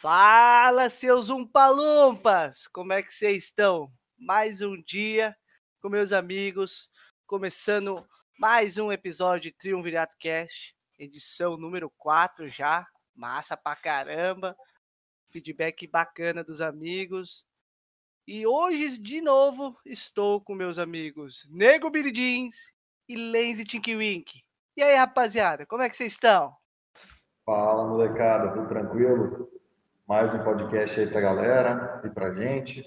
Fala, 0.00 0.88
seus 0.88 1.28
umpalumpas! 1.28 2.68
Como 2.68 2.92
é 2.92 3.02
que 3.02 3.12
vocês 3.12 3.46
estão? 3.46 3.90
Mais 4.16 4.62
um 4.62 4.80
dia 4.80 5.36
com 5.82 5.88
meus 5.88 6.12
amigos, 6.12 6.88
começando 7.26 8.06
mais 8.38 8.78
um 8.78 8.92
episódio 8.92 9.50
de 9.50 9.58
Triunvirato 9.58 10.14
Cast, 10.20 10.72
edição 11.00 11.56
número 11.56 11.90
4 11.98 12.48
já, 12.48 12.86
massa 13.12 13.56
pra 13.56 13.74
caramba, 13.74 14.56
feedback 15.32 15.84
bacana 15.88 16.44
dos 16.44 16.60
amigos. 16.60 17.44
E 18.24 18.46
hoje, 18.46 18.98
de 18.98 19.20
novo, 19.20 19.76
estou 19.84 20.40
com 20.40 20.54
meus 20.54 20.78
amigos 20.78 21.44
Nego 21.50 21.90
Jeans 22.14 22.72
e 23.08 23.16
Lenzi 23.16 23.64
Tinky 23.64 23.96
Wink. 23.96 24.44
E 24.76 24.82
aí, 24.84 24.94
rapaziada, 24.94 25.66
como 25.66 25.82
é 25.82 25.88
que 25.88 25.96
vocês 25.96 26.12
estão? 26.12 26.56
Fala, 27.44 27.84
molecada, 27.84 28.52
tudo 28.52 28.68
tranquilo? 28.68 29.57
Mais 30.08 30.32
um 30.32 30.38
podcast 30.38 30.98
aí 30.98 31.06
para 31.06 31.18
a 31.18 31.22
galera 31.22 32.00
e 32.02 32.08
para 32.08 32.28
a 32.28 32.34
gente. 32.34 32.82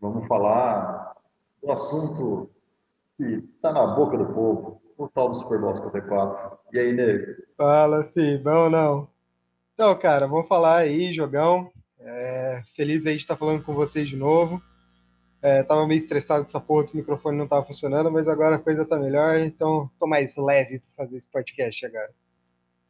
Vamos 0.00 0.28
falar 0.28 1.16
do 1.60 1.72
assunto 1.72 2.48
que 3.16 3.24
está 3.56 3.72
na 3.72 3.84
boca 3.88 4.16
do 4.16 4.26
povo, 4.26 4.80
o 4.96 5.08
tal 5.08 5.30
do 5.30 5.34
Super 5.34 5.60
Bowl 5.60 5.74
54. 5.74 6.58
E 6.72 6.78
aí, 6.78 6.92
nego? 6.92 7.42
Fala, 7.56 8.04
filho. 8.04 8.40
Bom, 8.40 8.70
não? 8.70 9.08
Então, 9.74 9.92
cara, 9.98 10.28
vamos 10.28 10.46
falar 10.46 10.76
aí, 10.76 11.12
jogão. 11.12 11.72
É, 11.98 12.62
feliz 12.76 13.04
aí 13.04 13.16
de 13.16 13.22
estar 13.22 13.36
falando 13.36 13.64
com 13.64 13.74
vocês 13.74 14.08
de 14.08 14.16
novo. 14.16 14.62
É, 15.42 15.64
tava 15.64 15.88
meio 15.88 15.98
estressado 15.98 16.44
com 16.44 16.48
essa 16.48 16.60
porra 16.60 16.84
desse 16.84 16.96
microfone 16.96 17.36
não 17.36 17.48
tava 17.48 17.64
funcionando, 17.64 18.12
mas 18.12 18.28
agora 18.28 18.54
a 18.54 18.60
coisa 18.60 18.86
tá 18.86 18.96
melhor, 18.96 19.38
então 19.38 19.90
tô 19.98 20.06
mais 20.06 20.36
leve 20.36 20.78
para 20.78 21.04
fazer 21.04 21.16
esse 21.16 21.28
podcast 21.28 21.84
agora. 21.84 22.12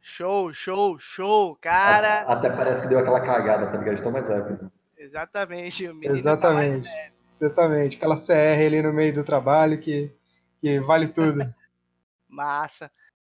Show, 0.04 0.52
show, 0.52 0.98
show, 0.98 1.54
cara. 1.54 2.22
Até 2.22 2.50
parece 2.50 2.82
que 2.82 2.88
deu 2.88 2.98
aquela 2.98 3.20
cagada, 3.20 3.68
tá 3.70 3.78
ligado? 3.78 3.94
De 3.94 4.02
tão 4.02 4.10
mais 4.10 4.28
leve. 4.28 4.58
Exatamente. 4.98 5.84
Exatamente. 6.02 6.88
Tá 6.88 7.12
Exatamente. 7.40 7.96
Aquela 7.96 8.16
CR 8.16 8.66
ali 8.66 8.82
no 8.82 8.92
meio 8.92 9.14
do 9.14 9.22
trabalho 9.22 9.80
que, 9.80 10.12
que 10.60 10.80
vale 10.80 11.06
tudo. 11.06 11.38
Massa. 12.28 12.90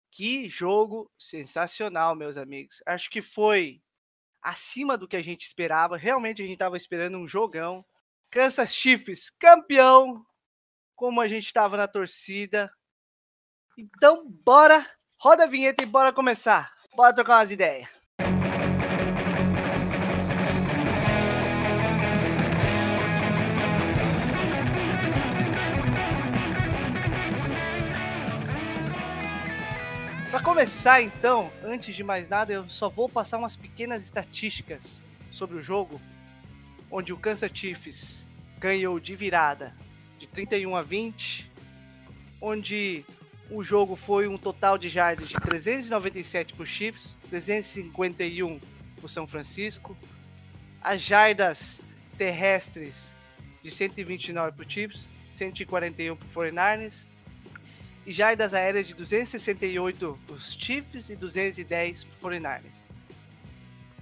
Que 0.09 0.49
jogo 0.49 1.11
sensacional, 1.15 2.15
meus 2.15 2.35
amigos. 2.35 2.81
Acho 2.83 3.11
que 3.11 3.21
foi 3.21 3.79
acima 4.41 4.97
do 4.97 5.07
que 5.07 5.17
a 5.17 5.21
gente 5.21 5.45
esperava. 5.45 5.97
Realmente 5.97 6.41
a 6.41 6.45
gente 6.45 6.55
estava 6.55 6.75
esperando 6.75 7.19
um 7.19 7.27
jogão. 7.27 7.85
Kansas 8.31 8.73
Chiefs 8.73 9.29
campeão, 9.29 10.25
como 10.95 11.21
a 11.21 11.27
gente 11.27 11.45
estava 11.45 11.77
na 11.77 11.87
torcida. 11.87 12.71
Então, 13.77 14.27
bora 14.27 14.83
Roda 15.25 15.45
a 15.45 15.47
vinheta 15.47 15.81
e 15.81 15.87
bora 15.87 16.13
começar. 16.13 16.71
Bora 16.95 17.11
trocar 17.11 17.39
umas 17.39 17.49
ideias. 17.49 17.87
Para 30.29 30.43
começar, 30.43 31.01
então, 31.01 31.51
antes 31.63 31.95
de 31.95 32.03
mais 32.03 32.29
nada, 32.29 32.53
eu 32.53 32.69
só 32.69 32.87
vou 32.87 33.09
passar 33.09 33.39
umas 33.39 33.55
pequenas 33.55 34.03
estatísticas 34.03 35.03
sobre 35.31 35.57
o 35.57 35.63
jogo, 35.63 35.99
onde 36.91 37.11
o 37.11 37.17
Kansas 37.17 37.49
Chiefs 37.51 38.23
ganhou 38.59 38.99
de 38.99 39.15
virada 39.15 39.73
de 40.19 40.27
31 40.27 40.75
a 40.75 40.83
20, 40.83 41.51
onde 42.39 43.03
o 43.49 43.63
jogo 43.63 43.95
foi 43.95 44.27
um 44.27 44.37
total 44.37 44.77
de 44.77 44.89
jardas 44.89 45.27
de 45.27 45.35
397 45.35 46.53
por 46.53 46.65
Chiefs, 46.65 47.15
351 47.29 48.59
por 48.99 49.09
São 49.09 49.27
Francisco. 49.27 49.95
As 50.81 51.01
jardas 51.01 51.81
terrestres 52.17 53.13
de 53.61 53.69
129 53.69 54.51
por 54.53 54.65
Chiefs, 54.69 55.07
141 55.33 56.15
por 56.15 56.45
49ers. 56.45 57.05
E 58.05 58.11
jardas 58.11 58.53
aéreas 58.53 58.85
de 58.85 58.93
268 58.93 60.19
por 60.27 60.39
Chiefs 60.39 61.09
e 61.09 61.15
210 61.15 62.03
por 62.03 62.31
49ers. 62.31 62.83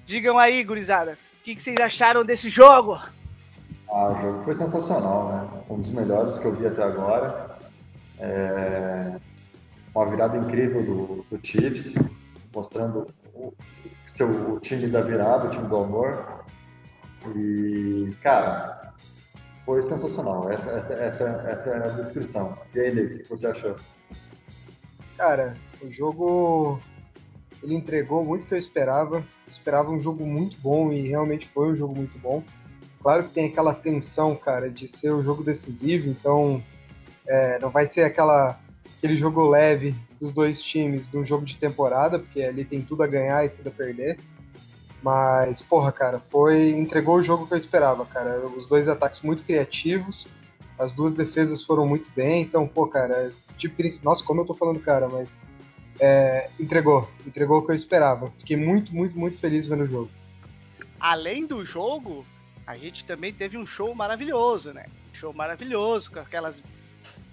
Digam 0.06 0.38
aí, 0.38 0.62
gurizada, 0.62 1.18
o 1.40 1.44
que, 1.44 1.56
que 1.56 1.62
vocês 1.62 1.78
acharam 1.78 2.26
desse 2.26 2.50
jogo? 2.50 3.02
Ah, 3.90 4.10
o 4.10 4.20
jogo 4.20 4.44
foi 4.44 4.56
sensacional, 4.56 5.32
né? 5.32 5.64
Um 5.70 5.80
dos 5.80 5.90
melhores 5.90 6.38
que 6.38 6.46
eu 6.46 6.54
vi 6.54 6.68
até 6.68 6.84
agora. 6.84 7.58
É 8.20 9.20
uma 9.96 10.06
virada 10.06 10.38
incrível 10.38 10.84
do, 10.84 11.26
do 11.30 11.46
Chiefs, 11.46 11.96
mostrando 12.54 13.08
o, 13.34 13.54
seu, 14.06 14.28
o 14.54 14.60
time 14.60 14.88
da 14.88 15.02
virada, 15.02 15.48
o 15.48 15.50
time 15.50 15.68
do 15.68 15.78
amor. 15.78 16.44
E, 17.36 18.14
cara, 18.22 18.94
foi 19.66 19.82
sensacional. 19.82 20.52
Essa, 20.52 20.72
essa, 20.72 20.94
essa, 20.94 21.24
essa 21.48 21.70
é 21.70 21.88
a 21.88 21.90
descrição. 21.90 22.58
E 22.74 22.80
aí, 22.80 22.94
Nick, 22.94 23.16
o 23.16 23.20
que 23.20 23.30
você 23.30 23.48
achou? 23.48 23.76
Cara, 25.18 25.56
o 25.82 25.90
jogo 25.90 26.80
ele 27.62 27.76
entregou 27.76 28.26
muito 28.26 28.44
o 28.44 28.48
que 28.48 28.54
eu 28.54 28.58
esperava. 28.58 29.18
Eu 29.18 29.26
esperava 29.48 29.90
um 29.90 30.02
jogo 30.02 30.26
muito 30.26 30.58
bom 30.60 30.92
e 30.92 31.08
realmente 31.08 31.48
foi 31.48 31.72
um 31.72 31.76
jogo 31.76 31.96
muito 31.96 32.18
bom. 32.20 32.44
Claro 33.00 33.24
que 33.24 33.34
tem 33.34 33.48
aquela 33.48 33.74
tensão, 33.74 34.36
cara, 34.36 34.70
de 34.70 34.88
ser 34.88 35.12
o 35.12 35.18
um 35.18 35.24
jogo 35.24 35.44
decisivo, 35.44 36.10
então 36.10 36.64
é, 37.28 37.60
não 37.60 37.70
vai 37.70 37.86
ser 37.86 38.04
aquela 38.04 38.58
aquele 39.04 39.18
jogo 39.18 39.46
leve 39.50 39.94
dos 40.18 40.32
dois 40.32 40.62
times 40.62 41.06
de 41.06 41.18
um 41.18 41.26
jogo 41.26 41.44
de 41.44 41.58
temporada, 41.58 42.18
porque 42.18 42.42
ali 42.42 42.64
tem 42.64 42.82
tudo 42.82 43.04
a 43.04 43.08
ganhar 43.08 43.44
e 43.44 43.50
tudo 43.50 43.68
a 43.68 43.72
perder. 43.72 44.18
Mas, 45.02 45.62
porra, 45.62 45.92
cara, 45.92 46.22
foi. 46.22 46.70
entregou 46.70 47.18
o 47.18 47.22
jogo 47.22 47.46
que 47.46 47.54
eu 47.54 47.58
esperava, 47.58 48.06
cara. 48.06 48.40
Os 48.46 48.66
dois 48.66 48.88
ataques 48.88 49.20
muito 49.20 49.44
criativos, 49.44 50.30
as 50.80 50.94
duas 50.94 51.14
defesas 51.14 51.62
foram 51.62 51.86
muito 51.86 52.10
bem, 52.16 52.44
então, 52.44 52.66
pô, 52.66 52.88
cara, 52.88 53.34
de, 53.58 54.00
nossa, 54.02 54.24
como 54.24 54.40
eu 54.40 54.46
tô 54.46 54.54
falando, 54.54 54.80
cara, 54.80 55.10
mas. 55.10 55.42
É, 56.00 56.50
entregou, 56.58 57.08
entregou 57.28 57.60
o 57.60 57.66
que 57.66 57.72
eu 57.72 57.76
esperava. 57.76 58.32
Fiquei 58.40 58.56
muito, 58.56 58.96
muito, 58.96 59.20
muito 59.20 59.38
feliz 59.38 59.68
vendo 59.68 59.84
o 59.84 59.88
jogo. 59.88 60.10
Além 60.98 61.46
do 61.46 61.66
jogo, 61.66 62.26
a 62.66 62.78
gente 62.78 63.04
também 63.04 63.34
teve 63.34 63.58
um 63.58 63.66
show 63.66 63.94
maravilhoso, 63.94 64.72
né? 64.72 64.86
Show 65.12 65.34
maravilhoso, 65.34 66.10
com 66.10 66.20
aquelas 66.20 66.64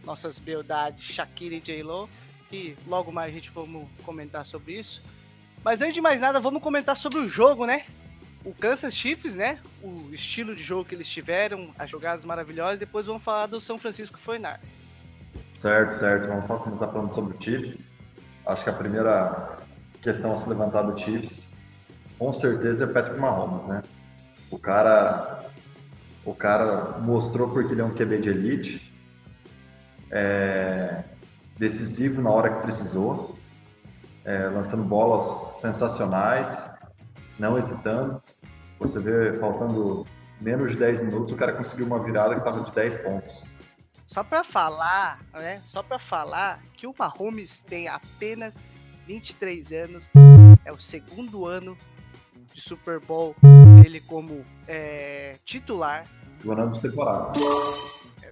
nossas 0.05 0.39
beldades 0.39 1.05
Shakira 1.05 1.55
e 1.55 1.61
J-Lo, 1.61 2.09
e 2.53 2.77
logo 2.87 3.13
mais 3.13 3.33
a 3.33 3.35
gente 3.35 3.51
vamos 3.51 3.87
comentar 4.05 4.45
sobre 4.45 4.75
isso. 4.75 5.03
Mas 5.65 5.83
antes 5.83 5.95
de 5.95 6.01
mais 6.01 6.21
nada, 6.21 6.41
vamos 6.41 6.63
comentar 6.63 6.97
sobre 6.97 7.19
o 7.19 7.29
jogo, 7.29 7.67
né? 7.67 7.85
O 8.45 8.55
Kansas 8.55 8.95
Chiefs, 8.95 9.35
né? 9.35 9.59
O 9.83 10.09
estilo 10.13 10.57
de 10.57 10.63
jogo 10.63 10.85
que 10.85 10.95
eles 10.95 11.09
tiveram, 11.09 11.71
as 11.79 11.91
jogadas 11.91 12.25
maravilhosas, 12.25 12.79
depois 12.79 13.07
vamos 13.07 13.23
falar 13.23 13.47
do 13.47 13.61
São 13.61 13.79
Francisco 13.79 14.19
49 14.25 14.59
Certo, 15.53 15.93
certo. 15.93 16.27
Vamos 16.27 16.63
começar 16.63 16.89
falando 16.89 17.15
sobre 17.15 17.37
o 17.37 17.43
Chiefs. 17.43 17.79
Acho 18.47 18.65
que 18.65 18.71
a 18.71 18.73
primeira 18.73 19.59
questão 20.01 20.35
a 20.35 20.39
se 20.39 20.49
levantar 20.49 20.83
do 20.83 20.99
Chiefs, 20.99 21.47
com 22.19 22.33
certeza, 22.33 22.85
é 22.85 22.87
Patrick 22.87 23.21
Mahomes, 23.21 23.67
né? 23.67 23.83
O 24.51 24.59
cara, 24.59 25.45
o 26.25 26.35
cara 26.35 26.99
mostrou 26.99 27.51
porque 27.51 27.73
ele 27.73 27.83
é 27.83 27.85
um 27.85 27.95
QB 27.95 28.19
de 28.19 28.31
elite, 28.31 28.90
é, 30.11 31.05
decisivo 31.57 32.21
na 32.21 32.31
hora 32.31 32.55
que 32.55 32.63
precisou, 32.63 33.35
é, 34.25 34.49
lançando 34.49 34.83
bolas 34.83 35.61
sensacionais, 35.61 36.71
não 37.39 37.59
hesitando. 37.59 38.23
Você 38.79 38.99
vê, 38.99 39.39
faltando 39.39 40.07
menos 40.41 40.73
de 40.73 40.79
10 40.79 41.03
minutos, 41.03 41.33
o 41.33 41.37
cara 41.37 41.53
conseguiu 41.53 41.87
uma 41.87 42.03
virada 42.03 42.35
que 42.35 42.41
estava 42.41 42.63
de 42.63 42.73
10 42.73 42.97
pontos. 42.99 43.45
Só 44.07 44.25
para 44.25 44.43
falar, 44.43 45.21
né? 45.33 45.61
Só 45.63 45.83
para 45.83 45.99
falar 45.99 46.61
que 46.73 46.87
o 46.87 46.95
Mahomes 46.99 47.61
tem 47.61 47.87
apenas 47.87 48.67
23 49.07 49.73
anos, 49.73 50.11
é 50.65 50.73
o 50.73 50.81
segundo 50.81 51.47
ano 51.47 51.77
de 52.53 52.61
Super 52.61 52.99
Bowl 52.99 53.37
dele 53.83 54.01
como 54.01 54.45
é, 54.67 55.37
titular. 55.45 56.07
Do 56.43 56.53
ano 56.53 56.73
de 56.73 56.81
temporada 56.81 57.33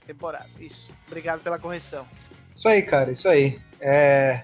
temporada. 0.09 0.49
Isso. 0.59 0.91
Obrigado 1.07 1.43
pela 1.43 1.59
correção. 1.59 2.07
Isso 2.55 2.67
aí, 2.67 2.83
cara, 2.83 3.11
isso 3.11 3.29
aí. 3.29 3.61
É... 3.79 4.43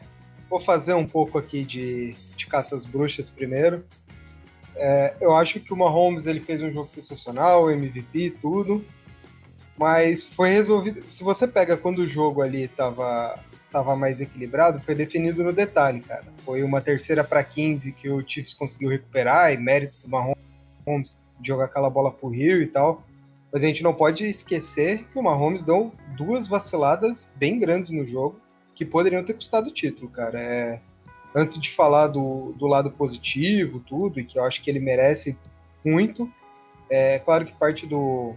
Vou 0.50 0.60
fazer 0.60 0.92
um 0.92 1.06
pouco 1.06 1.38
aqui 1.38 1.64
de, 1.64 2.14
de 2.36 2.46
caças 2.46 2.84
bruxas 2.84 3.30
primeiro. 3.30 3.84
É, 4.76 5.14
eu 5.20 5.34
acho 5.34 5.58
que 5.60 5.72
o 5.72 5.76
Mahomes 5.76 6.26
ele 6.26 6.40
fez 6.40 6.60
um 6.60 6.70
jogo 6.70 6.90
sensacional, 6.90 7.70
MVP, 7.70 8.36
tudo. 8.42 8.84
Mas 9.76 10.22
foi 10.22 10.50
resolvido. 10.50 11.02
Se 11.08 11.24
você 11.24 11.48
pega 11.48 11.76
quando 11.76 12.00
o 12.00 12.08
jogo 12.08 12.42
ali 12.42 12.68
tava, 12.68 13.40
tava 13.72 13.96
mais 13.96 14.20
equilibrado, 14.20 14.80
foi 14.80 14.94
definido 14.94 15.42
no 15.42 15.52
detalhe, 15.52 16.00
cara. 16.00 16.26
Foi 16.44 16.62
uma 16.62 16.80
terceira 16.80 17.24
para 17.24 17.42
15 17.42 17.90
que 17.92 18.08
o 18.08 18.22
Chiefs 18.24 18.54
conseguiu 18.54 18.90
recuperar, 18.90 19.52
e 19.52 19.56
mérito 19.56 19.96
do 19.98 20.08
Mahomes 20.08 21.16
de 21.40 21.48
jogar 21.48 21.64
aquela 21.64 21.90
bola 21.90 22.12
pro 22.12 22.28
Rio 22.28 22.62
e 22.62 22.66
tal. 22.66 23.02
Mas 23.54 23.62
a 23.62 23.68
gente 23.68 23.84
não 23.84 23.94
pode 23.94 24.24
esquecer 24.24 25.04
que 25.04 25.16
o 25.16 25.22
Mahomes 25.22 25.62
deu 25.62 25.92
duas 26.16 26.48
vaciladas 26.48 27.30
bem 27.36 27.56
grandes 27.60 27.92
no 27.92 28.04
jogo 28.04 28.40
que 28.74 28.84
poderiam 28.84 29.22
ter 29.22 29.34
custado 29.34 29.68
o 29.68 29.72
título, 29.72 30.10
cara. 30.10 30.42
É, 30.42 30.80
antes 31.32 31.60
de 31.60 31.70
falar 31.70 32.08
do, 32.08 32.52
do 32.58 32.66
lado 32.66 32.90
positivo, 32.90 33.78
tudo, 33.78 34.18
e 34.18 34.24
que 34.24 34.40
eu 34.40 34.42
acho 34.42 34.60
que 34.60 34.68
ele 34.68 34.80
merece 34.80 35.38
muito. 35.84 36.28
É 36.90 37.20
claro 37.20 37.44
que 37.44 37.52
parte 37.52 37.86
do, 37.86 38.34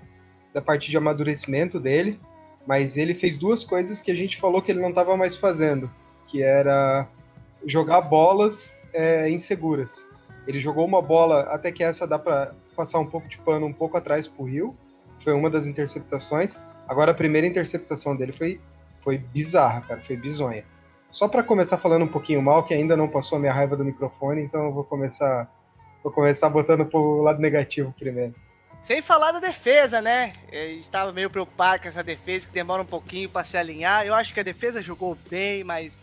da 0.54 0.62
parte 0.62 0.92
de 0.92 0.98
amadurecimento 0.98 1.80
dele, 1.80 2.20
mas 2.68 2.96
ele 2.96 3.16
fez 3.16 3.36
duas 3.36 3.64
coisas 3.64 4.00
que 4.00 4.12
a 4.12 4.16
gente 4.16 4.38
falou 4.38 4.62
que 4.62 4.72
ele 4.72 4.82
não 4.82 4.90
estava 4.90 5.18
mais 5.18 5.36
fazendo, 5.36 5.90
que 6.28 6.44
era 6.44 7.10
jogar 7.66 8.02
bolas 8.02 8.88
é, 8.94 9.28
inseguras. 9.32 10.06
Ele 10.48 10.60
jogou 10.60 10.86
uma 10.86 11.02
bola, 11.02 11.42
até 11.50 11.72
que 11.72 11.84
essa 11.84 12.06
dá 12.06 12.20
para 12.20 12.54
passar 12.76 13.00
um 13.00 13.08
pouco 13.08 13.28
de 13.28 13.40
pano 13.40 13.66
um 13.66 13.74
pouco 13.74 13.98
atrás 13.98 14.28
pro 14.28 14.46
Rio, 14.46 14.78
foi 15.28 15.34
uma 15.34 15.50
das 15.50 15.68
interceptações. 15.68 16.58
Agora 16.88 17.12
a 17.12 17.14
primeira 17.14 17.46
interceptação 17.46 18.16
dele 18.16 18.32
foi, 18.32 18.62
foi 19.02 19.18
bizarra, 19.18 19.82
cara, 19.82 20.02
foi 20.02 20.16
bizonha. 20.16 20.64
Só 21.12 21.28
para 21.28 21.44
começar 21.44 21.78
falando 21.78 22.06
um 22.06 22.08
pouquinho 22.08 22.42
mal, 22.42 22.64
que 22.64 22.74
ainda 22.74 22.96
não 22.96 23.10
passou 23.10 23.36
a 23.36 23.40
minha 23.40 23.52
raiva 23.52 23.76
do 23.76 23.84
microfone, 23.84 24.42
então 24.42 24.68
eu 24.68 24.72
vou 24.72 24.86
começar 24.86 25.52
vou 26.02 26.14
começar 26.14 26.48
botando 26.48 26.86
pro 26.86 27.22
lado 27.22 27.42
negativo 27.42 27.94
primeiro. 28.00 28.34
Sem 28.82 29.02
falar 29.02 29.34
da 29.34 29.42
defesa, 29.42 30.02
né? 30.02 30.32
A 30.50 30.56
gente 30.56 30.88
tava 30.88 31.12
meio 31.12 31.30
preocupado 31.30 31.82
com 31.82 31.90
essa 31.90 32.02
defesa 32.02 32.48
que 32.48 32.54
demora 32.54 32.82
um 32.82 32.86
pouquinho 32.86 33.28
para 33.28 33.44
se 33.44 33.58
alinhar. 33.58 34.06
Eu 34.06 34.14
acho 34.14 34.34
que 34.34 34.40
a 34.40 34.44
defesa 34.44 34.82
jogou 34.82 35.18
bem, 35.30 35.62
mas 35.62 35.98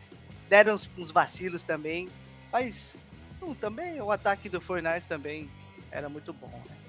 deram 0.51 0.75
uns, 0.75 0.87
uns 0.99 1.11
vacilos 1.11 1.65
também. 1.65 2.11
Mas 2.53 2.95
hum, 3.41 3.55
também 3.55 4.03
o 4.03 4.13
ataque 4.13 4.51
do 4.51 4.61
Fortnite 4.61 5.09
também 5.09 5.49
era 5.91 6.11
muito 6.11 6.31
bom, 6.31 6.51
né? 6.69 6.84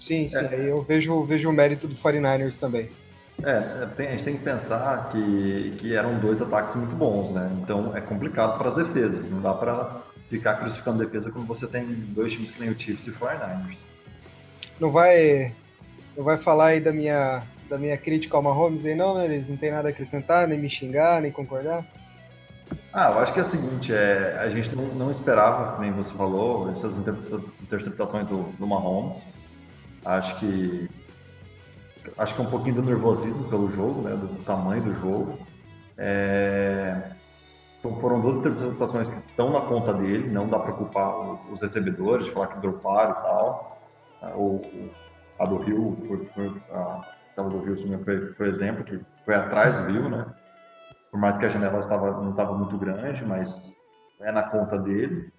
Sim, 0.00 0.26
sim. 0.26 0.38
É. 0.38 0.70
Eu 0.70 0.80
vejo, 0.82 1.22
vejo 1.24 1.50
o 1.50 1.52
mérito 1.52 1.86
do 1.86 1.94
49ers 1.94 2.56
também. 2.56 2.88
É, 3.44 3.86
tem, 3.96 4.08
a 4.08 4.10
gente 4.12 4.24
tem 4.24 4.36
que 4.36 4.42
pensar 4.42 5.10
que, 5.10 5.72
que 5.78 5.94
eram 5.94 6.18
dois 6.18 6.40
ataques 6.40 6.74
muito 6.74 6.94
bons, 6.96 7.30
né? 7.30 7.48
Então 7.62 7.94
é 7.96 8.00
complicado 8.00 8.58
para 8.58 8.70
as 8.70 8.74
defesas. 8.74 9.28
Não 9.28 9.40
dá 9.40 9.54
para 9.54 10.02
ficar 10.28 10.54
crucificando 10.54 10.98
defesa 10.98 11.30
quando 11.30 11.46
você 11.46 11.66
tem 11.66 11.84
dois 11.84 12.32
times 12.32 12.50
que 12.50 12.60
nem 12.60 12.70
o 12.70 12.78
Chiefs 12.78 13.06
e 13.06 13.10
o 13.10 13.14
49ers. 13.14 13.78
Não 14.78 14.90
vai, 14.90 15.54
não 16.16 16.24
vai 16.24 16.38
falar 16.38 16.66
aí 16.68 16.80
da 16.80 16.92
minha, 16.92 17.42
da 17.68 17.76
minha 17.78 17.96
crítica 17.96 18.36
ao 18.36 18.42
Mahomes 18.42 18.84
aí 18.86 18.94
não, 18.94 19.14
né? 19.14 19.26
Eles 19.26 19.48
não 19.48 19.56
tem 19.56 19.70
nada 19.70 19.88
a 19.88 19.90
acrescentar, 19.90 20.48
nem 20.48 20.58
me 20.58 20.70
xingar, 20.70 21.20
nem 21.20 21.30
concordar? 21.30 21.84
Ah, 22.92 23.10
eu 23.12 23.18
acho 23.20 23.32
que 23.32 23.38
é 23.38 23.42
o 23.42 23.46
seguinte, 23.46 23.92
é, 23.92 24.36
a 24.38 24.48
gente 24.50 24.74
não, 24.74 24.86
não 24.86 25.10
esperava, 25.10 25.78
nem 25.80 25.92
você 25.92 26.14
falou, 26.14 26.70
essas 26.70 26.96
interceptações 26.96 28.26
do, 28.26 28.44
do 28.58 28.66
Mahomes. 28.66 29.28
Acho 30.04 30.38
que 30.38 30.88
acho 32.16 32.34
que 32.34 32.40
é 32.40 32.44
um 32.44 32.50
pouquinho 32.50 32.76
do 32.76 32.82
nervosismo 32.82 33.44
pelo 33.48 33.70
jogo, 33.70 34.02
né, 34.02 34.10
do 34.16 34.44
tamanho 34.44 34.82
do 34.82 34.94
jogo. 34.94 35.38
É... 35.96 37.12
Então 37.78 37.98
foram 38.00 38.20
duas 38.20 38.36
interpretações 38.36 39.08
que 39.08 39.18
estão 39.30 39.50
na 39.50 39.62
conta 39.62 39.92
dele, 39.94 40.30
não 40.30 40.46
dá 40.48 40.58
para 40.58 40.72
culpar 40.72 41.18
os 41.50 41.60
recebedores, 41.60 42.28
falar 42.28 42.48
que 42.48 42.60
droparam 42.60 43.12
e 43.12 43.14
tal. 43.14 43.80
Ou 44.34 44.62
a 45.38 45.46
do 45.46 45.56
Rio, 45.56 45.96
foi, 46.34 46.62
a, 46.70 47.42
do 47.42 47.58
Rio 47.60 48.34
foi 48.36 48.48
exemplo, 48.48 48.84
que 48.84 49.00
foi 49.24 49.34
atrás 49.34 49.74
do 49.74 49.90
Rio, 49.90 50.10
né? 50.10 50.26
Por 51.10 51.18
mais 51.18 51.38
que 51.38 51.46
a 51.46 51.48
janela 51.48 51.80
estava, 51.80 52.10
não 52.12 52.30
estava 52.30 52.52
muito 52.52 52.76
grande, 52.76 53.24
mas 53.24 53.74
é 54.20 54.30
na 54.30 54.42
conta 54.42 54.78
dele. 54.78 55.32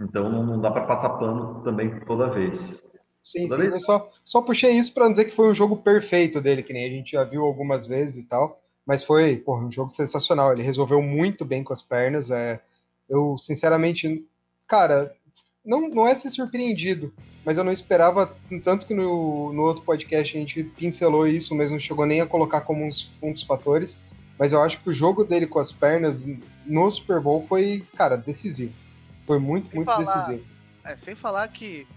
Então 0.00 0.30
não, 0.30 0.42
não 0.42 0.60
dá 0.60 0.70
para 0.70 0.86
passar 0.86 1.10
pano 1.18 1.62
também 1.62 1.90
toda 2.00 2.30
vez. 2.30 2.82
Sim, 3.26 3.48
sim. 3.48 3.62
Eu 3.62 3.80
só, 3.80 4.08
só 4.24 4.40
puxei 4.40 4.78
isso 4.78 4.94
para 4.94 5.08
dizer 5.08 5.24
que 5.24 5.34
foi 5.34 5.50
um 5.50 5.54
jogo 5.54 5.76
perfeito 5.76 6.40
dele, 6.40 6.62
que 6.62 6.72
nem 6.72 6.84
a 6.84 6.88
gente 6.88 7.10
já 7.10 7.24
viu 7.24 7.42
algumas 7.42 7.84
vezes 7.84 8.18
e 8.18 8.22
tal. 8.22 8.62
Mas 8.86 9.02
foi, 9.02 9.36
porra, 9.36 9.64
um 9.64 9.72
jogo 9.72 9.90
sensacional. 9.90 10.52
Ele 10.52 10.62
resolveu 10.62 11.02
muito 11.02 11.44
bem 11.44 11.64
com 11.64 11.72
as 11.72 11.82
pernas. 11.82 12.30
É, 12.30 12.60
eu, 13.08 13.36
sinceramente, 13.36 14.24
cara, 14.68 15.12
não, 15.64 15.88
não 15.88 16.06
é 16.06 16.14
ser 16.14 16.30
surpreendido, 16.30 17.12
mas 17.44 17.58
eu 17.58 17.64
não 17.64 17.72
esperava, 17.72 18.32
tanto 18.62 18.86
que 18.86 18.94
no, 18.94 19.52
no 19.52 19.62
outro 19.62 19.82
podcast 19.82 20.36
a 20.36 20.40
gente 20.40 20.62
pincelou 20.62 21.26
isso, 21.26 21.52
mas 21.52 21.72
não 21.72 21.80
chegou 21.80 22.06
nem 22.06 22.20
a 22.20 22.26
colocar 22.26 22.60
como 22.60 22.84
uns, 22.84 23.10
um 23.20 23.32
dos 23.32 23.42
fatores. 23.42 23.98
Mas 24.38 24.52
eu 24.52 24.62
acho 24.62 24.80
que 24.80 24.90
o 24.90 24.94
jogo 24.94 25.24
dele 25.24 25.48
com 25.48 25.58
as 25.58 25.72
pernas 25.72 26.24
no 26.64 26.90
Super 26.92 27.18
Bowl 27.18 27.42
foi, 27.42 27.84
cara, 27.96 28.16
decisivo. 28.16 28.72
Foi 29.26 29.40
muito, 29.40 29.70
sem 29.70 29.76
muito 29.78 29.88
falar, 29.88 30.04
decisivo. 30.04 30.46
É, 30.84 30.96
sem 30.96 31.16
falar 31.16 31.48
que 31.48 31.88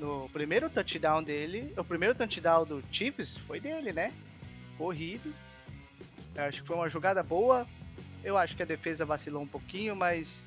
no 0.00 0.28
primeiro 0.30 0.70
touchdown 0.70 1.22
dele, 1.22 1.72
o 1.76 1.84
primeiro 1.84 2.14
touchdown 2.14 2.64
do 2.64 2.82
Chiefs 2.90 3.36
foi 3.36 3.60
dele, 3.60 3.92
né? 3.92 4.12
Corrido. 4.78 5.32
Eu 6.34 6.44
acho 6.44 6.62
que 6.62 6.66
foi 6.66 6.76
uma 6.76 6.88
jogada 6.88 7.22
boa. 7.22 7.66
Eu 8.24 8.38
acho 8.38 8.56
que 8.56 8.62
a 8.62 8.66
defesa 8.66 9.04
vacilou 9.04 9.42
um 9.42 9.46
pouquinho, 9.46 9.94
mas 9.94 10.44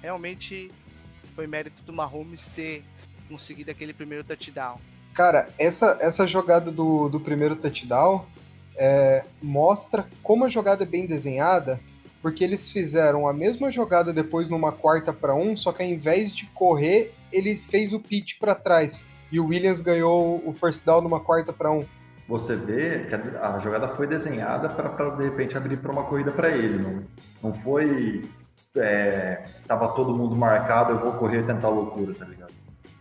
realmente 0.00 0.70
foi 1.34 1.46
mérito 1.46 1.82
do 1.82 1.92
Mahomes 1.92 2.46
ter 2.54 2.84
conseguido 3.28 3.70
aquele 3.70 3.92
primeiro 3.92 4.22
touchdown. 4.22 4.78
Cara, 5.14 5.48
essa, 5.58 5.98
essa 6.00 6.26
jogada 6.26 6.70
do, 6.70 7.08
do 7.08 7.20
primeiro 7.20 7.56
touchdown 7.56 8.24
é, 8.76 9.24
mostra 9.42 10.06
como 10.22 10.44
a 10.44 10.48
jogada 10.48 10.84
é 10.84 10.86
bem 10.86 11.06
desenhada, 11.06 11.80
porque 12.20 12.44
eles 12.44 12.70
fizeram 12.70 13.26
a 13.26 13.32
mesma 13.32 13.70
jogada 13.70 14.12
depois 14.12 14.48
numa 14.48 14.70
quarta 14.70 15.12
para 15.12 15.34
um, 15.34 15.56
só 15.56 15.72
que 15.72 15.82
ao 15.82 15.88
invés 15.88 16.34
de 16.34 16.46
correr, 16.46 17.12
ele 17.32 17.56
fez 17.56 17.92
o 17.92 18.00
pitch 18.00 18.38
para 18.38 18.54
trás. 18.54 19.06
E 19.30 19.40
o 19.40 19.46
Williams 19.46 19.80
ganhou 19.80 20.42
o 20.46 20.52
first 20.52 20.84
down 20.84 21.00
numa 21.00 21.20
quarta 21.20 21.52
para 21.52 21.70
um. 21.70 21.86
Você 22.28 22.54
vê 22.54 23.06
que 23.06 23.14
a, 23.14 23.56
a 23.56 23.58
jogada 23.58 23.88
foi 23.88 24.06
desenhada 24.06 24.68
para 24.68 25.10
de 25.10 25.24
repente 25.24 25.56
abrir 25.56 25.78
para 25.78 25.90
uma 25.90 26.04
corrida 26.04 26.30
para 26.30 26.50
ele. 26.50 26.78
Não, 26.78 27.02
não 27.42 27.54
foi. 27.62 28.28
É, 28.76 29.44
tava 29.66 29.88
todo 29.88 30.16
mundo 30.16 30.34
marcado, 30.34 30.92
eu 30.92 30.98
vou 30.98 31.12
correr 31.12 31.40
e 31.40 31.46
tentar 31.46 31.68
loucura, 31.68 32.14
tá 32.14 32.24
ligado? 32.24 32.52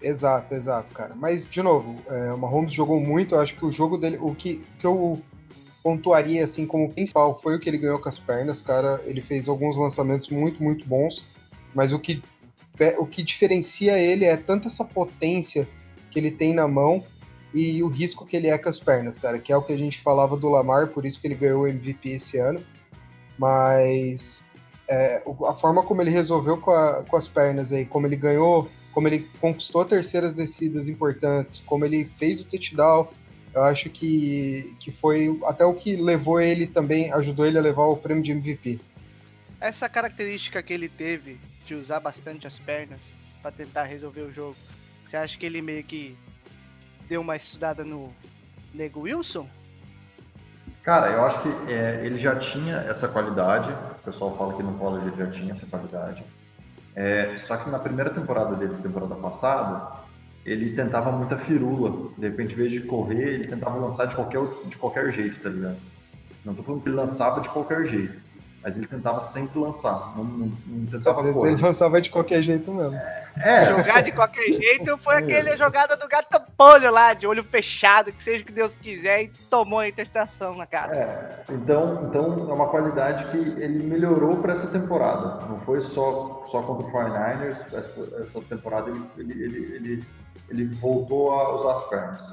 Exato, 0.01 0.54
exato, 0.54 0.92
cara. 0.92 1.13
Mas, 1.16 1.48
de 1.48 1.62
novo, 1.62 1.95
é, 2.10 2.33
o 2.33 2.38
Mahomes 2.38 2.74
jogou 2.74 3.00
muito. 3.00 3.36
Eu 3.36 3.39
acho 3.39 3.56
que 3.56 3.66
o 3.66 3.72
jogo 3.72 3.98
dele, 3.98 4.18
o 4.19 4.33
que, 4.33 4.63
que 4.80 4.86
eu 4.86 5.22
pontuaria 5.83 6.44
assim 6.44 6.66
como 6.66 6.92
principal 6.92 7.39
foi 7.42 7.56
o 7.56 7.60
que 7.60 7.69
ele 7.69 7.78
ganhou 7.78 8.00
com 8.00 8.10
as 8.10 8.19
pernas, 8.19 8.62
cara. 8.62 9.01
Ele 9.06 9.22
fez 9.22 9.48
alguns 9.48 9.78
lançamentos 9.78 10.30
muito, 10.30 10.62
muito 10.62 10.88
bons, 10.88 11.25
mas 11.74 11.92
o 11.92 12.00
que 12.00 12.22
o 12.98 13.06
que 13.06 13.22
diferencia 13.24 13.98
ele 13.98 14.25
é 14.25 14.36
tanto 14.36 14.68
essa 14.68 14.83
potência 14.83 15.68
que 16.10 16.19
ele 16.19 16.31
tem 16.31 16.54
na 16.54 16.68
mão 16.68 17.04
e 17.54 17.83
o 17.83 17.88
risco 17.88 18.25
que 18.25 18.36
ele 18.36 18.48
é 18.48 18.57
com 18.57 18.69
as 18.69 18.80
pernas, 18.80 19.18
cara, 19.18 19.38
que 19.38 19.51
é 19.51 19.57
o 19.57 19.62
que 19.62 19.74
a 19.74 19.78
gente 19.78 20.00
falava 20.00 20.38
do 20.38 20.50
Lamar, 20.50 20.88
por 20.88 21.06
isso 21.06 21.19
que 21.19 21.28
ele 21.28 21.36
ganhou 21.36 21.63
o 21.63 21.68
MVP 21.68 22.10
esse 22.10 22.38
ano. 22.38 22.62
Mas 23.38 24.44
é, 24.89 25.24
a 25.48 25.54
forma 25.54 25.83
como 25.83 26.01
ele 26.01 26.12
resolveu 26.12 26.57
com, 26.57 26.72
a, 26.72 27.04
com 27.04 27.18
as 27.18 27.28
pernas 27.28 27.72
aí, 27.72 27.86
como 27.86 28.07
ele 28.07 28.16
ganhou, 28.16 28.69
como 28.94 29.07
ele 29.07 29.28
conquistou 29.39 29.83
terceiras 29.86 30.33
descidas 30.33 30.88
importantes, 30.88 31.62
como 31.66 31.86
ele 31.86 32.06
fez 32.18 32.42
o 32.42 32.45
touchdown, 32.45 33.07
eu 33.54 33.64
acho 33.64 33.90
que, 33.90 34.76
que 34.80 34.92
foi 34.92 35.38
até 35.45 35.66
o 35.66 35.73
que 35.73 35.95
levou 35.95 36.40
ele 36.40 36.68
também, 36.68 37.11
ajudou 37.14 37.45
ele 37.45 37.57
a 37.57 37.61
levar 37.61 37.85
o 37.85 37.97
prêmio 37.97 38.23
de 38.23 38.31
MVP. 38.31 38.80
Essa 39.59 39.90
característica 39.90 40.64
que 40.64 40.73
ele 40.73 40.88
teve 40.88 41.38
de 41.71 41.75
usar 41.75 42.01
bastante 42.01 42.45
as 42.45 42.59
pernas 42.59 43.13
para 43.42 43.49
tentar 43.49 43.83
resolver 43.83 44.21
o 44.21 44.31
jogo, 44.31 44.57
você 45.06 45.16
acha 45.16 45.37
que 45.37 45.45
ele 45.45 45.61
meio 45.61 45.83
que 45.83 46.18
deu 47.07 47.21
uma 47.21 47.37
estudada 47.37 47.83
no 47.83 48.13
Nego 48.73 49.01
Wilson? 49.01 49.47
Cara, 50.83 51.11
eu 51.11 51.23
acho 51.23 51.42
que 51.42 51.71
é, 51.71 52.01
ele 52.06 52.19
já 52.19 52.35
tinha 52.35 52.78
essa 52.78 53.07
qualidade. 53.07 53.71
O 53.71 54.04
pessoal 54.04 54.35
fala 54.37 54.54
que 54.56 54.63
no 54.63 54.73
college 54.73 55.07
ele 55.07 55.18
já 55.18 55.31
tinha 55.31 55.54
essa 55.54 55.66
qualidade. 55.66 56.23
É, 56.94 57.37
só 57.37 57.56
que 57.56 57.69
na 57.69 57.80
primeira 57.80 58.09
temporada 58.09 58.56
dele, 58.56 58.75
temporada 58.83 59.16
passada, 59.16 60.01
ele 60.45 60.75
tentava 60.75 61.09
muita 61.11 61.37
firula. 61.37 62.09
De 62.18 62.28
repente, 62.28 62.54
em 62.54 62.57
vez 62.57 62.71
de 62.71 62.81
correr, 62.81 63.35
ele 63.35 63.47
tentava 63.47 63.78
lançar 63.78 64.07
de 64.07 64.16
qualquer, 64.16 64.42
de 64.66 64.78
qualquer 64.78 65.11
jeito, 65.13 65.42
tá 65.42 65.49
ligado? 65.49 65.78
Não 66.44 66.54
tô 66.54 66.63
falando 66.63 66.81
que 66.81 66.90
ele 66.90 66.97
lançava 66.97 67.40
de 67.40 67.49
qualquer 67.49 67.85
jeito, 67.85 68.20
mas 68.63 68.77
ele 68.77 68.87
tentava 68.87 69.19
sempre 69.21 69.59
lançar, 69.59 70.15
não, 70.15 70.23
não, 70.23 70.51
não 70.68 70.85
tentava 70.85 71.19
Às 71.19 71.25
vezes 71.25 71.44
ele 71.44 71.61
lançava 71.61 72.01
de 72.01 72.09
qualquer 72.09 72.41
jeito 72.44 72.71
mesmo. 72.71 72.95
É. 73.37 73.65
Jogar 73.65 74.01
de 74.01 74.11
qualquer 74.11 74.45
jeito 74.53 74.97
foi 74.99 75.15
aquele 75.15 75.57
jogada 75.57 75.97
do 75.97 76.07
gato 76.07 76.30
campolho 76.30 76.91
lá, 76.91 77.13
de 77.13 77.25
olho 77.25 77.44
fechado, 77.44 78.11
que 78.11 78.21
seja 78.21 78.44
o 78.44 78.45
que 78.45 78.51
Deus 78.51 78.75
quiser, 78.75 79.23
e 79.23 79.27
tomou 79.49 79.80
a 79.80 79.87
interceptação 79.87 80.56
na 80.56 80.65
cara. 80.65 80.95
É, 80.95 81.53
então, 81.53 82.07
então 82.07 82.49
é 82.49 82.53
uma 82.53 82.68
qualidade 82.68 83.25
que 83.31 83.37
ele 83.37 83.83
melhorou 83.83 84.37
para 84.37 84.53
essa 84.53 84.68
temporada. 84.68 85.45
Não 85.47 85.59
foi 85.61 85.81
só, 85.81 86.45
só 86.51 86.61
contra 86.61 86.87
o 86.87 86.91
49ers, 86.91 87.65
essa, 87.73 88.21
essa 88.21 88.41
temporada 88.41 88.91
ele, 88.91 89.03
ele, 89.18 89.44
ele, 89.44 89.75
ele 89.75 90.07
ele 90.51 90.65
voltou 90.75 91.31
a 91.31 91.56
usar 91.56 91.73
as 91.73 91.83
pernas. 91.87 92.31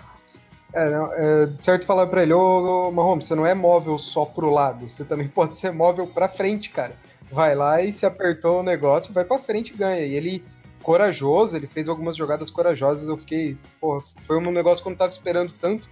É, 0.73 0.91
não, 0.91 1.13
é 1.13 1.51
certo 1.61 1.87
falar 1.87 2.07
para 2.07 2.23
ele, 2.23 2.33
ô, 2.33 2.89
ô 2.89 2.93
Mahomes, 2.93 3.27
você 3.27 3.35
não 3.35 3.47
é 3.47 3.55
móvel 3.55 3.99
só 3.99 4.25
pro 4.25 4.51
lado, 4.51 4.89
você 4.89 5.05
também 5.05 5.27
pode 5.29 5.59
ser 5.59 5.73
móvel 5.73 6.07
para 6.07 6.29
frente, 6.29 6.71
cara. 6.71 6.95
Vai 7.31 7.55
lá 7.55 7.83
e 7.83 7.93
se 7.93 8.07
apertou 8.07 8.61
o 8.61 8.63
negócio, 8.63 9.13
vai 9.13 9.25
para 9.25 9.39
frente 9.39 9.73
e 9.73 9.77
ganha. 9.77 10.01
E 10.01 10.15
ele, 10.15 10.45
corajoso, 10.83 11.57
ele 11.57 11.67
fez 11.67 11.89
algumas 11.89 12.17
jogadas 12.17 12.51
corajosas, 12.51 13.09
eu 13.09 13.17
fiquei, 13.17 13.57
pô, 13.81 14.03
foi 14.23 14.39
um 14.39 14.51
negócio 14.51 14.83
que 14.83 14.89
eu 14.89 14.91
não 14.91 14.97
tava 14.97 15.11
esperando 15.11 15.53
tanto 15.61 15.89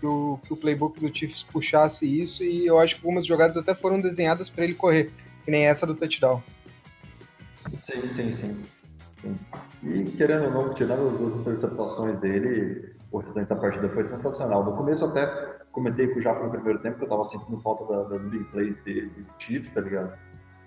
que 0.00 0.06
o, 0.06 0.38
que 0.44 0.52
o 0.52 0.56
playbook 0.56 1.00
do 1.00 1.14
Chiefs 1.14 1.42
puxasse 1.42 2.06
isso, 2.06 2.44
e 2.44 2.66
eu 2.66 2.78
acho 2.78 2.96
que 2.96 3.04
algumas 3.04 3.26
jogadas 3.26 3.56
até 3.56 3.74
foram 3.74 4.00
desenhadas 4.00 4.48
para 4.48 4.64
ele 4.64 4.74
correr, 4.74 5.10
que 5.44 5.50
nem 5.50 5.66
essa 5.66 5.86
do 5.86 5.94
touchdown. 5.94 6.42
Sim, 7.74 8.06
sim, 8.08 8.32
sim. 8.32 8.62
E 9.82 10.04
querendo 10.16 10.44
ou 10.46 10.50
não, 10.50 10.74
tirando 10.74 11.08
as 11.08 11.18
duas 11.18 11.34
interceptações 11.34 12.18
dele, 12.20 12.94
o 13.10 13.18
restante 13.18 13.48
da 13.48 13.56
partida 13.56 13.88
foi 13.88 14.06
sensacional. 14.06 14.64
No 14.64 14.76
começo 14.76 15.04
até 15.04 15.26
comentei 15.72 16.08
com 16.08 16.18
o 16.18 16.22
Japa 16.22 16.44
no 16.44 16.50
primeiro 16.50 16.78
tempo 16.80 16.98
que 16.98 17.04
eu 17.04 17.08
tava 17.08 17.24
sentindo 17.24 17.60
falta 17.60 17.84
da, 17.84 18.02
das 18.04 18.24
big 18.24 18.44
plays 18.44 18.82
de, 18.84 19.08
de 19.08 19.26
Chiefs, 19.38 19.72
tá 19.72 19.80
ligado? 19.80 20.12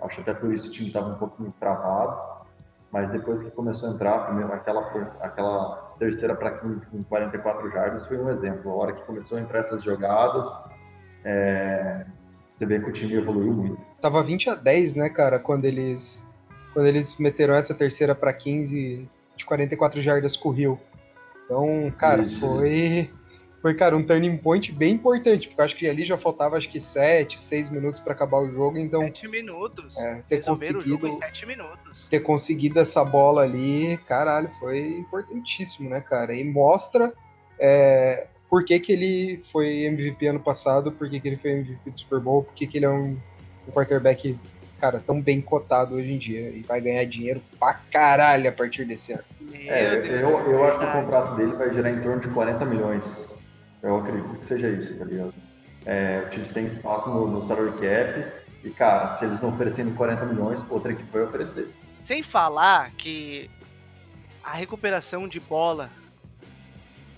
Acho 0.02 0.22
até 0.22 0.34
por 0.34 0.54
isso 0.54 0.68
o 0.68 0.72
time 0.72 0.92
tava 0.92 1.10
um 1.10 1.18
pouquinho 1.18 1.54
travado. 1.60 2.42
Mas 2.92 3.10
depois 3.12 3.42
que 3.42 3.50
começou 3.52 3.90
a 3.90 3.94
entrar, 3.94 4.26
primeiro, 4.26 4.52
aquela, 4.52 4.82
aquela 5.22 5.96
terceira 5.98 6.36
para 6.36 6.60
15 6.60 6.86
com 6.88 7.02
44 7.04 7.72
jardas 7.72 8.06
foi 8.06 8.18
um 8.18 8.30
exemplo. 8.30 8.70
A 8.72 8.76
hora 8.76 8.94
que 8.94 9.02
começou 9.04 9.38
a 9.38 9.42
entrar 9.42 9.60
essas 9.60 9.82
jogadas, 9.82 10.46
é, 11.24 12.06
você 12.54 12.66
vê 12.66 12.80
que 12.82 12.90
o 12.90 12.92
time 12.92 13.14
evoluiu 13.14 13.54
muito. 13.54 13.82
Tava 14.02 14.22
20 14.22 14.50
a 14.50 14.56
10, 14.56 14.96
né, 14.96 15.10
cara, 15.10 15.40
quando 15.40 15.64
eles 15.64 16.28
quando 16.74 16.88
eles 16.88 17.18
meteram 17.18 17.54
essa 17.54 17.74
terceira 17.74 18.16
para 18.16 18.32
15 18.34 19.08
de 19.36 19.46
44 19.46 20.02
jardas 20.02 20.36
com 20.36 20.50
o 20.50 20.52
Rio. 20.52 20.80
Então, 21.46 21.92
cara, 21.98 22.24
Isso. 22.24 22.40
foi 22.40 23.10
foi, 23.62 23.76
cara, 23.76 23.96
um 23.96 24.04
turning 24.04 24.38
point 24.38 24.72
bem 24.72 24.96
importante, 24.96 25.48
porque 25.48 25.62
acho 25.62 25.76
que 25.76 25.88
ali 25.88 26.04
já 26.04 26.18
faltava 26.18 26.58
acho 26.58 26.68
que 26.68 26.82
7, 26.82 27.40
6 27.40 27.70
minutos 27.70 28.02
para 28.02 28.14
acabar 28.14 28.40
o 28.40 28.50
jogo, 28.52 28.80
então 28.80 29.02
7 29.04 29.28
minutos. 29.28 29.96
É, 29.98 30.24
ter 30.28 30.44
conseguido 30.44 30.80
o 30.80 30.82
jogo 30.82 31.08
em 31.08 31.18
7 31.18 31.46
minutos. 31.46 32.08
Ter 32.10 32.22
conseguido 32.22 32.80
essa 32.80 33.06
bola 33.06 33.44
ali, 33.44 33.98
caralho, 34.08 34.50
foi 34.60 34.98
importantíssimo, 34.98 35.92
né, 35.92 36.02
cara? 36.02 36.34
E 36.34 36.44
mostra 36.44 37.14
é, 37.60 38.28
por 38.50 38.66
que, 38.66 38.80
que 38.80 38.94
ele 38.94 39.42
foi 39.44 39.86
MVP 39.86 40.26
ano 40.26 40.40
passado, 40.40 40.92
por 40.92 41.08
que, 41.08 41.20
que 41.20 41.28
ele 41.28 41.38
foi 41.38 41.52
MVP 41.52 41.92
do 41.92 42.00
Super 42.00 42.20
Bowl, 42.20 42.44
por 42.44 42.56
que, 42.56 42.66
que 42.66 42.80
ele 42.80 42.86
é 42.86 42.90
um, 42.90 43.16
um 43.68 43.72
quarterback 43.72 44.40
cara, 44.82 45.00
tão 45.00 45.22
bem 45.22 45.40
cotado 45.40 45.94
hoje 45.94 46.12
em 46.12 46.18
dia 46.18 46.50
e 46.50 46.62
vai 46.64 46.82
ganhar 46.82 47.06
dinheiro 47.06 47.40
pra 47.60 47.76
caralho 47.76 48.50
a 48.50 48.52
partir 48.52 48.84
desse 48.84 49.14
ano. 49.14 49.24
É, 49.54 49.98
eu, 49.98 50.52
eu 50.52 50.64
acho 50.66 50.80
que 50.80 50.86
o 50.86 50.92
contrato 50.92 51.36
dele 51.36 51.52
vai 51.52 51.72
gerar 51.72 51.92
em 51.92 52.02
torno 52.02 52.20
de 52.20 52.28
40 52.30 52.66
milhões. 52.66 53.30
Eu 53.84 53.98
acredito 53.98 54.34
que 54.40 54.46
seja 54.46 54.68
isso, 54.70 54.98
tá 54.98 55.06
ligado? 55.06 55.34
É, 55.86 56.26
o 56.28 56.34
Chiefs 56.34 56.50
tem 56.50 56.66
espaço 56.66 57.10
no, 57.10 57.28
no 57.28 57.44
salary 57.44 57.72
cap 57.74 58.26
e, 58.64 58.72
cara, 58.72 59.08
se 59.10 59.26
eles 59.26 59.40
não 59.40 59.50
oferecerem 59.50 59.94
40 59.94 60.26
milhões, 60.26 60.66
outra 60.68 60.92
equipe 60.92 61.10
vai 61.12 61.24
oferecer. 61.24 61.70
Sem 62.02 62.24
falar 62.24 62.90
que 62.92 63.50
a 64.44 64.54
recuperação 64.54 65.28
de 65.28 65.40
bola 65.40 65.92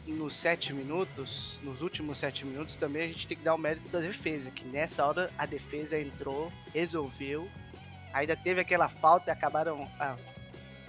nos 0.05 0.35
sete 0.35 0.73
minutos, 0.73 1.57
nos 1.63 1.81
últimos 1.81 2.17
sete 2.17 2.45
minutos, 2.45 2.75
também 2.75 3.03
a 3.03 3.07
gente 3.07 3.27
tem 3.27 3.37
que 3.37 3.43
dar 3.43 3.55
o 3.55 3.57
mérito 3.57 3.87
da 3.89 3.99
defesa, 3.99 4.51
que 4.51 4.65
nessa 4.65 5.05
hora 5.05 5.31
a 5.37 5.45
defesa 5.45 5.97
entrou, 5.99 6.51
resolveu, 6.73 7.49
ainda 8.13 8.35
teve 8.35 8.61
aquela 8.61 8.89
falta 8.89 9.29
e 9.29 9.33
acabaram. 9.33 9.89
A, 9.99 10.15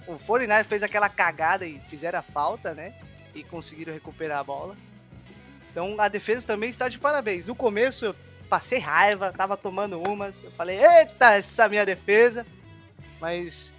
o 0.07 0.19
49 0.19 0.63
fez 0.65 0.83
aquela 0.83 1.09
cagada 1.09 1.65
e 1.65 1.79
fizeram 1.79 2.19
a 2.19 2.21
falta, 2.21 2.73
né? 2.73 2.93
E 3.33 3.43
conseguiram 3.43 3.93
recuperar 3.93 4.39
a 4.39 4.43
bola. 4.43 4.75
Então 5.71 5.95
a 5.99 6.07
defesa 6.07 6.45
também 6.45 6.69
está 6.69 6.87
de 6.87 6.99
parabéns. 6.99 7.45
No 7.45 7.55
começo 7.55 8.05
eu 8.05 8.15
passei 8.49 8.79
raiva, 8.79 9.33
tava 9.33 9.57
tomando 9.57 9.99
umas, 10.01 10.43
eu 10.43 10.51
falei, 10.51 10.79
eita, 10.79 11.33
essa 11.33 11.67
minha 11.67 11.85
defesa. 11.85 12.45
Mas 13.19 13.73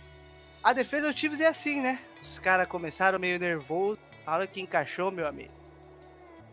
a 0.62 0.72
defesa 0.72 1.12
do 1.12 1.18
Chiefs 1.18 1.40
é 1.40 1.46
assim, 1.46 1.80
né? 1.80 2.00
Os 2.20 2.38
caras 2.38 2.66
começaram 2.66 3.18
meio 3.18 3.38
nervoso, 3.38 3.98
a 4.26 4.34
hora 4.34 4.46
que 4.46 4.60
encaixou, 4.60 5.12
meu 5.12 5.26
amigo. 5.26 5.52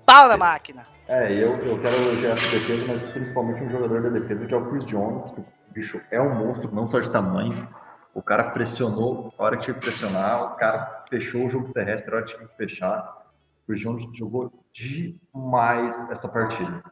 Pau 0.06 0.28
na 0.28 0.38
máquina! 0.38 0.86
É, 1.08 1.34
eu, 1.34 1.58
eu 1.66 1.82
quero 1.82 1.96
elogiar 1.96 2.34
essa 2.34 2.50
defesa, 2.52 2.86
mas 2.88 3.12
principalmente 3.12 3.64
um 3.64 3.70
jogador 3.70 4.04
da 4.04 4.10
defesa 4.10 4.46
que 4.46 4.54
é 4.54 4.58
o 4.58 4.70
Chris 4.70 4.86
Jones, 4.86 5.32
que 5.32 5.40
o 5.40 5.46
bicho 5.74 6.00
é 6.12 6.22
um 6.22 6.36
monstro, 6.36 6.74
não 6.74 6.88
só 6.88 7.00
de 7.00 7.10
tamanho. 7.10 7.68
O 8.14 8.22
cara 8.22 8.52
pressionou 8.52 9.34
a 9.38 9.44
hora 9.44 9.58
que 9.58 9.64
tinha 9.64 9.74
que 9.74 9.82
pressionar, 9.82 10.54
o 10.54 10.56
cara 10.56 11.04
fechou 11.10 11.46
o 11.46 11.50
jogo 11.50 11.74
terrestre 11.74 12.14
a 12.14 12.18
hora 12.18 12.26
que 12.26 12.36
tinha 12.36 12.48
que 12.48 12.56
fechar. 12.56 13.28
O 13.64 13.68
Chris 13.68 13.82
Jones 13.82 14.06
jogou 14.16 14.54
demais 14.72 16.10
essa 16.12 16.30
partida. 16.30 16.84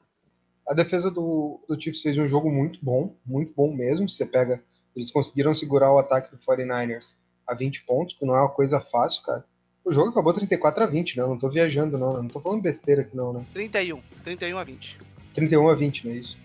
A 0.67 0.73
defesa 0.73 1.11
do, 1.11 1.63
do 1.67 1.79
Chiefs 1.79 2.01
fez 2.01 2.17
um 2.17 2.27
jogo 2.27 2.49
muito 2.49 2.79
bom, 2.81 3.15
muito 3.25 3.53
bom 3.55 3.73
mesmo. 3.73 4.09
Você 4.09 4.25
pega, 4.25 4.61
eles 4.95 5.11
conseguiram 5.11 5.53
segurar 5.53 5.91
o 5.91 5.99
ataque 5.99 6.31
do 6.31 6.37
49ers 6.37 7.17
a 7.47 7.53
20 7.53 7.83
pontos, 7.83 8.15
que 8.15 8.25
não 8.25 8.35
é 8.35 8.39
uma 8.39 8.49
coisa 8.49 8.79
fácil, 8.79 9.23
cara. 9.23 9.45
O 9.83 9.91
jogo 9.91 10.09
acabou 10.09 10.33
34 10.33 10.83
a 10.83 10.87
20, 10.87 11.17
né? 11.17 11.23
Eu 11.23 11.27
não 11.27 11.37
tô 11.37 11.49
viajando, 11.49 11.97
não. 11.97 12.11
Eu 12.13 12.23
não 12.23 12.29
tô 12.29 12.39
falando 12.39 12.61
besteira 12.61 13.01
aqui, 13.01 13.15
não, 13.15 13.33
né? 13.33 13.41
31. 13.53 13.99
31 14.23 14.57
a 14.57 14.63
20. 14.63 14.97
31 15.33 15.69
a 15.69 15.75
20, 15.75 16.07
não 16.07 16.13
é 16.13 16.17
isso? 16.17 16.37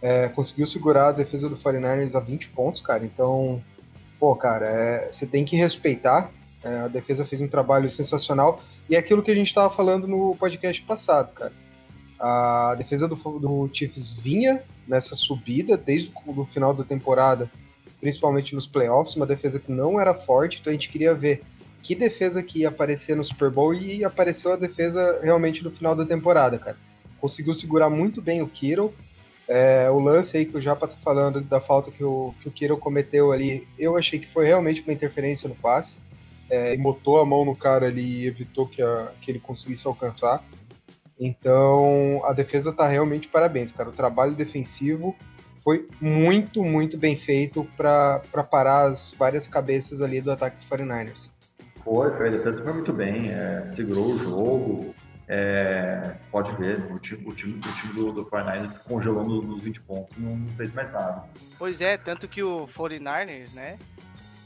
É, 0.00 0.28
conseguiu 0.28 0.66
segurar 0.66 1.08
a 1.08 1.12
defesa 1.12 1.48
do 1.48 1.56
49ers 1.56 2.14
a 2.14 2.20
20 2.20 2.50
pontos, 2.50 2.82
cara. 2.82 3.04
Então, 3.04 3.62
pô, 4.18 4.36
cara, 4.36 4.66
é, 4.66 5.10
você 5.10 5.26
tem 5.26 5.44
que 5.44 5.56
respeitar. 5.56 6.30
É, 6.62 6.80
a 6.80 6.88
defesa 6.88 7.24
fez 7.24 7.40
um 7.40 7.48
trabalho 7.48 7.88
sensacional. 7.88 8.62
E 8.90 8.94
é 8.94 8.98
aquilo 8.98 9.22
que 9.22 9.30
a 9.30 9.34
gente 9.34 9.48
estava 9.48 9.70
falando 9.70 10.06
no 10.06 10.36
podcast 10.36 10.82
passado, 10.82 11.32
cara. 11.32 11.52
A 12.18 12.74
defesa 12.76 13.08
do, 13.08 13.16
do 13.16 13.70
Chiefs 13.72 14.14
vinha 14.14 14.62
nessa 14.86 15.16
subida 15.16 15.76
desde 15.76 16.12
o 16.26 16.44
final 16.44 16.74
da 16.74 16.84
temporada, 16.84 17.50
principalmente 18.00 18.54
nos 18.54 18.66
playoffs, 18.66 19.16
uma 19.16 19.26
defesa 19.26 19.58
que 19.58 19.72
não 19.72 19.98
era 19.98 20.14
forte, 20.14 20.58
então 20.60 20.70
a 20.70 20.74
gente 20.74 20.88
queria 20.88 21.14
ver 21.14 21.42
que 21.82 21.94
defesa 21.94 22.42
que 22.42 22.60
ia 22.60 22.68
aparecer 22.68 23.16
no 23.16 23.24
Super 23.24 23.50
Bowl 23.50 23.74
e 23.74 24.04
apareceu 24.04 24.52
a 24.52 24.56
defesa 24.56 25.20
realmente 25.22 25.64
no 25.64 25.70
final 25.70 25.96
da 25.96 26.06
temporada, 26.06 26.58
cara. 26.58 26.76
Conseguiu 27.20 27.52
segurar 27.52 27.90
muito 27.90 28.22
bem 28.22 28.40
o 28.40 28.48
Kittle. 28.48 28.94
É, 29.48 29.90
o 29.90 29.98
lance 29.98 30.36
aí 30.36 30.46
que 30.46 30.56
o 30.56 30.60
Japa 30.60 30.86
tá 30.86 30.96
falando 31.02 31.40
da 31.40 31.60
falta 31.60 31.90
que 31.90 32.04
o, 32.04 32.32
que 32.40 32.48
o 32.48 32.52
Kittle 32.52 32.78
cometeu 32.78 33.32
ali, 33.32 33.66
eu 33.78 33.96
achei 33.96 34.18
que 34.18 34.26
foi 34.26 34.46
realmente 34.46 34.82
uma 34.82 34.92
interferência 34.92 35.48
no 35.48 35.56
passe. 35.56 35.98
É, 36.48 36.76
botou 36.76 37.20
a 37.20 37.26
mão 37.26 37.44
no 37.44 37.56
cara 37.56 37.86
ali 37.86 38.22
e 38.22 38.26
evitou 38.26 38.66
que, 38.66 38.80
a, 38.80 39.12
que 39.20 39.30
ele 39.30 39.40
conseguisse 39.40 39.86
alcançar. 39.86 40.44
Então, 41.18 42.22
a 42.24 42.32
defesa 42.32 42.72
tá 42.72 42.86
realmente 42.86 43.28
parabéns, 43.28 43.72
cara. 43.72 43.88
O 43.88 43.92
trabalho 43.92 44.34
defensivo 44.34 45.16
foi 45.58 45.88
muito, 46.00 46.62
muito 46.62 46.98
bem 46.98 47.16
feito 47.16 47.66
para 47.76 48.20
parar 48.50 48.86
as 48.86 49.14
várias 49.16 49.46
cabeças 49.46 50.00
ali 50.00 50.20
do 50.20 50.30
ataque 50.30 50.56
do 50.56 50.76
49ers. 50.76 51.30
Foi, 51.84 52.10
foi. 52.16 52.28
A 52.28 52.30
defesa 52.30 52.62
foi 52.62 52.72
muito 52.72 52.92
bem, 52.92 53.30
é, 53.30 53.72
segurou 53.74 54.12
o 54.12 54.18
jogo. 54.18 54.94
É, 55.28 56.16
pode 56.30 56.54
ver, 56.56 56.78
o 56.92 56.98
time, 56.98 57.26
o 57.26 57.34
time, 57.34 57.58
o 57.58 57.74
time 57.74 57.94
do, 57.94 58.12
do 58.12 58.26
49ers 58.26 58.78
congelou 58.80 59.24
nos 59.24 59.62
20 59.62 59.80
pontos, 59.82 60.18
não, 60.18 60.36
não, 60.36 60.50
fez 60.56 60.74
mais 60.74 60.92
nada. 60.92 61.24
Pois 61.58 61.80
é, 61.80 61.96
tanto 61.96 62.28
que 62.28 62.42
o 62.42 62.66
49ers, 62.66 63.52
né, 63.54 63.78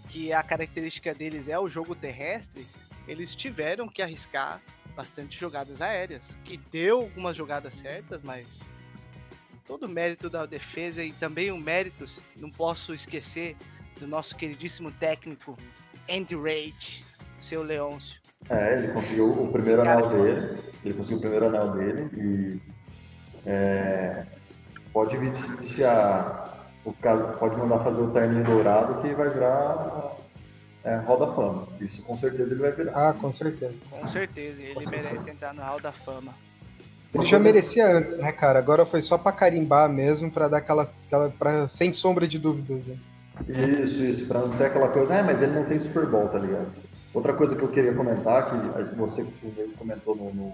que 0.08 0.32
a 0.32 0.42
característica 0.42 1.12
deles 1.14 1.48
é 1.48 1.58
o 1.58 1.68
jogo 1.68 1.94
terrestre, 1.94 2.66
eles 3.08 3.34
tiveram 3.34 3.88
que 3.88 4.02
arriscar 4.02 4.60
bastante 4.94 5.38
jogadas 5.38 5.80
aéreas, 5.80 6.38
que 6.44 6.56
deu 6.56 7.00
algumas 7.00 7.36
jogadas 7.36 7.74
certas, 7.74 8.22
mas 8.22 8.68
todo 9.66 9.86
o 9.86 9.88
mérito 9.88 10.30
da 10.30 10.46
defesa 10.46 11.02
e 11.02 11.12
também 11.12 11.50
o 11.50 11.58
mérito, 11.58 12.04
não 12.36 12.50
posso 12.50 12.94
esquecer, 12.94 13.56
do 13.98 14.06
nosso 14.06 14.36
queridíssimo 14.36 14.92
técnico 14.92 15.56
Andy 16.08 16.36
Reid, 16.36 17.04
seu 17.46 17.62
Leôncio. 17.62 18.20
É, 18.50 18.78
ele 18.78 18.88
conseguiu 18.88 19.30
o 19.30 19.52
primeiro 19.52 19.82
anel 19.82 20.00
é 20.00 20.08
dele. 20.08 20.58
Ele 20.84 20.94
conseguiu 20.94 21.18
o 21.18 21.20
primeiro 21.20 21.46
anel 21.46 21.72
dele 21.72 22.10
e 22.16 22.60
é, 23.46 24.24
pode 24.92 25.16
a, 25.84 26.48
o 26.84 26.92
caso, 26.92 27.38
pode 27.38 27.56
mandar 27.56 27.84
fazer 27.84 28.00
o 28.00 28.10
terninho 28.10 28.44
dourado 28.44 29.00
que 29.00 29.14
vai 29.14 29.28
virar 29.30 30.16
é, 30.84 30.96
Roda 30.96 31.32
Fama. 31.32 31.66
Isso 31.80 32.02
com 32.02 32.16
certeza 32.16 32.52
ele 32.52 32.60
vai 32.60 32.72
virar. 32.72 32.92
Ah, 32.94 33.12
com 33.12 33.30
certeza. 33.32 33.74
Com 33.90 34.06
certeza, 34.06 34.62
ele 34.62 34.74
com 34.74 34.80
merece 34.90 35.08
certeza. 35.08 35.30
entrar 35.30 35.54
no 35.54 35.62
Hall 35.62 35.80
da 35.80 35.92
Fama. 35.92 36.34
Ele 37.14 37.24
já 37.24 37.38
merecia 37.38 37.86
antes, 37.88 38.16
né, 38.18 38.30
cara? 38.30 38.58
Agora 38.58 38.84
foi 38.84 39.00
só 39.00 39.16
pra 39.16 39.32
carimbar 39.32 39.88
mesmo, 39.88 40.30
pra 40.30 40.48
dar 40.48 40.58
aquela. 40.58 40.88
aquela 41.06 41.30
pra, 41.30 41.66
sem 41.66 41.92
sombra 41.92 42.28
de 42.28 42.38
dúvidas. 42.38 42.86
Né? 42.86 42.96
Isso, 43.48 44.02
isso, 44.02 44.26
pra 44.26 44.40
não 44.40 44.50
ter 44.56 44.66
aquela 44.66 44.88
coisa, 44.88 45.14
ah, 45.14 45.22
mas 45.22 45.42
ele 45.42 45.52
não 45.52 45.64
tem 45.64 45.78
Super 45.78 46.06
Bowl, 46.06 46.28
tá 46.28 46.38
ligado? 46.38 46.70
Outra 47.16 47.32
coisa 47.32 47.56
que 47.56 47.62
eu 47.62 47.68
queria 47.68 47.94
comentar, 47.94 48.50
que 48.50 48.94
você 48.94 49.24
comentou 49.78 50.14
no, 50.14 50.34
no, 50.34 50.52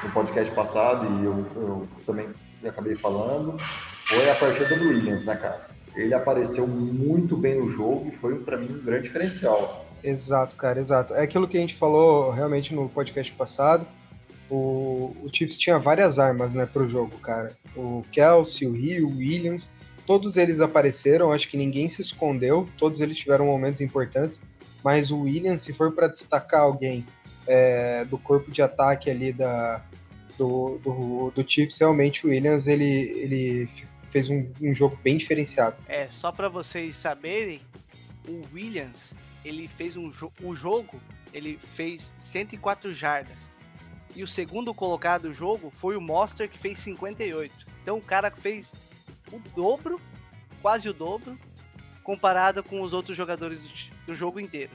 no 0.00 0.10
podcast 0.12 0.54
passado 0.54 1.04
e 1.20 1.24
eu, 1.24 1.44
eu, 1.56 1.88
também 2.06 2.28
acabei 2.64 2.94
falando, 2.94 3.58
foi 4.04 4.30
a 4.30 4.36
partida 4.36 4.76
do 4.76 4.84
Williams, 4.90 5.24
né, 5.24 5.34
cara? 5.34 5.66
Ele 5.96 6.14
apareceu 6.14 6.68
muito 6.68 7.36
bem 7.36 7.58
no 7.58 7.68
jogo 7.68 8.12
e 8.14 8.16
foi, 8.18 8.38
para 8.44 8.56
mim, 8.56 8.68
um 8.70 8.84
grande 8.84 9.08
diferencial. 9.08 9.84
Exato, 10.04 10.54
cara, 10.54 10.78
exato. 10.78 11.12
É 11.14 11.22
aquilo 11.22 11.48
que 11.48 11.56
a 11.56 11.60
gente 11.60 11.74
falou 11.74 12.30
realmente 12.30 12.72
no 12.72 12.88
podcast 12.88 13.32
passado. 13.32 13.84
O, 14.48 15.16
o 15.20 15.28
Chiefs 15.32 15.56
tinha 15.56 15.80
várias 15.80 16.16
armas, 16.16 16.54
né, 16.54 16.64
pro 16.64 16.88
jogo, 16.88 17.18
cara. 17.18 17.56
O 17.74 18.04
Kelsey, 18.12 18.68
o 18.68 18.72
Rio, 18.72 19.08
o 19.08 19.16
Williams, 19.16 19.72
todos 20.06 20.36
eles 20.36 20.60
apareceram, 20.60 21.32
acho 21.32 21.48
que 21.48 21.56
ninguém 21.56 21.88
se 21.88 22.02
escondeu, 22.02 22.68
todos 22.78 23.00
eles 23.00 23.16
tiveram 23.16 23.46
momentos 23.46 23.80
importantes 23.80 24.40
mas 24.84 25.10
o 25.10 25.20
Williams, 25.20 25.62
se 25.62 25.72
for 25.72 25.92
para 25.92 26.08
destacar 26.08 26.60
alguém 26.60 27.06
é, 27.46 28.04
do 28.04 28.18
corpo 28.18 28.50
de 28.50 28.60
ataque 28.60 29.10
ali 29.10 29.32
da, 29.32 29.82
do, 30.36 30.78
do, 30.84 31.32
do 31.34 31.50
Chiefs, 31.50 31.78
realmente 31.78 32.26
o 32.26 32.28
Williams 32.28 32.66
ele, 32.66 32.84
ele 32.84 33.68
fez 34.10 34.28
um, 34.28 34.46
um 34.60 34.74
jogo 34.74 34.98
bem 35.02 35.16
diferenciado. 35.16 35.76
É, 35.88 36.06
só 36.10 36.30
para 36.30 36.50
vocês 36.50 36.98
saberem, 36.98 37.62
o 38.28 38.42
Williams 38.52 39.14
ele 39.42 39.66
fez 39.66 39.96
um 39.96 40.12
jo 40.12 40.30
o 40.42 40.54
jogo, 40.54 41.00
ele 41.32 41.58
fez 41.74 42.12
104 42.20 42.92
jardas. 42.92 43.50
E 44.14 44.22
o 44.22 44.28
segundo 44.28 44.74
colocado 44.74 45.22
do 45.22 45.32
jogo 45.32 45.72
foi 45.80 45.96
o 45.96 46.00
Monster, 46.00 46.48
que 46.48 46.58
fez 46.58 46.78
58. 46.80 47.66
Então 47.82 47.96
o 47.96 48.02
cara 48.02 48.30
fez 48.30 48.74
o 49.36 49.42
dobro, 49.54 50.00
quase 50.62 50.88
o 50.88 50.92
dobro, 50.92 51.38
comparado 52.02 52.62
com 52.62 52.80
os 52.82 52.92
outros 52.92 53.16
jogadores 53.16 53.60
do, 53.60 53.68
do 54.06 54.14
jogo 54.14 54.40
inteiro. 54.40 54.70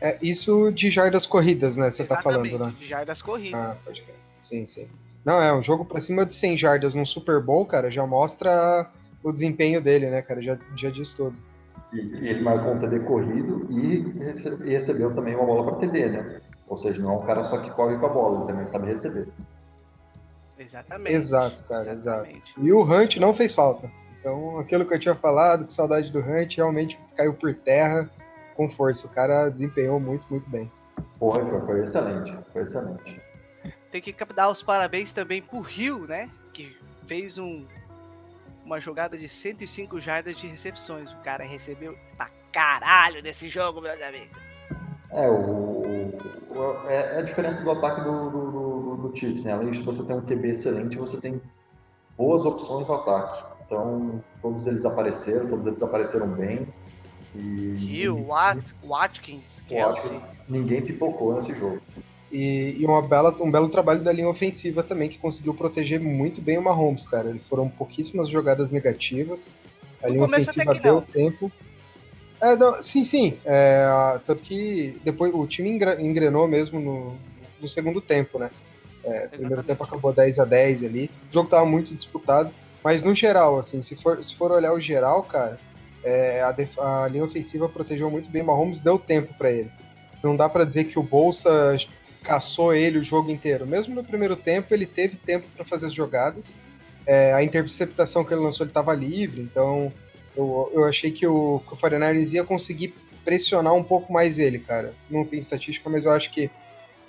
É, 0.00 0.18
isso 0.22 0.70
de 0.72 0.90
jardas 0.90 1.26
corridas, 1.26 1.76
né? 1.76 1.90
Você 1.90 2.04
tá 2.04 2.22
falando, 2.22 2.58
né? 2.58 2.74
De 2.78 2.86
jardas 2.86 3.20
corridas. 3.20 3.60
Ah, 3.60 3.76
pode 3.84 4.02
crer. 4.02 4.16
Sim, 4.38 4.64
sim. 4.64 4.88
Não, 5.24 5.40
é 5.42 5.52
um 5.52 5.60
jogo 5.60 5.84
pra 5.84 6.00
cima 6.00 6.24
de 6.24 6.34
100 6.34 6.56
jardas 6.56 6.94
no 6.94 7.04
Super 7.04 7.42
Bowl, 7.42 7.66
cara, 7.66 7.90
já 7.90 8.06
mostra 8.06 8.90
o 9.22 9.30
desempenho 9.30 9.80
dele, 9.80 10.08
né, 10.08 10.22
cara? 10.22 10.40
Já, 10.40 10.58
já 10.74 10.88
diz 10.88 11.12
tudo. 11.12 11.36
E, 11.92 11.98
e 11.98 12.28
ele 12.28 12.40
marcou 12.40 12.72
um 12.72 12.78
TD 12.78 13.00
corrido 13.00 13.66
e, 13.68 13.98
e 14.64 14.70
recebeu 14.70 15.14
também 15.14 15.34
uma 15.34 15.44
bola 15.44 15.64
para 15.64 15.86
TD, 15.86 16.08
né? 16.08 16.40
Ou 16.66 16.78
seja, 16.78 17.02
não 17.02 17.12
é 17.12 17.16
um 17.16 17.26
cara 17.26 17.42
só 17.42 17.58
que 17.58 17.70
corre 17.72 17.98
com 17.98 18.06
a 18.06 18.08
bola, 18.08 18.38
ele 18.38 18.46
também 18.46 18.66
sabe 18.66 18.86
receber. 18.86 19.28
Exatamente. 20.60 21.16
Exato, 21.16 21.62
cara, 21.64 21.90
Exatamente. 21.90 22.52
exato. 22.52 22.66
E 22.66 22.72
o 22.72 22.82
Hunt 22.82 23.16
não 23.16 23.32
fez 23.32 23.54
falta. 23.54 23.90
Então, 24.18 24.58
aquilo 24.58 24.84
que 24.84 24.92
eu 24.92 24.98
tinha 24.98 25.14
falado, 25.14 25.64
que 25.64 25.72
saudade 25.72 26.12
do 26.12 26.18
Hunt, 26.18 26.56
realmente 26.56 27.00
caiu 27.16 27.32
por 27.32 27.54
terra 27.54 28.10
com 28.54 28.68
força. 28.68 29.06
O 29.06 29.10
cara 29.10 29.48
desempenhou 29.48 29.98
muito, 29.98 30.26
muito 30.28 30.48
bem. 30.50 30.70
Foi, 31.18 31.42
foi 31.64 31.82
excelente, 31.82 32.36
foi 32.52 32.62
excelente. 32.62 33.20
Tem 33.90 34.02
que 34.02 34.14
dar 34.34 34.50
os 34.50 34.62
parabéns 34.62 35.14
também 35.14 35.40
pro 35.40 35.60
Rio, 35.60 36.06
né? 36.06 36.28
Que 36.52 36.76
fez 37.06 37.38
um, 37.38 37.66
uma 38.64 38.78
jogada 38.80 39.16
de 39.16 39.28
105 39.28 39.98
jardas 39.98 40.36
de 40.36 40.46
recepções. 40.46 41.10
O 41.10 41.16
cara 41.18 41.42
recebeu 41.44 41.96
pra 42.16 42.28
caralho 42.52 43.22
nesse 43.22 43.48
jogo, 43.48 43.80
meus 43.80 44.00
amigos. 44.02 44.38
É, 45.10 45.28
o, 45.28 45.32
o 45.32 46.88
é, 46.88 47.16
é, 47.16 47.18
a 47.18 47.22
diferença 47.22 47.60
do 47.62 47.70
ataque 47.70 48.02
do, 48.02 48.30
do, 48.30 48.50
do 48.50 48.59
Chiefs, 49.14 49.44
né? 49.44 49.52
Além 49.52 49.70
de 49.70 49.82
você 49.82 50.02
ter 50.02 50.14
um 50.14 50.20
QB 50.20 50.48
excelente, 50.48 50.96
você 50.96 51.16
tem 51.16 51.40
boas 52.16 52.44
opções 52.44 52.86
no 52.86 52.94
ataque. 52.94 53.44
Então, 53.66 54.22
todos 54.42 54.66
eles 54.66 54.84
apareceram, 54.84 55.48
todos 55.48 55.66
eles 55.66 55.82
apareceram 55.82 56.28
bem. 56.28 56.66
E, 57.34 57.76
Hill, 57.78 58.26
Wat, 58.26 58.60
Watkins, 58.84 59.62
Kelsey. 59.68 60.20
Ninguém 60.48 60.82
pipocou 60.82 61.36
nesse 61.36 61.54
jogo. 61.54 61.80
E, 62.32 62.76
e, 62.78 62.84
uma 62.84 63.02
bela, 63.02 63.34
um 63.40 63.50
belo 63.50 63.68
trabalho 63.68 64.02
da 64.02 64.12
linha 64.12 64.28
ofensiva 64.28 64.82
também, 64.82 65.08
que 65.08 65.18
conseguiu 65.18 65.54
proteger 65.54 66.00
muito 66.00 66.40
bem 66.40 66.58
o 66.58 66.62
Mahomes, 66.62 67.06
cara. 67.06 67.36
Foram 67.48 67.68
pouquíssimas 67.68 68.28
jogadas 68.28 68.70
negativas. 68.70 69.48
A 70.02 70.08
linha 70.08 70.24
ofensiva 70.24 70.74
deu 70.74 70.94
não. 70.96 71.02
tempo. 71.02 71.50
É, 72.40 72.56
não, 72.56 72.80
sim, 72.80 73.04
sim. 73.04 73.38
É, 73.44 74.20
tanto 74.26 74.42
que 74.42 74.98
depois 75.04 75.32
o 75.34 75.46
time 75.46 75.70
engrenou 75.70 76.48
mesmo 76.48 76.80
no, 76.80 77.16
no 77.60 77.68
segundo 77.68 78.00
tempo, 78.00 78.38
né? 78.38 78.50
É, 79.04 79.28
primeiro 79.28 79.62
tempo 79.62 79.82
acabou 79.82 80.12
10 80.12 80.38
a 80.38 80.44
10 80.44 80.84
ali. 80.84 81.10
O 81.30 81.34
jogo 81.34 81.48
tava 81.48 81.64
muito 81.64 81.94
disputado. 81.94 82.52
Mas 82.82 83.02
no 83.02 83.14
geral, 83.14 83.58
assim, 83.58 83.82
se 83.82 83.94
for, 83.96 84.22
se 84.22 84.34
for 84.34 84.50
olhar 84.50 84.72
o 84.72 84.80
geral, 84.80 85.22
cara, 85.22 85.58
é, 86.02 86.40
a, 86.40 87.04
a, 87.04 87.08
linha 87.08 87.24
ofensiva 87.24 87.68
protegeu 87.68 88.10
muito 88.10 88.30
bem. 88.30 88.42
Mahomes 88.42 88.80
deu 88.80 88.98
tempo 88.98 89.34
para 89.34 89.50
ele. 89.50 89.70
Não 90.22 90.36
dá 90.36 90.48
para 90.48 90.64
dizer 90.64 90.84
que 90.84 90.98
o 90.98 91.02
Bolsa 91.02 91.76
caçou 92.22 92.74
ele 92.74 92.98
o 92.98 93.04
jogo 93.04 93.30
inteiro. 93.30 93.66
Mesmo 93.66 93.94
no 93.94 94.04
primeiro 94.04 94.36
tempo, 94.36 94.72
ele 94.72 94.86
teve 94.86 95.16
tempo 95.16 95.46
para 95.54 95.64
fazer 95.64 95.86
as 95.86 95.94
jogadas. 95.94 96.54
É, 97.06 97.32
a 97.32 97.42
interceptação 97.42 98.24
que 98.24 98.32
ele 98.32 98.42
lançou, 98.42 98.64
ele 98.64 98.70
estava 98.70 98.94
livre. 98.94 99.40
Então, 99.40 99.92
eu, 100.36 100.70
eu 100.74 100.84
achei 100.84 101.10
que 101.10 101.26
o, 101.26 101.60
que 101.66 101.74
o 101.74 101.76
49ers 101.76 102.32
ia 102.34 102.44
conseguir 102.44 102.94
pressionar 103.24 103.74
um 103.74 103.82
pouco 103.82 104.12
mais 104.12 104.38
ele, 104.38 104.58
cara. 104.58 104.94
Não 105.10 105.24
tem 105.24 105.38
estatística, 105.38 105.88
mas 105.88 106.04
eu 106.04 106.12
acho 106.12 106.30
que, 106.30 106.50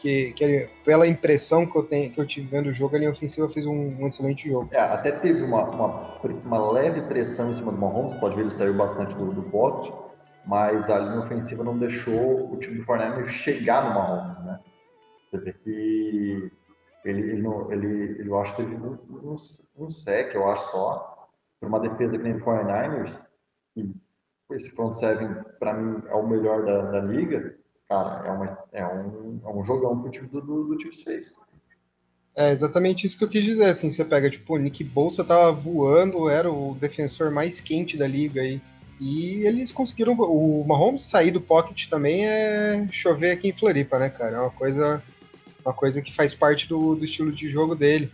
que, 0.01 0.33
que 0.33 0.43
ele, 0.43 0.69
pela 0.83 1.07
impressão 1.07 1.65
que 1.65 1.77
eu, 1.77 1.83
tenho, 1.83 2.11
que 2.11 2.19
eu 2.19 2.25
tive 2.25 2.47
vendo 2.47 2.67
o 2.67 2.73
jogo, 2.73 2.95
a 2.95 2.99
linha 2.99 3.11
ofensiva 3.11 3.47
fez 3.47 3.67
um, 3.67 4.01
um 4.01 4.07
excelente 4.07 4.49
jogo. 4.49 4.69
É, 4.73 4.79
até 4.79 5.11
teve 5.11 5.43
uma, 5.43 5.63
uma, 5.69 6.19
uma, 6.23 6.71
leve 6.71 7.01
pressão 7.01 7.51
em 7.51 7.53
cima 7.53 7.71
do 7.71 7.77
Mahomes, 7.77 8.15
pode 8.15 8.35
ver, 8.35 8.41
ele 8.41 8.51
saiu 8.51 8.73
bastante 8.73 9.15
do, 9.15 9.31
do 9.31 9.43
pocket, 9.43 9.93
mas 10.45 10.89
a 10.89 10.97
linha 10.97 11.19
ofensiva 11.19 11.63
não 11.63 11.77
deixou 11.77 12.51
o 12.51 12.57
time 12.57 12.79
do 12.79 12.85
49ers 12.85 13.27
chegar 13.27 13.87
no 13.87 13.93
Mahomes, 13.93 14.43
né? 14.43 14.59
Você 15.29 15.37
vê 15.37 15.53
que 15.53 16.51
ele, 17.05 17.21
ele, 17.21 17.41
não, 17.41 17.71
ele, 17.71 17.87
ele 18.19 18.29
eu 18.29 18.39
acho 18.39 18.55
que 18.55 18.63
teve 18.63 18.75
um, 18.75 18.97
um, 19.09 19.37
um 19.77 19.91
sec, 19.91 20.33
eu 20.33 20.49
acho 20.49 20.71
só, 20.71 21.29
por 21.59 21.69
uma 21.69 21.79
defesa 21.79 22.17
que 22.17 22.23
nem 22.23 22.33
o 22.33 22.43
49ers, 22.43 23.21
e 23.77 23.93
esse 24.51 24.71
front 24.71 24.95
seven, 24.95 25.29
para 25.59 25.73
mim, 25.73 26.01
é 26.07 26.15
o 26.15 26.27
melhor 26.27 26.65
da, 26.65 26.91
da 26.91 26.99
liga, 26.99 27.55
cara, 27.91 28.25
é, 28.25 28.31
uma, 28.31 28.57
é, 28.71 28.85
um, 28.85 29.39
é 29.43 29.49
um 29.49 29.65
jogão 29.65 30.01
que 30.01 30.07
o 30.07 30.11
time 30.11 30.27
do, 30.29 30.39
do, 30.39 30.63
do 30.63 30.81
Chiefs 30.81 31.01
fez. 31.01 31.37
É 32.33 32.49
exatamente 32.49 33.05
isso 33.05 33.17
que 33.17 33.25
eu 33.25 33.27
quis 33.27 33.43
dizer, 33.43 33.65
assim, 33.65 33.89
você 33.89 34.05
pega, 34.05 34.29
tipo, 34.29 34.55
o 34.55 34.57
Nick 34.57 34.81
Bolsa 34.81 35.25
tava 35.25 35.51
voando, 35.51 36.29
era 36.29 36.49
o 36.49 36.77
defensor 36.79 37.29
mais 37.29 37.59
quente 37.59 37.97
da 37.97 38.07
liga 38.07 38.41
aí, 38.41 38.61
e 38.97 39.45
eles 39.45 39.73
conseguiram, 39.73 40.13
o 40.13 40.63
Mahomes 40.65 41.01
sair 41.01 41.31
do 41.31 41.41
pocket 41.41 41.89
também 41.89 42.25
é 42.25 42.87
chover 42.89 43.31
aqui 43.31 43.49
em 43.49 43.53
Floripa, 43.53 43.99
né, 43.99 44.09
cara, 44.09 44.37
é 44.37 44.39
uma 44.39 44.51
coisa 44.51 45.03
uma 45.63 45.73
coisa 45.73 46.01
que 46.01 46.13
faz 46.13 46.33
parte 46.33 46.67
do, 46.67 46.95
do 46.95 47.05
estilo 47.05 47.31
de 47.31 47.47
jogo 47.47 47.75
dele. 47.75 48.11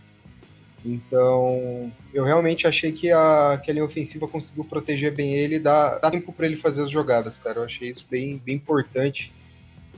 Então, 0.84 1.90
eu 2.12 2.24
realmente 2.24 2.66
achei 2.66 2.92
que 2.92 3.10
a, 3.10 3.58
que 3.62 3.70
a 3.70 3.74
linha 3.74 3.84
ofensiva 3.84 4.28
conseguiu 4.28 4.64
proteger 4.64 5.14
bem 5.14 5.34
ele 5.34 5.54
e 5.54 5.58
dar, 5.58 5.98
dar 5.98 6.10
tempo 6.10 6.30
para 6.30 6.44
ele 6.44 6.56
fazer 6.56 6.82
as 6.82 6.90
jogadas, 6.90 7.38
cara. 7.38 7.60
Eu 7.60 7.64
achei 7.64 7.88
isso 7.88 8.06
bem, 8.10 8.36
bem 8.44 8.56
importante 8.56 9.32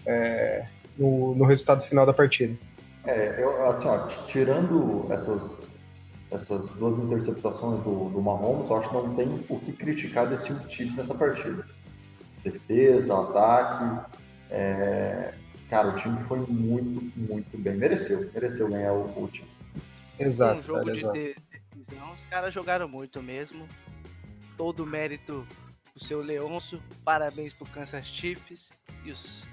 é, 0.07 0.67
no, 0.99 1.35
no 1.35 1.45
resultado 1.45 1.83
final 1.85 2.05
da 2.05 2.13
partida. 2.13 2.57
É, 3.05 3.43
eu, 3.43 3.67
assim, 3.67 3.89
ó, 3.89 4.07
tirando 4.27 5.07
essas, 5.11 5.67
essas 6.31 6.73
duas 6.75 6.99
interceptações 6.99 7.83
do, 7.83 8.11
do 8.11 8.21
Mahomes, 8.21 8.69
eu 8.69 8.77
acho 8.77 8.89
que 8.89 8.95
não 8.95 9.15
tem 9.15 9.45
o 9.49 9.59
que 9.59 9.73
criticar 9.73 10.29
desse 10.29 10.47
time 10.47 10.61
de 10.61 10.75
Chiefs 10.75 10.97
nessa 10.97 11.15
partida. 11.15 11.65
Defesa, 12.45 13.21
ataque, 13.21 14.19
é, 14.51 15.35
cara, 15.69 15.89
o 15.89 15.97
time 15.97 16.23
foi 16.25 16.41
muito, 16.41 17.13
muito 17.17 17.59
bem. 17.59 17.77
Mereceu, 17.77 18.31
mereceu 18.35 18.69
ganhar 18.69 18.93
o, 18.93 19.25
o 19.25 19.29
time. 19.29 19.49
Exato. 20.19 20.61
Um 20.61 20.63
jogo 20.63 20.81
cara, 20.81 20.93
de 20.93 21.01
exato. 21.01 21.19
decisão, 21.75 22.13
os 22.13 22.25
caras 22.27 22.53
jogaram 22.53 22.89
muito 22.89 23.23
mesmo. 23.23 23.67
Todo 24.57 24.83
o 24.83 24.87
mérito 24.87 25.47
do 25.95 26.05
seu 26.05 26.21
Leonço. 26.21 26.83
Parabéns 27.03 27.55
pro 27.55 27.67
Kansas 27.67 28.07
Chiefs. 28.07 28.71
E 29.05 29.11
os 29.11 29.47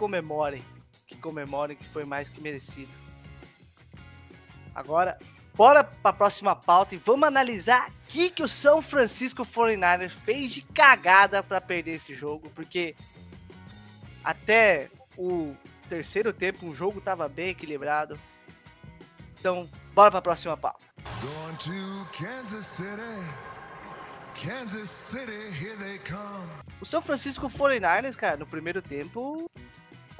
comemorem, 0.00 0.64
que 1.06 1.14
comemorem 1.14 1.76
que 1.76 1.86
foi 1.90 2.06
mais 2.06 2.30
que 2.30 2.40
merecido. 2.40 2.90
Agora, 4.74 5.18
bora 5.54 5.84
para 5.84 6.10
a 6.10 6.14
próxima 6.14 6.56
pauta 6.56 6.94
e 6.94 6.98
vamos 6.98 7.28
analisar 7.28 7.90
o 7.90 7.92
que, 8.08 8.30
que 8.30 8.42
o 8.42 8.48
São 8.48 8.80
Francisco 8.80 9.44
49ers 9.44 10.08
fez 10.08 10.52
de 10.52 10.62
cagada 10.62 11.42
para 11.42 11.60
perder 11.60 11.96
esse 11.96 12.14
jogo, 12.14 12.48
porque 12.54 12.96
até 14.24 14.88
o 15.18 15.54
terceiro 15.86 16.32
tempo, 16.32 16.66
o 16.66 16.74
jogo 16.74 16.98
estava 16.98 17.28
bem 17.28 17.48
equilibrado. 17.48 18.18
Então, 19.38 19.68
bora 19.92 20.10
para 20.10 20.20
a 20.20 20.22
próxima 20.22 20.56
pauta. 20.56 20.82
Kansas 22.18 22.64
City. 22.64 22.90
Kansas 24.34 24.88
City, 24.88 25.50
here 25.62 25.76
they 25.76 25.98
come. 25.98 26.48
O 26.80 26.86
São 26.86 27.02
Francisco 27.02 27.50
49ers, 27.50 28.16
cara, 28.16 28.38
no 28.38 28.46
primeiro 28.46 28.80
tempo 28.80 29.50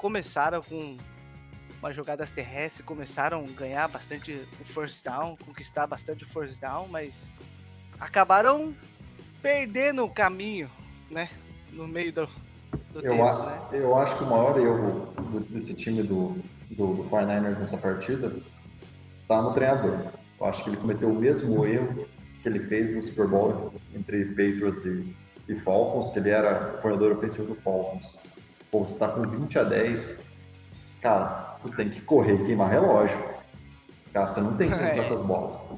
começaram 0.01 0.63
com 0.63 0.97
umas 1.79 1.95
jogadas 1.95 2.31
terrestres, 2.31 2.83
começaram 2.83 3.45
a 3.45 3.59
ganhar 3.59 3.87
bastante 3.87 4.33
o 4.59 4.65
first 4.65 5.05
down, 5.05 5.37
conquistar 5.45 5.85
bastante 5.85 6.23
o 6.23 6.27
first 6.27 6.59
down, 6.59 6.87
mas 6.89 7.31
acabaram 7.99 8.73
perdendo 9.43 10.03
o 10.03 10.09
caminho, 10.09 10.71
né? 11.09 11.29
No 11.71 11.87
meio 11.87 12.11
do, 12.11 12.27
eu, 12.95 13.01
tempo, 13.01 13.23
a, 13.23 13.45
né? 13.45 13.79
eu 13.79 13.95
acho 13.95 14.17
que 14.17 14.23
o 14.23 14.27
maior 14.27 14.59
erro 14.59 15.13
desse 15.51 15.75
time 15.75 16.01
do, 16.01 16.35
do, 16.71 16.95
do 16.95 17.03
49ers 17.03 17.59
nessa 17.59 17.77
partida 17.77 18.35
está 19.21 19.39
no 19.39 19.53
treinador. 19.53 19.99
Eu 20.39 20.45
acho 20.47 20.63
que 20.63 20.71
ele 20.71 20.77
cometeu 20.77 21.09
o 21.09 21.15
mesmo 21.15 21.63
erro 21.63 22.07
que 22.41 22.49
ele 22.49 22.59
fez 22.67 22.91
no 22.91 23.03
Super 23.03 23.27
Bowl 23.27 23.71
entre 23.93 24.25
Patriots 24.25 24.83
e, 24.83 25.15
e 25.47 25.55
Falcons, 25.57 26.09
que 26.09 26.17
ele 26.17 26.31
era 26.31 26.75
o 26.75 26.81
coordenador 26.81 27.17
ofensivo 27.17 27.53
do 27.53 27.55
Falcons. 27.61 28.17
Pô, 28.71 28.85
você 28.85 28.97
tá 28.97 29.09
com 29.09 29.27
20 29.27 29.59
a 29.59 29.63
10, 29.63 30.17
cara, 31.01 31.57
tu 31.61 31.69
tem 31.75 31.89
que 31.89 31.99
correr 32.01 32.35
e 32.35 32.45
queimar 32.45 32.71
relógio. 32.71 33.21
Cara, 34.13 34.29
você 34.29 34.39
não 34.39 34.55
tem 34.55 34.69
que 34.69 34.75
pensar 34.75 34.97
é. 34.97 34.99
essas 34.99 35.21
bolas. 35.21 35.69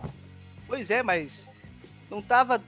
Pois 0.68 0.92
é, 0.92 1.02
mas 1.02 1.50
não 2.10 2.22
tava 2.22 2.62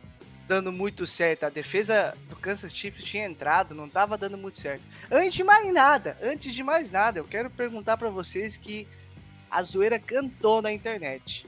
dando 0.47 0.71
muito 0.71 1.05
certo. 1.05 1.45
A 1.45 1.49
defesa 1.49 2.15
do 2.27 2.35
Kansas 2.35 2.73
Chiefs 2.73 3.03
tinha 3.03 3.25
entrado, 3.25 3.75
não 3.75 3.85
estava 3.85 4.17
dando 4.17 4.37
muito 4.37 4.59
certo. 4.59 4.83
Antes 5.11 5.33
de 5.33 5.43
mais 5.43 5.71
nada, 5.71 6.17
antes 6.21 6.53
de 6.53 6.63
mais 6.63 6.91
nada, 6.91 7.19
eu 7.19 7.23
quero 7.23 7.49
perguntar 7.49 7.97
para 7.97 8.09
vocês 8.09 8.57
que 8.57 8.87
a 9.49 9.61
zoeira 9.61 9.99
cantou 9.99 10.61
na 10.61 10.71
internet. 10.71 11.45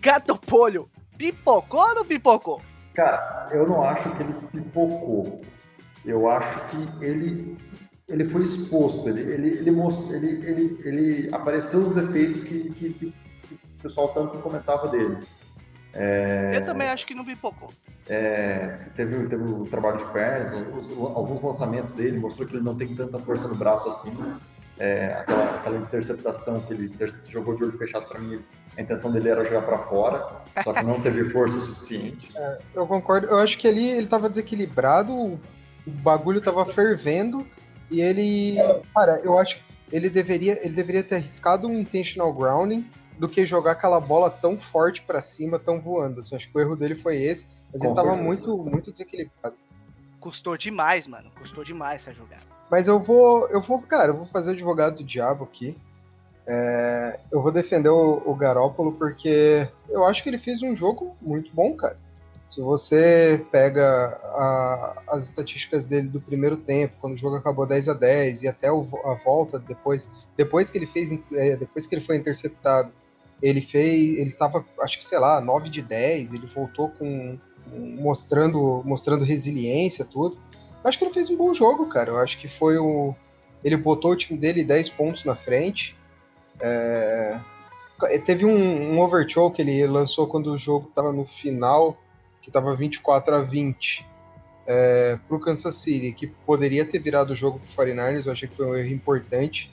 Gato 0.00 0.36
Polho, 0.36 0.88
pipocou 1.16 1.80
ou 1.80 1.94
não 1.94 2.04
pipocou? 2.04 2.60
Cara, 2.94 3.48
eu 3.52 3.66
não 3.66 3.82
acho 3.82 4.10
que 4.16 4.22
ele 4.22 4.34
pipocou. 4.52 5.40
eu 6.04 6.28
acho 6.28 6.60
que 6.66 7.04
ele 7.04 7.56
ele 8.12 8.28
foi 8.28 8.42
exposto, 8.42 9.08
ele 9.08 9.22
ele 9.22 9.48
ele, 9.58 9.70
mostrou, 9.70 10.14
ele, 10.14 10.46
ele, 10.46 10.80
ele 10.84 11.34
apareceu 11.34 11.80
os 11.80 11.94
defeitos 11.94 12.42
que, 12.42 12.70
que, 12.70 12.90
que 12.92 13.06
o 13.06 13.82
pessoal 13.82 14.08
tanto 14.08 14.38
comentava 14.38 14.88
dele. 14.88 15.18
É, 15.94 16.52
eu 16.54 16.64
também 16.64 16.88
acho 16.88 17.06
que 17.06 17.14
não 17.14 17.24
pipocou. 17.24 17.70
É, 18.08 18.86
teve, 18.96 19.26
teve 19.28 19.42
o 19.42 19.66
trabalho 19.66 19.98
de 19.98 20.12
pernas, 20.12 20.50
alguns 21.14 21.40
lançamentos 21.40 21.92
dele 21.92 22.18
mostrou 22.18 22.46
que 22.46 22.54
ele 22.56 22.64
não 22.64 22.76
tem 22.76 22.94
tanta 22.94 23.18
força 23.18 23.48
no 23.48 23.54
braço 23.54 23.88
assim. 23.88 24.12
É, 24.78 25.06
aquela, 25.14 25.56
aquela 25.56 25.76
interceptação 25.78 26.60
que 26.60 26.72
ele 26.72 26.92
jogou 27.28 27.54
de 27.56 27.64
olho 27.64 27.78
fechado 27.78 28.06
para 28.08 28.18
mim, 28.18 28.42
a 28.76 28.82
intenção 28.82 29.12
dele 29.12 29.28
era 29.28 29.44
jogar 29.44 29.62
para 29.62 29.78
fora, 29.78 30.42
só 30.64 30.72
que 30.72 30.82
não 30.82 31.00
teve 31.00 31.30
força 31.30 31.60
suficiente. 31.60 32.30
É, 32.34 32.58
eu 32.74 32.86
concordo, 32.86 33.26
eu 33.26 33.38
acho 33.38 33.58
que 33.58 33.68
ali 33.68 33.88
ele 33.88 34.04
estava 34.04 34.28
desequilibrado, 34.28 35.12
o 35.12 35.40
bagulho 35.86 36.38
estava 36.38 36.64
fervendo 36.64 37.46
e 37.92 38.00
ele, 38.00 38.56
cara, 38.94 39.20
eu 39.22 39.38
acho 39.38 39.58
que 39.58 39.64
ele 39.92 40.08
deveria, 40.08 40.58
ele 40.64 40.74
deveria 40.74 41.04
ter 41.04 41.16
arriscado 41.16 41.68
um 41.68 41.78
intentional 41.78 42.32
grounding 42.32 42.88
do 43.18 43.28
que 43.28 43.44
jogar 43.44 43.72
aquela 43.72 44.00
bola 44.00 44.30
tão 44.30 44.58
forte 44.58 45.02
para 45.02 45.20
cima, 45.20 45.58
tão 45.58 45.80
voando. 45.80 46.20
Assim, 46.20 46.34
acho 46.34 46.50
que 46.50 46.56
o 46.56 46.60
erro 46.60 46.74
dele 46.74 46.94
foi 46.94 47.22
esse, 47.22 47.46
mas 47.70 47.82
Com 47.82 47.88
ele 47.88 47.94
tava 47.94 48.16
muito, 48.16 48.56
muito 48.56 48.90
desequilibrado. 48.90 49.54
Custou 50.18 50.56
demais, 50.56 51.06
mano. 51.06 51.30
Custou 51.38 51.62
demais 51.62 52.02
essa 52.02 52.12
jogada. 52.12 52.42
Mas 52.70 52.88
eu 52.88 52.98
vou, 52.98 53.48
eu 53.50 53.60
vou, 53.60 53.82
cara, 53.82 54.12
eu 54.12 54.16
vou 54.16 54.26
fazer 54.26 54.50
o 54.50 54.52
advogado 54.54 54.96
do 54.96 55.04
diabo 55.04 55.44
aqui. 55.44 55.76
É, 56.46 57.20
eu 57.30 57.42
vou 57.42 57.52
defender 57.52 57.90
o, 57.90 58.22
o 58.24 58.34
Garópolo 58.34 58.92
porque 58.92 59.68
eu 59.88 60.04
acho 60.04 60.22
que 60.22 60.30
ele 60.30 60.38
fez 60.38 60.62
um 60.62 60.74
jogo 60.74 61.14
muito 61.20 61.52
bom, 61.54 61.76
cara. 61.76 61.98
Se 62.52 62.60
você 62.60 63.42
pega 63.50 64.20
a, 64.24 65.02
as 65.08 65.24
estatísticas 65.24 65.86
dele 65.86 66.08
do 66.08 66.20
primeiro 66.20 66.58
tempo, 66.58 66.92
quando 67.00 67.14
o 67.14 67.16
jogo 67.16 67.36
acabou 67.36 67.66
10 67.66 67.88
a 67.88 67.94
10 67.94 68.42
e 68.42 68.48
até 68.48 68.70
o, 68.70 68.86
a 69.06 69.14
volta 69.14 69.58
depois, 69.58 70.10
depois 70.36 70.68
que 70.68 70.76
ele 70.76 70.84
fez, 70.84 71.18
é, 71.32 71.56
depois 71.56 71.86
que 71.86 71.94
ele 71.94 72.02
foi 72.02 72.14
interceptado, 72.14 72.92
ele 73.40 73.62
fez, 73.62 74.18
ele 74.18 74.32
tava, 74.32 74.66
acho 74.80 74.98
que 74.98 75.04
sei 75.06 75.18
lá, 75.18 75.40
9 75.40 75.70
de 75.70 75.80
10, 75.80 76.34
ele 76.34 76.46
voltou 76.46 76.90
com 76.90 77.38
mostrando, 77.74 78.82
mostrando 78.84 79.24
resiliência, 79.24 80.04
tudo. 80.04 80.36
Eu 80.84 80.90
acho 80.90 80.98
que 80.98 81.04
ele 81.06 81.14
fez 81.14 81.30
um 81.30 81.36
bom 81.38 81.54
jogo, 81.54 81.86
cara. 81.86 82.10
Eu 82.10 82.18
acho 82.18 82.36
que 82.36 82.48
foi 82.48 82.76
o 82.76 83.14
ele 83.64 83.78
botou 83.78 84.10
o 84.10 84.16
time 84.16 84.38
dele 84.38 84.62
10 84.62 84.90
pontos 84.90 85.24
na 85.24 85.34
frente. 85.34 85.96
É... 86.60 87.40
Teve 88.26 88.44
um, 88.44 88.92
um 88.92 89.00
overthrow 89.00 89.50
que 89.50 89.62
ele 89.62 89.86
lançou 89.86 90.26
quando 90.26 90.48
o 90.48 90.58
jogo 90.58 90.88
estava 90.90 91.12
no 91.12 91.24
final, 91.24 91.96
que 92.42 92.50
estava 92.50 92.74
24 92.76 93.36
a 93.36 93.38
20 93.38 94.04
é, 94.66 95.18
para 95.26 95.36
o 95.36 95.40
Kansas 95.40 95.76
City, 95.76 96.12
que 96.12 96.26
poderia 96.26 96.84
ter 96.84 96.98
virado 96.98 97.32
o 97.32 97.36
jogo 97.36 97.60
para 97.74 97.84
o 97.84 97.86
49ers. 97.86 98.26
Eu 98.26 98.32
achei 98.32 98.48
que 98.48 98.56
foi 98.56 98.66
um 98.66 98.74
erro 98.74 98.92
importante 98.92 99.70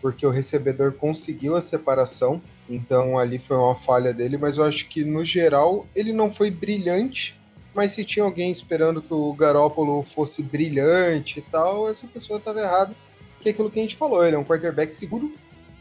porque 0.00 0.26
o 0.26 0.30
recebedor 0.30 0.92
conseguiu 0.92 1.54
a 1.54 1.60
separação, 1.60 2.42
então 2.68 3.16
ali 3.16 3.38
foi 3.38 3.56
uma 3.56 3.76
falha 3.76 4.12
dele, 4.12 4.36
mas 4.36 4.58
eu 4.58 4.64
acho 4.64 4.88
que 4.88 5.04
no 5.04 5.24
geral 5.24 5.86
ele 5.94 6.12
não 6.12 6.28
foi 6.28 6.50
brilhante, 6.50 7.40
mas 7.72 7.92
se 7.92 8.04
tinha 8.04 8.24
alguém 8.24 8.50
esperando 8.50 9.00
que 9.00 9.14
o 9.14 9.32
Garópolo 9.32 10.02
fosse 10.02 10.42
brilhante 10.42 11.38
e 11.38 11.42
tal, 11.42 11.88
essa 11.88 12.04
pessoa 12.08 12.40
estava 12.40 12.60
errada, 12.60 12.96
que 13.40 13.48
é 13.48 13.52
aquilo 13.52 13.70
que 13.70 13.78
a 13.78 13.82
gente 13.82 13.94
falou, 13.94 14.26
ele 14.26 14.34
é 14.34 14.38
um 14.38 14.44
quarterback 14.44 14.94
seguro, 14.94 15.32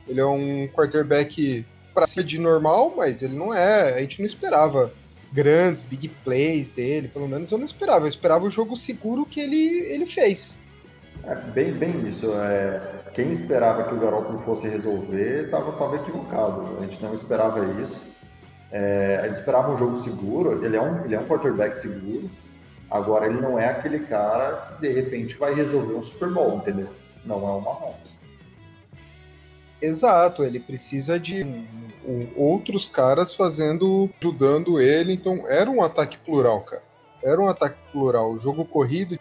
ele 0.08 0.20
é 0.20 0.26
um 0.26 0.68
quarterback 0.68 1.66
para 1.92 2.06
ser 2.06 2.24
de 2.24 2.38
normal, 2.38 2.94
mas 2.96 3.24
ele 3.24 3.36
não 3.36 3.52
é, 3.52 3.96
a 3.96 4.00
gente 4.02 4.20
não 4.20 4.28
esperava 4.28 4.94
grandes 5.32 5.84
big 5.84 6.10
plays 6.24 6.70
dele, 6.70 7.08
pelo 7.08 7.28
menos 7.28 7.52
eu 7.52 7.58
não 7.58 7.66
esperava, 7.66 8.06
eu 8.06 8.10
esperava 8.10 8.46
o 8.46 8.52
jogo 8.52 8.76
seguro 8.76 9.26
que 9.26 9.40
ele, 9.40 9.80
ele 9.92 10.06
fez. 10.06 10.60
É 11.24 11.36
bem, 11.36 11.72
bem 11.74 12.08
isso. 12.08 12.32
É, 12.34 12.82
quem 13.14 13.32
esperava 13.32 13.84
que 13.84 13.94
o 13.94 14.00
Garoppolo 14.00 14.40
fosse 14.40 14.68
resolver 14.68 15.46
estava 15.46 15.96
equivocado. 15.96 16.78
A 16.78 16.82
gente 16.82 17.02
não 17.02 17.14
esperava 17.14 17.82
isso. 17.82 18.02
É, 18.72 19.20
a 19.22 19.28
gente 19.28 19.36
esperava 19.36 19.72
um 19.72 19.78
jogo 19.78 19.98
seguro. 19.98 20.66
Ele 20.66 20.76
é 20.76 20.82
um, 20.82 21.06
ele 21.06 21.14
é 21.14 21.20
um 21.20 21.26
quarterback 21.26 21.76
seguro. 21.76 22.30
Agora, 22.90 23.28
ele 23.28 23.40
não 23.40 23.58
é 23.58 23.68
aquele 23.68 24.00
cara 24.00 24.74
que 24.74 24.82
de 24.82 24.94
repente 24.94 25.36
vai 25.38 25.54
resolver 25.54 25.94
um 25.94 26.04
Super 26.04 26.30
Bowl, 26.30 26.58
entendeu? 26.58 26.90
Não 27.24 27.38
é 27.38 27.52
uma 27.52 27.62
Mahomes. 27.62 28.18
Exato, 29.82 30.44
ele 30.44 30.60
precisa 30.60 31.20
de 31.20 31.44
um, 31.44 31.66
outros 32.36 32.86
caras 32.86 33.34
fazendo, 33.34 34.10
ajudando 34.20 34.80
ele. 34.80 35.14
Então, 35.14 35.48
era 35.48 35.70
um 35.70 35.82
ataque 35.82 36.18
plural, 36.18 36.62
cara. 36.62 36.84
Era 37.24 37.40
um 37.40 37.48
ataque 37.48 37.78
plural. 37.92 38.32
O 38.32 38.40
jogo 38.40 38.66
corrido 38.66 39.20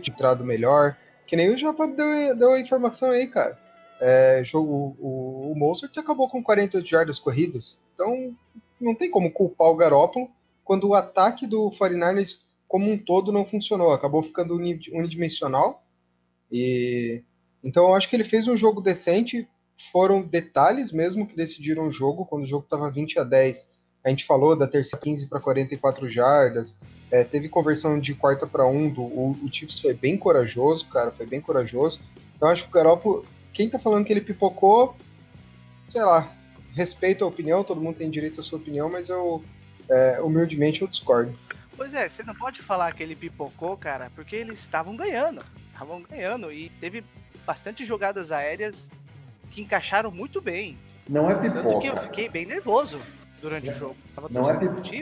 tinha 0.00 0.14
entrado 0.14 0.44
melhor 0.44 0.96
que 1.28 1.36
nem 1.36 1.50
o 1.50 1.58
Japa 1.58 1.86
deu, 1.86 2.34
deu 2.34 2.52
a 2.54 2.60
informação 2.60 3.10
aí, 3.10 3.26
cara. 3.26 3.56
É, 4.00 4.42
jogo, 4.42 4.96
o, 4.98 5.52
o 5.52 5.72
acabou 5.98 6.28
com 6.28 6.42
48 6.42 6.88
jardas 6.88 7.18
corridas. 7.18 7.82
Então, 7.92 8.34
não 8.80 8.94
tem 8.94 9.10
como 9.10 9.30
culpar 9.30 9.68
o 9.68 9.76
Garópolo 9.76 10.30
quando 10.64 10.88
o 10.88 10.94
ataque 10.94 11.46
do 11.46 11.68
49ers 11.70 12.40
como 12.66 12.90
um 12.90 12.96
todo 12.96 13.30
não 13.30 13.44
funcionou. 13.44 13.92
Acabou 13.92 14.22
ficando 14.22 14.54
unidimensional. 14.56 15.84
E 16.50 17.22
então 17.62 17.88
eu 17.88 17.94
acho 17.94 18.08
que 18.08 18.16
ele 18.16 18.24
fez 18.24 18.48
um 18.48 18.56
jogo 18.56 18.80
decente. 18.80 19.46
Foram 19.92 20.22
detalhes 20.22 20.90
mesmo 20.92 21.26
que 21.26 21.36
decidiram 21.36 21.88
o 21.88 21.92
jogo. 21.92 22.26
Quando 22.26 22.42
o 22.42 22.46
jogo 22.46 22.64
estava 22.64 22.90
20 22.90 23.20
a 23.20 23.24
10, 23.24 23.70
a 24.04 24.08
gente 24.10 24.24
falou 24.24 24.56
da 24.56 24.66
terceira 24.66 25.02
15 25.02 25.26
para 25.26 25.40
44 25.40 26.08
jardas. 26.08 26.76
É, 27.10 27.24
teve 27.24 27.48
conversão 27.48 27.98
de 27.98 28.14
quarta 28.14 28.46
para 28.46 28.66
um. 28.66 28.90
Do, 28.90 29.02
o, 29.02 29.30
o 29.42 29.52
Chiefs 29.52 29.78
foi 29.78 29.94
bem 29.94 30.16
corajoso, 30.16 30.86
cara. 30.88 31.10
Foi 31.10 31.26
bem 31.26 31.40
corajoso. 31.40 32.00
Então 32.36 32.48
acho 32.48 32.64
que 32.64 32.68
o 32.68 32.72
Garoppolo. 32.72 33.24
Quem 33.52 33.68
tá 33.68 33.78
falando 33.78 34.04
que 34.04 34.12
ele 34.12 34.20
pipocou, 34.20 34.94
sei 35.88 36.02
lá, 36.02 36.32
respeito 36.74 37.24
a 37.24 37.28
opinião, 37.28 37.64
todo 37.64 37.80
mundo 37.80 37.96
tem 37.96 38.10
direito 38.10 38.40
à 38.40 38.42
sua 38.42 38.58
opinião, 38.58 38.88
mas 38.88 39.08
eu, 39.08 39.42
é, 39.90 40.20
humildemente, 40.20 40.82
eu 40.82 40.88
discordo. 40.88 41.36
Pois 41.76 41.94
é, 41.94 42.08
você 42.08 42.22
não 42.22 42.34
pode 42.34 42.62
falar 42.62 42.92
que 42.92 43.02
ele 43.02 43.16
pipocou, 43.16 43.76
cara, 43.76 44.10
porque 44.14 44.36
eles 44.36 44.60
estavam 44.60 44.96
ganhando. 44.96 45.44
Estavam 45.72 46.02
ganhando 46.02 46.52
e 46.52 46.68
teve 46.80 47.04
bastante 47.46 47.84
jogadas 47.84 48.30
aéreas 48.30 48.90
que 49.50 49.62
encaixaram 49.62 50.10
muito 50.10 50.40
bem. 50.40 50.78
Não 51.08 51.30
é 51.30 51.34
pipoca. 51.34 51.62
Tanto 51.62 51.80
que 51.80 51.86
eu 51.86 51.96
fiquei 51.96 52.28
bem 52.28 52.46
nervoso 52.46 52.98
durante 53.40 53.70
o 53.70 53.74
jogo. 53.74 53.96
não 54.30 54.50
é, 54.50 54.54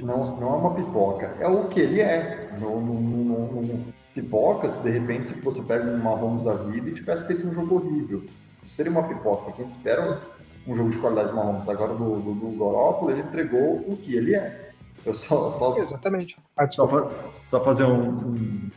não, 0.03 0.37
não 0.37 0.49
é 0.49 0.57
uma 0.57 0.75
pipoca, 0.75 1.35
é 1.41 1.49
o 1.49 1.69
que 1.69 1.81
ele 1.81 2.01
é. 2.01 2.51
No, 2.61 2.81
no, 2.81 3.01
no, 3.01 3.63
no 3.63 3.95
pipoca, 4.15 4.69
de 4.69 4.91
repente, 4.91 5.29
se 5.29 5.35
você 5.35 5.63
pega 5.63 5.85
um 5.85 5.99
Mahomes 5.99 6.45
da 6.45 6.55
vida 6.55 6.89
e 6.89 6.95
tivesse 6.95 7.27
feito 7.27 7.47
um 7.47 7.53
jogo 7.53 7.77
horrível, 7.77 8.25
seria 8.67 8.93
uma 8.93 9.03
pipoca. 9.03 9.53
A 9.53 9.57
gente 9.57 9.71
espera 9.71 10.21
um, 10.67 10.73
um 10.73 10.77
jogo 10.77 10.91
de 10.91 10.99
qualidade 10.99 11.29
de 11.29 11.35
Mahomes. 11.35 11.69
Agora, 11.69 11.95
do, 11.95 12.17
do, 12.17 12.35
do 12.35 12.59
Garoppolo, 12.59 13.11
ele 13.11 13.21
entregou 13.21 13.85
o 13.87 13.97
que 13.97 14.15
ele 14.15 14.35
é. 14.35 14.71
Eu 15.05 15.15
só, 15.15 15.51
só, 15.51 15.77
Exatamente. 15.77 16.37
Ah, 16.57 16.69
só, 16.69 17.13
só, 17.45 17.65
fazer 17.65 17.85
um, 17.85 18.09
um, 18.09 18.71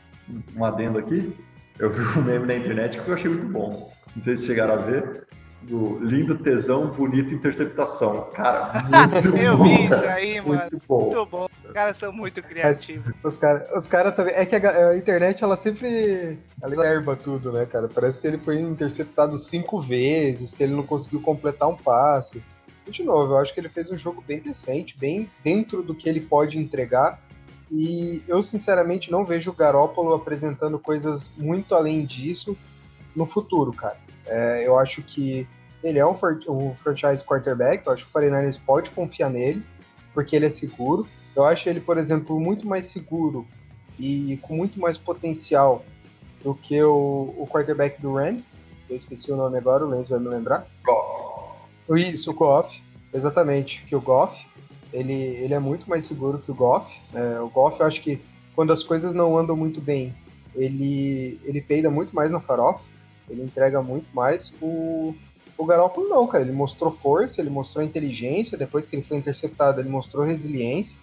um 0.56 0.66
adendo 0.66 1.00
aqui. 1.00 1.36
Eu 1.78 1.92
vi 1.92 2.02
um 2.20 2.24
meme 2.24 2.46
na 2.46 2.56
internet 2.56 3.00
que 3.00 3.08
eu 3.08 3.14
achei 3.14 3.30
muito 3.30 3.48
bom. 3.48 3.92
Não 4.16 4.24
sei 4.24 4.36
se 4.36 4.46
chegaram 4.46 4.74
a 4.74 4.78
ver 4.78 5.29
do 5.62 6.00
lindo 6.00 6.38
tesão, 6.38 6.88
bonito 6.88 7.34
interceptação. 7.34 8.30
Cara, 8.34 8.84
muito 9.12 9.38
Eu 9.38 9.58
bom. 9.58 9.66
Eu 9.66 9.78
vi 9.78 9.84
isso 9.84 10.06
aí, 10.06 10.42
mano. 10.42 10.62
Muito 10.62 10.82
bom. 10.88 11.06
Muito 11.06 11.26
bom. 11.26 11.50
Os 11.66 11.72
caras 11.72 11.98
são 11.98 12.12
muito 12.12 12.42
criativos. 12.42 13.14
Os 13.24 13.36
caras 13.36 13.72
os 13.76 13.88
cara 13.88 14.12
também. 14.12 14.34
É 14.36 14.46
que 14.46 14.56
a, 14.56 14.90
a, 14.90 14.98
internet, 14.98 15.44
ela 15.44 15.56
sempre. 15.56 16.40
Ela 16.62 16.88
erba 16.88 17.16
tudo, 17.16 17.52
né, 17.52 17.66
cara? 17.66 17.88
Parece 17.88 18.20
que 18.20 18.28
ele 18.28 18.38
foi 18.38 18.60
interceptado 18.60 19.38
cinco 19.38 19.82
vezes, 19.82 20.54
que 20.54 20.64
ele 20.64 20.74
não 20.74 20.84
conseguiu 20.84 21.22
completar 21.22 21.68
um 21.68 21.76
passe. 21.76 22.44
E, 22.88 22.92
de 22.92 23.04
novo, 23.04 23.34
eu 23.34 23.38
acho 23.38 23.54
que 23.54 23.60
ele 23.60 23.70
fez 23.70 23.92
um 23.92 23.98
jogo 23.98 24.24
bem 24.26 24.40
decente, 24.40 24.98
bem 24.98 25.30
dentro 25.44 25.84
do 25.84 25.94
que 25.94 26.10
ele 26.10 26.22
pode 26.22 26.58
entregar. 26.58 27.20
E 27.72 28.24
eu, 28.28 28.42
sinceramente, 28.42 29.12
não 29.12 29.24
vejo 29.24 29.52
o 29.52 29.54
Garópolo 29.54 30.14
apresentando 30.14 30.80
coisas 30.80 31.30
muito 31.38 31.76
além 31.76 32.04
disso 32.04 32.58
no 33.16 33.28
futuro, 33.28 33.72
cara. 33.72 33.98
É, 34.30 34.66
eu 34.66 34.78
acho 34.78 35.02
que 35.02 35.48
ele 35.84 36.00
é 36.00 36.06
um, 36.06 36.16
um 36.50 36.76
franchise 36.76 37.24
quarterback, 37.24 37.86
eu 37.86 37.94
acho 37.94 38.06
que 38.06 38.18
o 38.18 38.22
49ers 38.22 38.60
pode 38.66 38.90
confiar 38.92 39.30
nele, 39.30 39.64
porque 40.14 40.36
ele 40.36 40.46
é 40.46 40.50
seguro. 40.50 41.08
Eu 41.36 41.46
acho 41.46 41.70
ele, 41.70 41.80
por 41.80 41.98
exemplo, 41.98 42.40
muito 42.40 42.68
mais 42.68 42.86
seguro 42.88 43.46
e 43.98 44.38
com 44.42 44.56
muito 44.56 44.80
mais 44.80 44.98
potencial 44.98 45.84
do 46.44 46.54
que 46.54 46.82
o, 46.82 47.34
o 47.38 47.48
quarterback 47.50 48.02
do 48.02 48.14
Rams. 48.14 48.60
Eu 48.90 48.96
esqueci 48.96 49.32
o 49.32 49.36
nome 49.36 49.58
agora, 49.58 49.86
o 49.86 49.90
Lenz 49.90 50.10
vai 50.10 50.20
me 50.20 50.28
lembrar. 50.28 50.66
Goff. 50.84 51.60
Isso, 51.96 52.32
o 52.32 52.34
Goff. 52.34 52.82
Exatamente, 53.14 53.84
que 53.86 53.96
o 53.96 54.02
Goff. 54.02 54.48
Ele, 54.92 55.14
ele 55.14 55.54
é 55.54 55.60
muito 55.60 55.88
mais 55.90 56.06
seguro 56.06 56.40
que 56.40 56.52
o 56.52 56.56
Goff. 56.56 56.92
É, 57.14 57.40
o 57.40 57.50
Goff, 57.50 57.80
eu 57.80 57.86
acho 57.86 58.02
que 58.02 58.22
quando 58.56 58.74
as 58.74 58.84
coisas 58.84 59.14
não 59.14 59.38
andam 59.38 59.56
muito 59.56 59.80
bem, 59.80 60.16
ele, 60.56 61.40
ele 61.44 61.62
peida 61.62 61.90
muito 61.90 62.16
mais 62.16 62.32
na 62.32 62.40
farofa. 62.40 62.84
Ele 63.30 63.44
entrega 63.44 63.82
muito 63.82 64.08
mais. 64.14 64.54
O, 64.62 65.16
o 65.58 65.66
Garoppolo 65.66 66.10
não, 66.10 66.28
cara. 66.28 66.44
Ele 66.44 66.52
mostrou 66.52 66.92
força, 66.92 67.42
ele 67.42 67.50
mostrou 67.50 67.84
inteligência. 67.84 68.58
Depois 68.58 68.88
que 68.88 68.96
ele 68.96 69.04
foi 69.04 69.18
interceptado, 69.18 69.80
ele 69.80 69.90
mostrou 69.90 70.26
resiliência. 70.26 70.98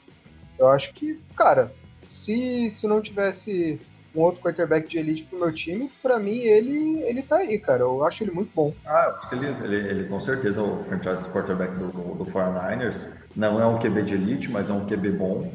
Eu 0.58 0.68
acho 0.68 0.92
que, 0.94 1.20
cara, 1.36 1.72
se, 2.08 2.70
se 2.70 2.86
não 2.86 3.00
tivesse 3.00 3.80
um 4.14 4.22
outro 4.22 4.40
quarterback 4.40 4.88
de 4.88 4.98
elite 4.98 5.24
pro 5.24 5.38
meu 5.38 5.52
time, 5.52 5.90
para 6.02 6.18
mim 6.18 6.38
ele 6.38 7.02
ele 7.02 7.22
tá 7.22 7.36
aí, 7.36 7.58
cara. 7.58 7.82
Eu 7.82 8.02
acho 8.04 8.24
ele 8.24 8.30
muito 8.30 8.50
bom. 8.54 8.72
Ah, 8.86 9.04
eu 9.08 9.16
acho 9.16 9.28
que 9.28 9.34
ele, 9.34 9.46
ele, 9.64 9.76
ele 9.76 10.08
com 10.08 10.20
certeza 10.20 10.60
é 10.60 10.64
o 10.64 10.82
franchise 10.84 11.28
quarterback 11.28 11.74
do, 11.76 11.88
do, 11.88 12.14
do 12.14 12.24
49ers. 12.24 13.06
Não 13.34 13.60
é 13.60 13.66
um 13.66 13.78
QB 13.78 14.02
de 14.02 14.14
elite, 14.14 14.50
mas 14.50 14.70
é 14.70 14.72
um 14.72 14.86
QB 14.86 15.12
bom. 15.12 15.52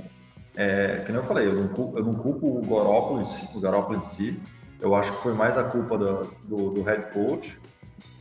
É, 0.56 1.02
que 1.06 1.12
nem 1.12 1.22
eu 1.22 1.28
falei, 1.28 1.48
eu 1.48 1.56
não 1.56 1.98
eu 1.98 2.04
não 2.04 2.14
culpo 2.14 2.60
o 2.60 2.62
Garoppolo 2.62 3.24
o 3.56 3.60
Garoppolo 3.60 3.98
em 3.98 4.02
si. 4.04 4.40
Eu 4.82 4.96
acho 4.96 5.14
que 5.14 5.20
foi 5.22 5.34
mais 5.34 5.56
a 5.58 5.64
culpa 5.64 5.96
do, 5.96 6.24
do, 6.44 6.70
do 6.72 6.82
head 6.82 7.14
coach, 7.14 7.58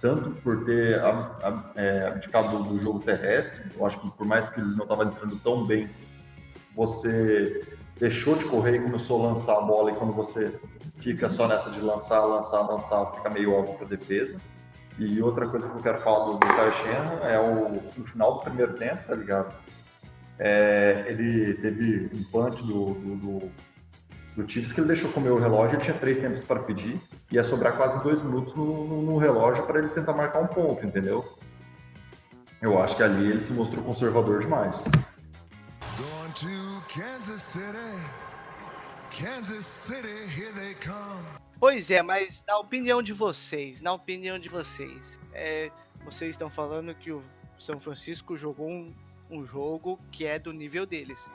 tanto 0.01 0.31
por 0.43 0.65
ter 0.67 1.01
é, 1.75 2.07
abdicado 2.07 2.63
do, 2.63 2.79
jogo 2.79 3.01
terrestre. 3.01 3.63
Eu 3.75 3.87
acho 3.87 3.99
que 3.99 4.11
por 4.11 4.27
mais 4.27 4.51
que 4.51 4.61
ele 4.61 4.77
não 4.77 4.85
estava 4.85 5.05
entrando 5.05 5.37
tão 5.37 5.67
bem, 5.67 5.89
você 6.77 7.67
deixou 7.99 8.37
de 8.37 8.45
correr 8.45 8.77
e 8.77 8.81
começou 8.81 9.25
a 9.25 9.31
lançar 9.31 9.57
a 9.57 9.63
bola, 9.63 9.91
e 9.91 9.95
quando 9.95 10.13
você 10.13 10.55
fica 10.99 11.31
só 11.31 11.49
nessa 11.49 11.71
de 11.71 11.81
lançar, 11.81 12.25
lançar, 12.25 12.61
lançar, 12.61 13.07
fica 13.15 13.31
meio 13.31 13.53
óbvio 13.53 13.77
para 13.77 13.87
a 13.87 13.89
defesa. 13.89 14.37
E 14.99 15.23
outra 15.23 15.49
coisa 15.49 15.67
que 15.67 15.77
eu 15.77 15.83
quero 15.83 15.99
falar 15.99 16.27
do, 16.27 16.39
do 16.39 16.47
é 17.27 17.41
o, 17.41 17.71
no 17.97 18.05
final 18.05 18.35
do 18.35 18.41
primeiro 18.41 18.75
tempo, 18.75 19.03
tá 19.07 19.15
ligado? 19.15 19.55
É, 20.39 21.05
ele 21.09 21.55
teve 21.55 22.11
um 22.15 22.23
punch 22.25 22.63
do, 22.63 22.95
do, 22.95 23.17
do, 23.17 23.51
do 24.37 24.49
Chiefs 24.49 24.73
que 24.73 24.81
ele 24.81 24.89
deixou 24.89 25.13
comer 25.13 25.31
o 25.31 25.39
relógio, 25.39 25.77
ele 25.77 25.85
tinha 25.85 25.99
três 25.99 26.19
tempos 26.19 26.45
para 26.45 26.61
pedir, 26.61 27.01
ia 27.31 27.45
sobrar 27.45 27.77
quase 27.77 28.03
dois 28.03 28.23
minutos 28.23 28.55
no, 28.55 28.87
no, 28.87 29.03
no 29.03 29.19
relógio 29.19 29.65
para 29.67 29.79
ele 29.79 29.89
tentar 29.89 30.13
marcar 30.13 30.41
um 30.41 30.47
ponto, 30.47 30.87
entendeu? 30.87 31.37
Eu 32.63 32.81
acho 32.81 32.97
que 32.97 33.03
ali 33.03 33.31
ele 33.31 33.41
se 33.41 33.53
mostrou 33.53 33.83
conservador 33.85 34.41
demais. 34.41 34.83
Kansas 36.93 37.43
City, 37.43 38.01
Kansas 39.11 39.65
City, 39.65 40.27
here 40.37 40.53
they 40.55 40.75
come. 40.75 41.25
Pois 41.61 41.89
é, 41.89 42.03
mas 42.03 42.43
na 42.49 42.59
opinião 42.59 43.01
de 43.01 43.13
vocês, 43.13 43.81
na 43.81 43.93
opinião 43.93 44.41
de 44.41 44.49
vocês, 44.49 45.21
é, 45.33 45.71
vocês 46.05 46.33
estão 46.33 46.51
falando 46.51 46.93
que 46.93 47.13
o 47.13 47.23
São 47.57 47.79
Francisco 47.79 48.37
jogou 48.37 48.69
um, 48.69 48.93
um 49.31 49.47
jogo 49.47 50.01
que 50.11 50.27
é 50.27 50.37
do 50.37 50.53
nível 50.53 50.85
deles, 50.85 51.31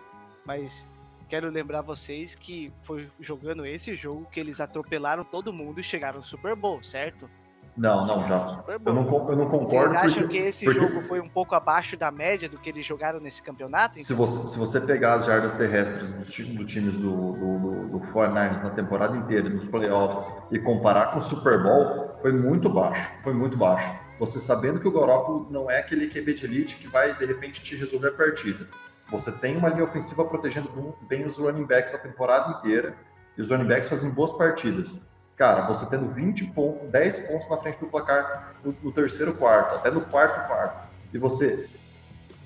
mas 0.45 0.85
quero 1.25 1.49
lembrar 1.49 1.81
vocês 1.81 2.35
que 2.35 2.71
foi 2.83 3.07
jogando 3.19 3.65
esse 3.65 3.93
jogo 3.95 4.27
que 4.31 4.39
eles 4.39 4.59
atropelaram 4.59 5.23
todo 5.23 5.53
mundo 5.53 5.79
e 5.79 5.83
chegaram 5.83 6.19
no 6.19 6.25
Super 6.25 6.55
Bowl, 6.55 6.83
certo? 6.83 7.29
Não, 7.77 8.07
não, 8.07 8.25
já. 8.25 8.63
Eu 8.67 8.93
não, 8.93 9.29
eu 9.29 9.35
não 9.35 9.49
concordo. 9.49 9.67
Vocês 9.67 9.91
acham 9.91 10.23
porque, 10.23 10.39
que 10.39 10.47
esse 10.47 10.65
porque... 10.65 10.79
jogo 10.79 11.01
foi 11.01 11.19
um 11.19 11.27
pouco 11.27 11.55
abaixo 11.55 11.97
da 11.97 12.09
média 12.09 12.47
do 12.47 12.57
que 12.57 12.69
eles 12.69 12.85
jogaram 12.85 13.19
nesse 13.19 13.43
campeonato? 13.43 13.99
Então? 13.99 14.05
Se, 14.05 14.13
você, 14.13 14.47
se 14.47 14.57
você 14.57 14.79
pegar 14.79 15.15
as 15.15 15.25
jardas 15.25 15.51
terrestres 15.53 16.09
dos 16.09 16.55
do 16.55 16.65
times 16.65 16.93
do, 16.93 17.33
do, 17.33 17.59
do, 17.59 17.99
do 17.99 17.99
49ers 18.13 18.63
na 18.63 18.69
temporada 18.69 19.17
inteira, 19.17 19.49
nos 19.49 19.67
playoffs, 19.67 20.23
e 20.51 20.59
comparar 20.59 21.07
com 21.07 21.17
o 21.17 21.21
Super 21.21 21.61
Bowl, 21.61 22.17
foi 22.21 22.31
muito 22.31 22.69
baixo. 22.69 23.11
Foi 23.21 23.33
muito 23.33 23.57
baixo. 23.57 23.91
Você 24.19 24.39
sabendo 24.39 24.79
que 24.79 24.87
o 24.87 24.91
Garoppolo 24.91 25.47
não 25.51 25.69
é 25.69 25.79
aquele 25.79 26.07
QB 26.07 26.33
de 26.33 26.45
elite 26.45 26.77
que 26.77 26.87
vai, 26.87 27.13
de 27.13 27.25
repente, 27.25 27.61
te 27.61 27.75
resolver 27.75 28.07
a 28.07 28.13
partida. 28.13 28.65
Você 29.11 29.31
tem 29.31 29.55
uma 29.55 29.69
linha 29.69 29.83
ofensiva 29.83 30.25
protegendo 30.25 30.95
bem 31.07 31.25
os 31.25 31.37
running 31.37 31.65
backs 31.65 31.93
a 31.93 31.97
temporada 31.97 32.57
inteira, 32.57 32.95
e 33.37 33.41
os 33.41 33.49
running 33.49 33.67
backs 33.67 33.89
fazem 33.89 34.09
boas 34.09 34.31
partidas. 34.31 34.99
Cara, 35.35 35.67
você 35.67 35.85
tendo 35.85 36.07
20 36.13 36.45
pontos, 36.45 36.89
10 36.89 37.19
pontos 37.19 37.49
na 37.49 37.57
frente 37.57 37.79
do 37.79 37.87
placar 37.87 38.55
no, 38.63 38.75
no 38.81 38.91
terceiro 38.91 39.33
quarto, 39.33 39.75
até 39.75 39.91
no 39.91 40.01
quarto 40.01 40.47
quarto, 40.47 40.87
e 41.13 41.17
você 41.17 41.69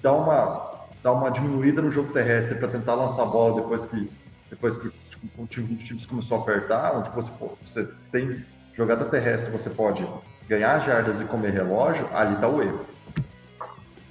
dá 0.02 0.12
uma, 0.14 0.88
dá 1.04 1.12
uma 1.12 1.30
diminuída 1.30 1.82
no 1.82 1.92
jogo 1.92 2.12
terrestre 2.12 2.56
para 2.56 2.68
tentar 2.68 2.96
lançar 2.96 3.24
a 3.24 3.26
bola 3.26 3.62
depois 3.62 3.86
que, 3.86 4.10
depois 4.50 4.76
que 4.76 4.90
tipo, 5.10 5.42
o 5.42 5.46
time, 5.46 5.76
o 5.76 5.78
time 5.78 6.04
começou 6.06 6.40
a 6.40 6.42
apertar, 6.42 6.98
onde 6.98 7.10
você, 7.12 7.32
você 7.62 7.86
tem 8.12 8.44
jogada 8.74 9.06
terrestre, 9.06 9.52
você 9.52 9.70
pode 9.70 10.08
ganhar 10.48 10.80
jardas 10.80 11.22
e 11.22 11.26
comer 11.26 11.52
relógio, 11.52 12.10
ali 12.12 12.34
está 12.34 12.48
o 12.48 12.62
erro. 12.62 12.86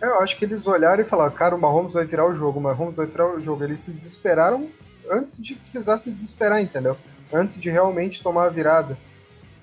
Eu 0.01 0.21
acho 0.21 0.39
que 0.39 0.45
eles 0.45 0.67
olharam 0.67 1.03
e 1.03 1.07
falaram, 1.07 1.33
cara, 1.33 1.57
o 1.57 1.61
Mahomes 1.61 1.95
vai 1.95 2.05
virar 2.05 2.29
o 2.29 2.35
jogo, 2.35 2.61
o 2.61 2.63
Mahomes 2.63 2.97
vai 2.97 3.07
virar 3.07 3.35
o 3.35 3.41
jogo. 3.41 3.65
Eles 3.65 3.81
se 3.81 3.93
desesperaram 3.93 4.69
antes 5.11 5.43
de 5.43 5.55
precisar 5.55 5.99
se 5.99 6.11
desesperar, 6.11 6.61
entendeu? 6.61 6.97
antes 7.33 7.61
de 7.61 7.71
realmente 7.71 8.23
tomar 8.23 8.47
a 8.47 8.51
virada. 8.51 8.99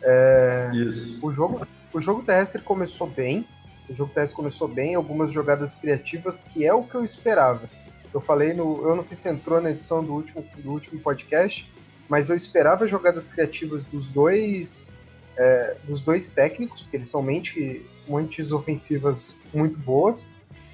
É, 0.01 0.71
Isso. 0.73 1.19
O 1.21 1.31
jogo, 1.31 1.67
o 1.93 1.99
jogo 1.99 2.23
terrestre 2.23 2.61
começou 2.61 3.07
bem, 3.07 3.47
o 3.89 3.93
jogo 3.93 4.13
terrestre 4.13 4.35
começou 4.35 4.67
bem, 4.67 4.95
algumas 4.95 5.31
jogadas 5.31 5.75
criativas, 5.75 6.41
que 6.41 6.65
é 6.65 6.73
o 6.73 6.83
que 6.83 6.95
eu 6.95 7.03
esperava. 7.03 7.69
Eu 8.13 8.21
falei 8.21 8.53
no. 8.53 8.87
Eu 8.87 8.95
não 8.95 9.01
sei 9.01 9.15
se 9.15 9.27
entrou 9.27 9.59
na 9.59 9.71
edição 9.71 10.03
do 10.03 10.13
último, 10.13 10.45
do 10.57 10.71
último 10.71 10.99
podcast, 11.01 11.69
mas 12.07 12.29
eu 12.29 12.35
esperava 12.35 12.87
jogadas 12.87 13.27
criativas 13.27 13.83
dos 13.83 14.09
dois. 14.09 14.93
É, 15.37 15.75
dos 15.83 16.01
dois 16.01 16.29
técnicos, 16.29 16.81
porque 16.81 16.95
eles 16.95 17.09
são 17.09 17.21
mente, 17.21 17.85
mentes 18.07 18.51
ofensivas 18.51 19.35
muito 19.53 19.77
boas. 19.77 20.25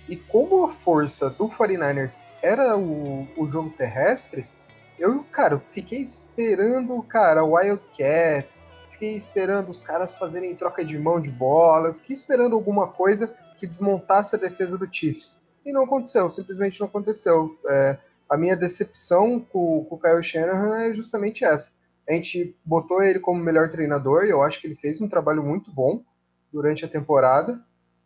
E 0.08 0.16
como 0.16 0.66
a 0.66 0.70
força 0.70 1.30
do 1.30 1.48
49ers 1.48 2.22
era 2.42 2.76
o, 2.78 3.28
o 3.38 3.48
jogo 3.48 3.70
terrestre, 3.72 4.48
eu, 5.00 5.24
cara, 5.24 5.60
fiquei 5.60 6.00
esperando, 6.00 7.02
cara, 7.04 7.44
Wildcat, 7.44 8.48
fiquei 8.90 9.16
esperando 9.16 9.70
os 9.70 9.82
caras 9.82 10.14
fazerem 10.14 10.56
troca 10.56 10.84
de 10.84 10.98
mão 10.98 11.20
de 11.20 11.32
bola, 11.32 11.94
fiquei 11.96 12.14
esperando 12.14 12.56
alguma 12.56 12.88
coisa 12.88 13.34
que 13.58 13.66
desmontasse 13.66 14.36
a 14.36 14.40
defesa 14.40 14.78
do 14.78 14.88
Chiefs. 14.92 15.40
E 15.66 15.72
não 15.72 15.84
aconteceu, 15.84 16.30
simplesmente 16.30 16.80
não 16.80 16.88
aconteceu. 16.88 17.58
É, 17.68 17.98
a 18.30 18.38
minha 18.38 18.56
decepção 18.56 19.40
com, 19.40 19.86
com 19.86 19.96
o 19.96 20.00
Kyle 20.00 20.24
Shanahan 20.24 20.84
é 20.84 20.94
justamente 20.94 21.44
essa. 21.44 21.74
A 22.08 22.14
gente 22.14 22.56
botou 22.66 23.02
ele 23.02 23.20
como 23.20 23.42
melhor 23.42 23.70
treinador 23.70 24.26
e 24.26 24.30
eu 24.30 24.42
acho 24.42 24.60
que 24.60 24.68
ele 24.68 24.76
fez 24.76 25.00
um 25.00 25.08
trabalho 25.08 25.44
muito 25.44 25.72
bom 25.72 26.04
durante 26.52 26.86
a 26.86 26.88
temporada, 26.88 27.60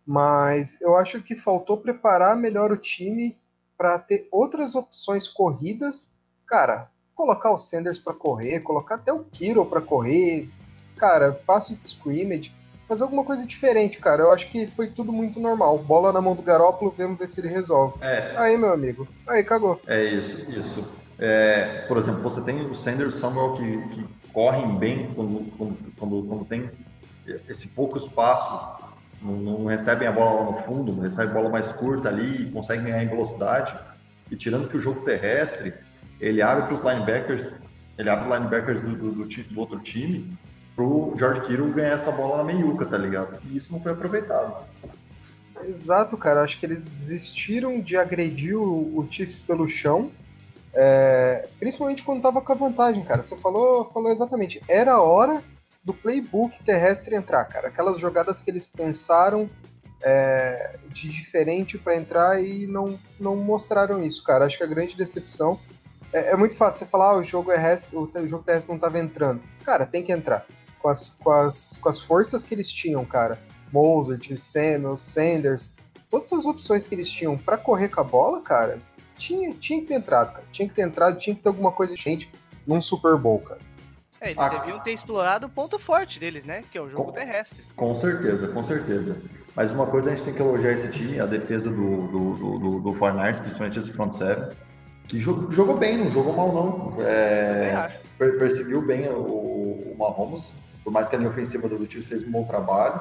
mas 0.06 0.80
eu 0.82 0.96
acho 0.96 1.22
que 1.22 1.36
faltou 1.36 1.78
preparar 1.78 2.38
melhor 2.38 2.72
o 2.72 2.78
time 2.78 3.38
para 3.78 3.98
ter 4.00 4.28
outras 4.32 4.76
opções 4.76 5.28
corridas. 5.28 6.12
Cara, 6.48 6.90
colocar 7.16 7.52
o 7.52 7.58
Sanders 7.58 7.98
para 7.98 8.14
correr, 8.14 8.60
colocar 8.60 8.96
até 8.96 9.12
o 9.12 9.24
Kiro 9.24 9.66
para 9.66 9.82
correr, 9.82 10.50
cara, 10.98 11.32
passe 11.32 11.76
de 11.76 11.86
scrimmage, 11.86 12.54
fazer 12.88 13.04
alguma 13.04 13.24
coisa 13.24 13.46
diferente, 13.46 13.98
cara. 14.00 14.22
Eu 14.22 14.32
acho 14.32 14.48
que 14.48 14.68
foi 14.68 14.88
tudo 14.88 15.12
muito 15.12 15.40
normal. 15.40 15.78
Bola 15.80 16.14
na 16.14 16.22
mão 16.22 16.36
do 16.36 16.42
Garópolo, 16.42 16.92
vamos 16.92 17.18
ver 17.18 17.28
se 17.28 17.40
ele 17.42 17.48
resolve. 17.48 17.98
É. 18.02 18.36
Aí, 18.38 18.58
meu 18.58 18.72
amigo, 18.72 19.08
aí 19.28 19.44
cagou. 19.44 19.82
É 19.88 20.04
isso, 20.04 20.38
isso. 20.50 20.86
É, 21.18 21.86
por 21.88 21.98
exemplo, 21.98 22.22
você 22.22 22.42
tem 22.42 22.62
o 22.66 22.76
Sanders 22.76 23.16
Samuel 23.16 23.54
que, 23.54 23.88
que 23.96 24.06
correm 24.34 24.78
bem 24.78 25.10
quando, 25.16 25.52
quando, 25.58 25.96
quando, 25.98 26.28
quando 26.28 26.46
tem 26.46 26.70
esse 27.50 27.68
pouco 27.68 27.98
espaço, 27.98 28.86
não, 29.22 29.38
não, 29.38 29.66
recebem 29.66 30.08
a 30.08 30.12
bola 30.12 30.42
lá 30.42 30.52
no 30.52 30.64
fundo, 30.64 31.02
recebem 31.02 31.32
a 31.32 31.34
bola 31.34 31.50
mais 31.50 31.72
curta 31.72 32.10
ali 32.10 32.50
conseguem 32.52 32.86
ganhar 32.86 33.04
em 33.04 33.08
velocidade. 33.08 33.76
E 34.30 34.36
tirando 34.36 34.68
que 34.68 34.78
o 34.78 34.82
jogo 34.82 35.02
terrestre, 35.02 35.74
ele 36.20 36.42
abre 36.42 36.66
para 36.66 36.74
os 36.74 36.82
linebackers, 36.82 37.56
ele 37.98 38.10
abre 38.10 38.28
os 38.28 38.36
linebackers 38.36 38.82
do, 38.82 38.96
do, 38.96 39.12
do, 39.12 39.26
do 39.26 39.60
outro 39.60 39.80
time 39.80 40.38
pro 40.76 41.14
George 41.18 41.42
Kittle 41.42 41.72
ganhar 41.72 41.94
essa 41.94 42.12
bola 42.12 42.38
na 42.38 42.44
meiuca, 42.44 42.86
tá 42.86 42.98
ligado? 42.98 43.40
E 43.46 43.56
isso 43.56 43.72
não 43.72 43.80
foi 43.80 43.94
aproveitado. 43.94 44.66
Exato, 45.64 46.18
cara. 46.18 46.44
Acho 46.44 46.60
que 46.60 46.66
eles 46.66 46.86
desistiram 46.88 47.80
de 47.80 47.96
agredir 47.96 48.58
o, 48.58 49.00
o 49.00 49.08
Chiefs 49.10 49.40
pelo 49.40 49.68
chão, 49.68 50.12
é, 50.74 51.48
principalmente 51.58 52.04
quando 52.04 52.22
tava 52.22 52.42
com 52.42 52.52
a 52.52 52.56
vantagem, 52.56 53.04
cara. 53.06 53.22
Você 53.22 53.38
falou, 53.38 53.86
falou 53.86 54.12
exatamente. 54.12 54.62
Era 54.68 54.94
a 54.94 55.02
hora 55.02 55.42
do 55.86 55.94
playbook 55.94 56.62
terrestre 56.64 57.16
entrar, 57.16 57.46
cara. 57.46 57.68
Aquelas 57.68 58.00
jogadas 58.00 58.42
que 58.42 58.50
eles 58.50 58.66
pensaram 58.66 59.48
é, 60.04 60.80
de 60.90 61.08
diferente 61.08 61.78
para 61.78 61.96
entrar 61.96 62.44
e 62.44 62.66
não, 62.66 63.00
não 63.20 63.36
mostraram 63.36 64.04
isso, 64.04 64.24
cara. 64.24 64.46
Acho 64.46 64.58
que 64.58 64.64
a 64.64 64.68
grande 64.68 64.98
decepção 64.98 65.60
é, 66.12 66.32
é, 66.32 66.36
muito 66.36 66.58
fácil 66.58 66.80
você 66.80 66.92
falar, 66.92 67.12
ah, 67.12 67.18
o 67.18 67.24
jogo 67.24 67.52
é 67.52 67.58
rest, 67.58 67.94
o, 67.94 68.10
jogo 68.28 68.44
terrestre 68.44 68.70
não 68.70 68.78
estava 68.78 68.98
entrando. 68.98 69.42
Cara, 69.64 69.86
tem 69.86 70.02
que 70.02 70.12
entrar. 70.12 70.46
Com 70.80 70.90
as, 70.90 71.10
com 71.10 71.32
as, 71.32 71.78
com 71.78 71.90
as 71.90 72.00
forças 72.00 72.44
que 72.44 72.54
eles 72.54 72.72
tinham, 72.72 73.06
cara. 73.06 73.40
Mozart, 73.72 74.32
Samuel, 74.38 74.98
Sanders, 74.98 75.74
todas 76.10 76.32
as 76.32 76.46
opções 76.46 76.88
que 76.88 76.96
eles 76.96 77.10
tinham 77.10 77.38
para 77.38 77.58
correr 77.58 77.90
com 77.90 78.02
a 78.02 78.04
bola, 78.04 78.42
cara, 78.42 78.80
tinha, 79.18 79.54
tinha 79.54 79.82
que 79.82 79.88
ter 79.88 79.96
entrado, 79.96 80.34
cara. 80.34 80.46
Tinha 80.52 80.68
que 80.68 80.74
ter 80.74 80.84
entrado, 80.84 81.18
tinha 81.18 81.36
que 81.36 81.42
ter 81.42 81.50
alguma 81.50 81.72
coisa 81.72 81.96
gente 81.96 82.32
num 82.66 82.82
Super 82.82 83.18
Bowl, 83.18 83.40
cara. 83.40 83.60
É, 84.22 84.32
eles 84.32 84.38
ah, 84.38 84.50
deviam 84.50 84.80
ter 84.80 84.92
explorado 84.92 85.48
o 85.48 85.50
ponto 85.50 85.78
forte 85.78 86.20
deles, 86.20 86.46
né? 86.46 86.64
Que 86.72 86.78
é 86.78 86.82
o 86.82 86.90
jogo 86.90 87.06
com, 87.06 87.12
terrestre. 87.12 87.64
Com 87.76 87.96
certeza, 87.96 88.48
com 88.48 88.64
certeza. 88.64 89.18
Mas 89.56 89.72
uma 89.72 89.88
coisa 89.88 90.10
a 90.10 90.16
gente 90.16 90.26
tem 90.26 90.34
que 90.34 90.42
elogiar 90.42 90.74
esse 90.74 90.88
time, 90.90 91.20
a 91.20 91.26
defesa 91.26 91.70
do, 91.70 92.08
do, 92.08 92.34
do, 92.34 92.60
do, 92.60 92.80
do 92.80 92.94
Fortnite, 92.94 93.40
principalmente 93.40 93.80
esse 93.80 93.92
front 93.92 94.12
seven 94.14 94.50
que 95.08 95.22
jogou, 95.22 95.52
jogou 95.52 95.78
bem, 95.78 95.98
não 95.98 96.12
jogou 96.12 96.34
mal 96.34 96.52
não. 96.52 97.04
É, 97.04 97.92
perseguiu 98.18 98.82
bem 98.82 99.08
o, 99.10 99.94
o 99.94 99.96
Mahomes, 99.98 100.44
por 100.84 100.92
mais 100.92 101.10
que 101.10 101.16
a 101.16 101.20
linha 101.20 101.30
ofensiva 101.30 101.68
do 101.68 101.86
time 101.86 102.04
seja 102.04 102.26
um 102.26 102.32
bom 102.32 102.44
trabalho, 102.44 103.00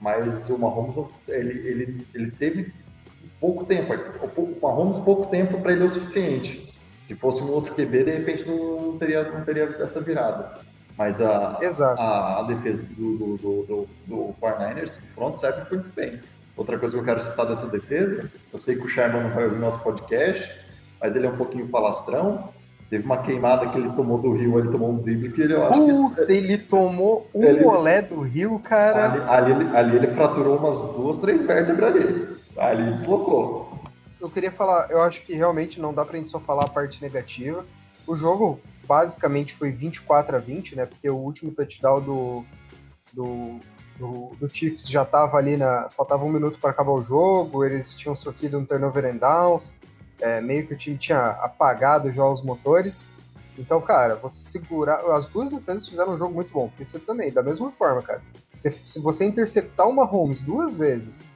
mas 0.00 0.48
o 0.48 0.58
Mahomes 0.58 0.96
ele, 1.28 1.68
ele, 1.68 2.06
ele 2.14 2.30
teve 2.30 2.72
pouco 3.40 3.64
tempo, 3.64 3.92
o 4.36 4.58
Mahomes 4.62 4.98
pouco 4.98 5.26
tempo 5.26 5.60
para 5.60 5.72
ele 5.72 5.82
é 5.82 5.86
o 5.86 5.90
suficiente. 5.90 6.69
Se 7.10 7.16
fosse 7.16 7.42
um 7.42 7.50
outro 7.50 7.74
QB, 7.74 8.04
de 8.04 8.10
repente 8.12 8.46
não 8.46 8.96
teria, 8.96 9.24
não 9.24 9.44
teria 9.44 9.64
essa 9.64 10.00
virada. 10.00 10.52
Mas 10.96 11.20
a, 11.20 11.58
a, 11.98 12.38
a, 12.38 12.42
defesa 12.44 12.80
do, 12.96 13.18
do, 13.18 13.36
do, 13.36 13.62
do, 13.66 13.88
do 14.06 14.34
49ers, 14.40 14.96
front 15.16 15.34
seven 15.34 15.64
foi 15.64 15.78
muito 15.78 15.92
bem. 15.92 16.20
Outra 16.56 16.78
coisa 16.78 16.94
que 16.94 17.00
eu 17.00 17.04
quero 17.04 17.20
citar 17.20 17.46
dessa 17.46 17.66
defesa, 17.66 18.30
eu 18.52 18.60
sei 18.60 18.76
que 18.76 18.86
o 18.86 18.88
Sherman 18.88 19.24
não 19.24 19.30
vai 19.30 19.42
ouvir 19.42 19.58
nosso 19.58 19.80
podcast, 19.80 20.56
mas 21.00 21.16
ele 21.16 21.26
é 21.26 21.30
um 21.30 21.36
pouquinho 21.36 21.66
falastrão. 21.68 22.48
Teve 22.88 23.04
uma 23.04 23.18
queimada 23.18 23.66
que 23.70 23.78
ele 23.78 23.90
tomou 23.90 24.18
do 24.18 24.30
Rio, 24.30 24.60
ele 24.60 24.68
tomou 24.68 24.92
um 24.92 24.98
drible 24.98 25.32
que 25.32 25.42
ele 25.42 25.54
eu 25.54 25.66
acho 25.66 25.80
Puta, 25.80 26.26
que 26.26 26.32
ele, 26.32 26.52
ele 26.52 26.58
tomou 26.58 27.28
um 27.34 27.42
ele, 27.42 27.64
olé 27.64 28.02
do 28.02 28.20
Rio, 28.20 28.56
cara. 28.60 29.10
Ali, 29.10 29.52
ali, 29.52 29.52
ali, 29.52 29.76
ali, 29.76 29.96
ele 29.96 30.14
fraturou 30.14 30.58
umas 30.58 30.78
duas, 30.94 31.18
três 31.18 31.42
vértebras 31.42 31.92
ali. 31.92 32.28
Ali 32.56 32.92
deslocou. 32.92 33.69
Eu 34.20 34.30
queria 34.30 34.52
falar, 34.52 34.90
eu 34.90 35.00
acho 35.02 35.22
que 35.22 35.34
realmente 35.34 35.80
não 35.80 35.94
dá 35.94 36.04
pra 36.04 36.18
gente 36.18 36.30
só 36.30 36.38
falar 36.38 36.64
a 36.64 36.68
parte 36.68 37.00
negativa. 37.00 37.64
O 38.06 38.14
jogo 38.14 38.60
basicamente 38.86 39.54
foi 39.54 39.70
24 39.70 40.36
a 40.36 40.38
20, 40.38 40.76
né? 40.76 40.86
Porque 40.86 41.08
o 41.08 41.16
último 41.16 41.52
touchdown 41.52 42.00
do, 42.00 42.44
do, 43.12 43.60
do, 43.96 44.36
do 44.38 44.54
Chiefs 44.54 44.88
já 44.88 45.04
tava 45.04 45.36
ali 45.36 45.56
na. 45.56 45.88
Faltava 45.90 46.24
um 46.24 46.30
minuto 46.30 46.58
para 46.58 46.70
acabar 46.70 46.92
o 46.92 47.02
jogo, 47.02 47.64
eles 47.64 47.94
tinham 47.94 48.14
sofrido 48.14 48.58
um 48.58 48.64
turnover 48.64 49.06
and 49.06 49.16
downs 49.16 49.72
é, 50.20 50.40
meio 50.40 50.66
que 50.66 50.74
o 50.74 50.76
time 50.76 50.96
tinha 50.96 51.30
apagado 51.30 52.12
já 52.12 52.24
os 52.24 52.42
motores. 52.42 53.04
Então, 53.58 53.80
cara, 53.80 54.16
você 54.16 54.40
segurar. 54.40 55.00
As 55.12 55.26
duas 55.26 55.52
defesas 55.52 55.88
fizeram 55.88 56.14
um 56.14 56.18
jogo 56.18 56.34
muito 56.34 56.52
bom. 56.52 56.68
Porque 56.68 56.84
você 56.84 56.98
também, 56.98 57.32
da 57.32 57.42
mesma 57.42 57.72
forma, 57.72 58.02
cara. 58.02 58.22
Se, 58.54 58.70
se 58.84 58.98
você 59.00 59.24
interceptar 59.24 59.88
uma 59.88 60.04
Holmes 60.04 60.42
duas 60.42 60.74
vezes 60.74 61.28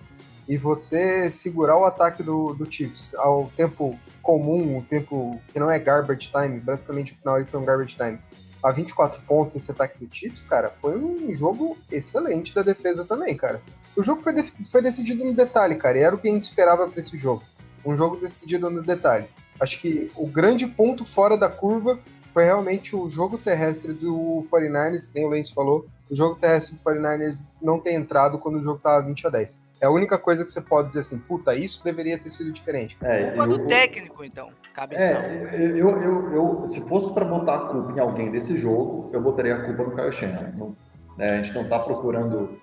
e 0.49 0.57
você 0.57 1.31
segurar 1.31 1.79
o 1.79 1.85
ataque 1.85 2.23
do, 2.23 2.55
do 2.55 2.71
Chiefs 2.71 3.15
ao 3.15 3.51
tempo 3.57 3.99
comum, 4.23 4.79
o 4.79 4.83
tempo 4.83 5.41
que 5.49 5.59
não 5.59 5.71
é 5.71 5.79
garbage 5.79 6.31
time, 6.31 6.61
basicamente 6.61 7.13
o 7.13 7.17
final 7.17 7.39
ele 7.39 7.47
foi 7.47 7.61
um 7.61 7.65
garbage 7.65 7.97
time, 7.97 8.19
a 8.63 8.71
24 8.73 9.21
pontos 9.23 9.55
esse 9.55 9.71
ataque 9.71 10.05
do 10.05 10.15
Chiefs, 10.15 10.45
cara, 10.45 10.71
foi 10.71 10.97
um 10.99 11.33
jogo 11.35 11.77
excelente 11.91 12.55
da 12.55 12.63
defesa 12.63 13.05
também, 13.05 13.37
cara. 13.37 13.61
O 13.97 14.03
jogo 14.03 14.23
foi, 14.23 14.33
de, 14.33 14.43
foi 14.71 14.83
decidido 14.83 15.25
no 15.25 15.35
detalhe, 15.35 15.77
cara, 15.77 15.99
e 15.99 16.03
era 16.03 16.15
o 16.15 16.19
que 16.19 16.29
a 16.29 16.33
gente 16.33 16.43
esperava 16.43 16.89
para 16.89 16.99
esse 16.99 17.17
jogo 17.17 17.43
um 17.85 17.95
jogo 17.95 18.17
decidido 18.17 18.71
no 18.71 18.83
detalhe. 18.83 19.27
Acho 19.61 19.79
que 19.81 20.11
o 20.17 20.27
grande 20.27 20.67
ponto 20.67 21.05
fora 21.05 21.37
da 21.37 21.49
curva 21.49 21.99
foi 22.33 22.45
realmente 22.45 22.97
o 22.97 23.09
jogo 23.09 23.39
terrestre 23.39 23.93
do 23.93 24.45
49ers, 24.51 25.07
que 25.07 25.15
nem 25.15 25.25
o 25.25 25.29
Lance 25.29 25.53
falou, 25.53 25.87
o 26.11 26.15
jogo 26.15 26.37
terrestre 26.37 26.77
do 26.77 26.83
49ers 26.83 27.43
não 27.61 27.79
ter 27.79 27.95
entrado 27.95 28.39
quando 28.39 28.57
o 28.57 28.63
jogo 28.63 28.77
estava 28.77 29.07
20 29.07 29.27
a 29.27 29.31
10. 29.31 29.59
É 29.81 29.87
a 29.87 29.91
única 29.91 30.19
coisa 30.19 30.45
que 30.45 30.51
você 30.51 30.61
pode 30.61 30.89
dizer 30.89 31.01
assim, 31.01 31.19
puta, 31.19 31.55
isso 31.55 31.83
deveria 31.85 32.19
ter 32.19 32.31
sido 32.31 32.51
diferente. 32.53 32.97
É, 33.03 33.31
culpa 33.31 33.49
do 33.49 33.67
técnico, 33.67 34.25
então. 34.25 34.51
Cabeção. 34.75 35.23
É, 35.23 35.57
eu, 35.57 35.91
eu, 35.91 36.33
eu, 36.33 36.71
se 36.71 36.81
fosse 36.83 37.13
para 37.13 37.25
botar 37.25 37.55
a 37.55 37.69
culpa 37.69 37.93
em 37.93 38.01
alguém 38.01 38.31
desse 38.31 38.57
jogo, 38.59 39.11
eu 39.13 39.21
botaria 39.21 39.55
a 39.55 39.65
culpa 39.65 39.85
no 39.85 39.95
Kyle 39.95 40.13
Shanahan. 40.13 40.75
É, 41.19 41.31
a 41.31 41.37
gente 41.37 41.55
não 41.55 41.63
está 41.63 41.79
procurando 41.79 42.59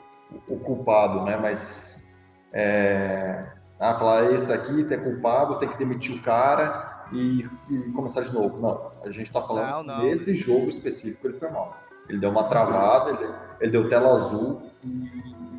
o 0.47 0.57
culpado, 0.57 1.23
né? 1.23 1.37
Mas 1.37 2.05
é, 2.53 3.45
ah, 3.79 3.97
falar, 3.97 4.31
esse 4.31 4.47
daqui 4.47 4.85
é 4.91 4.97
culpado, 4.97 5.59
tem 5.59 5.69
que 5.69 5.77
demitir 5.77 6.15
o 6.15 6.21
cara 6.21 7.07
e, 7.11 7.47
e 7.69 7.91
começar 7.93 8.21
de 8.21 8.33
novo. 8.33 8.59
Não, 8.59 8.91
a 9.03 9.11
gente 9.11 9.27
está 9.27 9.41
falando 9.41 9.87
não, 9.87 9.97
não. 9.97 10.01
desse 10.01 10.35
jogo 10.35 10.69
específico, 10.69 11.27
ele 11.27 11.37
foi 11.37 11.49
mal. 11.49 11.80
Ele 12.11 12.19
deu 12.19 12.29
uma 12.29 12.43
travada, 12.43 13.11
ele, 13.11 13.33
ele 13.61 13.71
deu 13.71 13.89
tela 13.89 14.17
azul 14.17 14.61
e, 14.83 14.87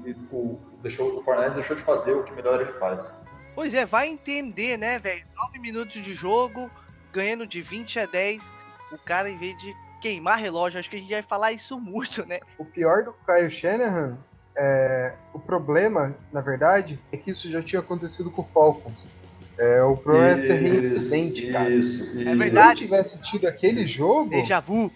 e 0.04 0.16
o, 0.30 0.60
deixou, 0.82 1.18
o 1.18 1.24
Fornés 1.24 1.54
deixou 1.54 1.74
de 1.74 1.82
fazer 1.82 2.12
o 2.12 2.22
que 2.22 2.32
melhor 2.32 2.60
ele 2.60 2.72
faz. 2.74 3.10
Pois 3.54 3.72
é, 3.72 3.86
vai 3.86 4.08
entender, 4.08 4.76
né, 4.76 4.98
velho? 4.98 5.24
9 5.34 5.58
minutos 5.58 6.00
de 6.00 6.14
jogo, 6.14 6.70
ganhando 7.10 7.46
de 7.46 7.62
20 7.62 8.00
a 8.00 8.06
10, 8.06 8.52
o 8.92 8.98
cara, 8.98 9.30
em 9.30 9.38
vez 9.38 9.56
de 9.56 9.74
queimar 10.02 10.38
relógio, 10.38 10.78
acho 10.78 10.90
que 10.90 10.96
a 10.96 10.98
gente 10.98 11.10
vai 11.10 11.22
falar 11.22 11.52
isso 11.52 11.80
muito, 11.80 12.26
né? 12.26 12.40
O 12.58 12.66
pior 12.66 13.02
do 13.02 13.14
Kyle 13.26 13.50
Shanahan 13.50 14.18
é, 14.56 15.14
o 15.32 15.38
problema, 15.38 16.14
na 16.30 16.42
verdade, 16.42 17.00
é 17.10 17.16
que 17.16 17.30
isso 17.30 17.48
já 17.48 17.62
tinha 17.62 17.80
acontecido 17.80 18.30
com 18.30 18.42
o 18.42 18.44
Falcons. 18.44 19.10
É, 19.58 19.82
o 19.82 19.96
problema 19.96 20.36
isso, 20.36 20.44
é 20.44 20.46
ser 20.46 20.54
reincidente, 20.54 21.52
cara. 21.52 21.70
Isso, 21.70 22.04
isso. 22.16 22.28
É 22.28 22.36
verdade. 22.36 22.80
Se 22.80 22.84
tivesse 22.84 23.22
tido 23.22 23.46
aquele 23.46 23.86
jogo. 23.86 24.30
Déjà 24.30 24.60
vu. 24.60 24.90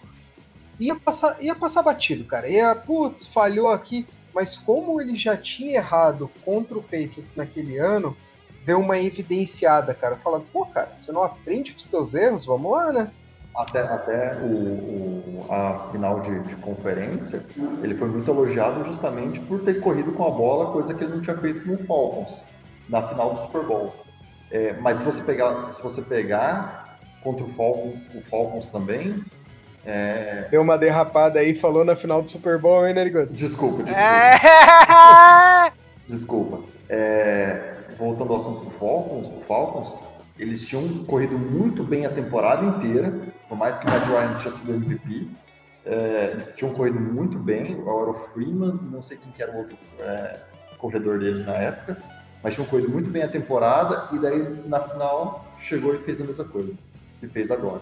Ia 0.79 0.95
passar, 0.95 1.37
ia 1.41 1.55
passar 1.55 1.81
batido, 1.81 2.23
cara. 2.25 2.49
Ia, 2.49 2.75
putz, 2.75 3.25
falhou 3.25 3.69
aqui. 3.69 4.05
Mas 4.33 4.55
como 4.55 5.01
ele 5.01 5.15
já 5.15 5.35
tinha 5.35 5.77
errado 5.77 6.29
contra 6.45 6.77
o 6.77 6.83
Patriots 6.83 7.35
naquele 7.35 7.77
ano, 7.79 8.15
deu 8.65 8.79
uma 8.79 8.99
evidenciada, 8.99 9.93
cara. 9.93 10.15
Falando, 10.15 10.45
pô, 10.51 10.65
cara, 10.65 10.91
você 10.93 11.11
não 11.11 11.23
aprende 11.23 11.71
com 11.71 11.79
os 11.79 11.85
teus 11.85 12.13
erros? 12.13 12.45
Vamos 12.45 12.71
lá, 12.71 12.93
né? 12.93 13.11
até, 13.57 13.81
até 13.81 14.35
o, 14.35 14.45
o, 14.45 15.47
a 15.49 15.89
final 15.91 16.21
de, 16.21 16.39
de, 16.41 16.55
conferência, 16.57 17.43
ele 17.81 17.95
foi 17.95 18.07
muito 18.07 18.29
elogiado 18.29 18.83
justamente 18.85 19.39
por 19.39 19.63
ter 19.63 19.81
corrido 19.81 20.11
com 20.11 20.27
a 20.27 20.29
bola, 20.29 20.71
coisa 20.71 20.93
que 20.93 21.03
ele 21.03 21.15
não 21.15 21.21
tinha 21.21 21.35
feito 21.37 21.67
no 21.67 21.77
Falcons, 21.85 22.39
na 22.87 23.01
final 23.07 23.33
do 23.33 23.41
Super 23.41 23.63
Bowl. 23.63 23.95
É, 24.51 24.73
mas 24.73 24.99
se 24.99 25.05
você 25.05 25.23
pegar, 25.23 25.73
se 25.73 25.81
você 25.81 26.03
pegar 26.03 26.99
contra 27.23 27.43
o 27.43 27.53
Falcons, 27.53 27.99
o 28.13 28.21
Falcons 28.29 28.69
também, 28.69 29.23
é... 29.87 30.47
Deu 30.51 30.61
uma 30.61 30.77
derrapada 30.77 31.39
aí, 31.39 31.57
falou 31.57 31.85
na 31.85 31.95
final 31.95 32.21
do 32.21 32.29
Super 32.29 32.59
Bowl, 32.59 32.85
hein, 32.85 32.93
Nerigoto? 32.93 33.33
Desculpa, 33.33 33.83
desculpa. 33.83 34.01
É... 34.01 35.71
desculpa. 36.05 36.63
É... 36.89 37.73
Voltando 37.97 38.33
ao 38.33 38.39
assunto 38.39 38.65
do 38.65 38.71
Falcons, 38.71 39.27
o 39.27 39.41
Falcons, 39.47 39.95
eles 40.37 40.67
tinham 40.67 41.05
corrido 41.05 41.39
muito 41.39 41.85
bem 41.85 42.05
a 42.05 42.09
temporada 42.09 42.65
inteira, 42.65 43.13
por 43.47 43.57
mais 43.57 43.79
que 43.79 43.87
o 43.87 43.89
Matt 43.89 44.05
Ryan 44.07 44.37
tinha 44.37 44.53
sido 44.53 44.73
MVP. 44.73 45.27
É, 45.85 46.31
eles 46.33 46.49
tinham 46.55 46.73
corrido 46.73 46.99
muito 46.99 47.39
bem, 47.39 47.75
o 47.75 47.87
Oro 47.87 48.27
Freeman, 48.33 48.77
não 48.91 49.01
sei 49.01 49.17
quem 49.17 49.31
que 49.31 49.41
era 49.41 49.53
o 49.53 49.59
outro 49.59 49.77
é, 49.99 50.41
corredor 50.77 51.17
deles 51.19 51.45
na 51.45 51.53
época, 51.53 51.97
mas 52.43 52.53
tinham 52.53 52.67
corrido 52.67 52.89
muito 52.89 53.09
bem 53.09 53.23
a 53.23 53.29
temporada 53.29 54.09
e 54.13 54.19
daí 54.19 54.63
na 54.65 54.81
final 54.81 55.45
chegou 55.61 55.95
e 55.95 55.99
fez 55.99 56.19
a 56.19 56.25
mesma 56.25 56.43
coisa 56.43 56.73
que 57.21 57.27
fez 57.27 57.49
agora. 57.49 57.81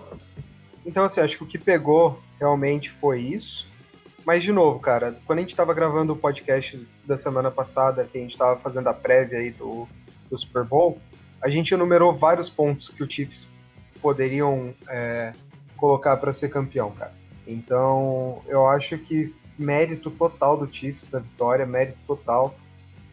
Então, 0.86 1.04
assim, 1.06 1.20
acho 1.20 1.38
que 1.38 1.44
o 1.44 1.48
que 1.48 1.58
pegou 1.58 2.22
realmente 2.40 2.92
foi 2.92 3.20
isso. 3.22 3.68
Mas, 4.26 4.44
de 4.44 4.52
novo, 4.52 4.80
cara, 4.80 5.16
quando 5.26 5.40
a 5.40 5.42
gente 5.42 5.52
estava 5.52 5.74
gravando 5.74 6.14
o 6.14 6.16
podcast 6.16 6.88
da 7.06 7.18
semana 7.18 7.52
passada, 7.52 8.06
que 8.06 8.18
a 8.18 8.22
gente 8.22 8.32
estava 8.32 8.60
fazendo 8.60 8.88
a 8.88 8.94
prévia 8.94 9.40
aí 9.40 9.52
do, 9.52 9.88
do 10.30 10.38
Super 10.38 10.64
Bowl, 10.64 11.00
a 11.42 11.50
gente 11.50 11.74
enumerou 11.74 12.14
vários 12.14 12.50
pontos 12.50 12.90
que 12.90 13.04
o 13.04 13.10
Chiefs 13.10 13.48
poderiam 14.02 14.74
é, 14.90 15.34
colocar 15.78 16.18
para 16.18 16.34
ser 16.34 16.50
campeão, 16.50 16.92
cara. 16.92 17.14
Então, 17.48 18.42
eu 18.48 18.68
acho 18.68 18.98
que 18.98 19.34
mérito 19.58 20.10
total 20.10 20.58
do 20.58 20.72
Chiefs 20.72 21.06
da 21.06 21.20
vitória, 21.20 21.66
mérito 21.66 22.00
total. 22.08 22.56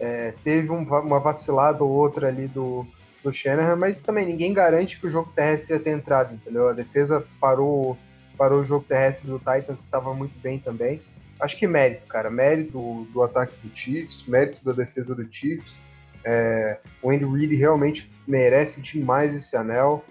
É, 0.01 0.35
teve 0.43 0.71
um, 0.71 0.83
uma 0.83 1.21
vacilada 1.21 1.85
ou 1.85 1.91
outra 1.91 2.29
ali 2.29 2.49
do, 2.49 2.87
do 3.23 3.33
Shanahan, 3.33 3.77
mas 3.77 3.99
também 3.99 4.27
ninguém 4.27 4.53
garante 4.53 4.99
que 4.99 5.07
o 5.07 5.11
jogo 5.11 5.33
terrestre 5.35 5.75
ia 5.75 5.81
ter 5.81 5.91
entrado, 5.91 6.35
entendeu? 6.35 6.69
A 6.69 6.73
defesa 6.73 7.25
parou, 7.41 7.97
parou 8.37 8.61
o 8.61 8.65
jogo 8.65 8.85
terrestre 8.87 9.29
do 9.29 9.39
Titans, 9.39 9.81
que 9.81 9.87
estava 9.87 10.13
muito 10.15 10.39
bem 10.41 10.59
também. 10.59 11.01
Acho 11.41 11.57
que 11.57 11.67
mérito, 11.67 12.07
cara. 12.07 12.31
Mérito 12.31 12.73
do, 12.73 13.05
do 13.13 13.23
ataque 13.23 13.55
do 13.63 13.77
Chiefs, 13.77 14.25
mérito 14.27 14.65
da 14.65 14.73
defesa 14.73 15.15
do 15.15 15.27
Chiefs. 15.31 15.83
É, 16.25 16.79
o 17.03 17.11
Andy 17.11 17.25
Reid 17.25 17.55
realmente 17.57 18.11
merece 18.27 18.81
demais 18.81 19.35
esse 19.35 19.57
anel. 19.57 20.05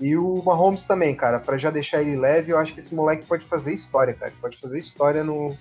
E 0.00 0.16
o 0.16 0.42
Mahomes 0.42 0.84
também, 0.84 1.14
cara, 1.14 1.38
para 1.38 1.58
já 1.58 1.68
deixar 1.68 2.00
ele 2.00 2.16
leve, 2.16 2.52
eu 2.52 2.58
acho 2.58 2.72
que 2.72 2.80
esse 2.80 2.94
moleque 2.94 3.26
pode 3.26 3.44
fazer 3.44 3.74
história, 3.74 4.14
cara. 4.14 4.32
Pode 4.40 4.56
fazer 4.56 4.78
história 4.78 5.22
no, 5.22 5.54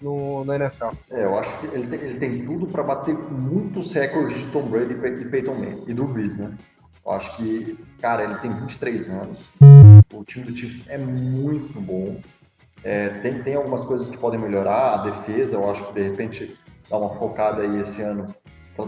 no, 0.00 0.44
no 0.44 0.52
NFL. 0.52 0.90
É, 1.10 1.24
eu 1.24 1.38
acho 1.38 1.58
que 1.58 1.66
ele 1.66 1.86
tem, 1.86 2.08
ele 2.08 2.18
tem 2.18 2.44
tudo 2.44 2.66
para 2.66 2.82
bater 2.82 3.14
muitos 3.14 3.92
recordes 3.92 4.38
de 4.38 4.50
Tom 4.50 4.62
Brady 4.62 4.94
e 4.94 5.24
Peyton 5.26 5.54
Manning 5.54 5.84
e 5.86 5.94
do 5.94 6.04
Brees, 6.04 6.38
né? 6.38 6.52
Eu 7.04 7.12
acho 7.12 7.36
que, 7.36 7.78
cara, 8.00 8.24
ele 8.24 8.36
tem 8.36 8.52
23 8.52 9.08
anos. 9.08 9.38
O 10.12 10.24
time 10.24 10.44
do 10.44 10.56
Chiefs 10.56 10.82
é 10.88 10.98
muito 10.98 11.80
bom. 11.80 12.20
É, 12.82 13.08
tem, 13.20 13.42
tem 13.42 13.54
algumas 13.54 13.84
coisas 13.84 14.08
que 14.08 14.16
podem 14.16 14.40
melhorar. 14.40 14.94
A 14.94 14.96
defesa, 14.98 15.56
eu 15.56 15.70
acho 15.70 15.86
que 15.86 15.94
de 15.94 16.02
repente 16.02 16.58
dá 16.88 16.98
uma 16.98 17.16
focada 17.16 17.62
aí 17.62 17.80
esse 17.80 18.02
ano 18.02 18.34
para 18.76 18.86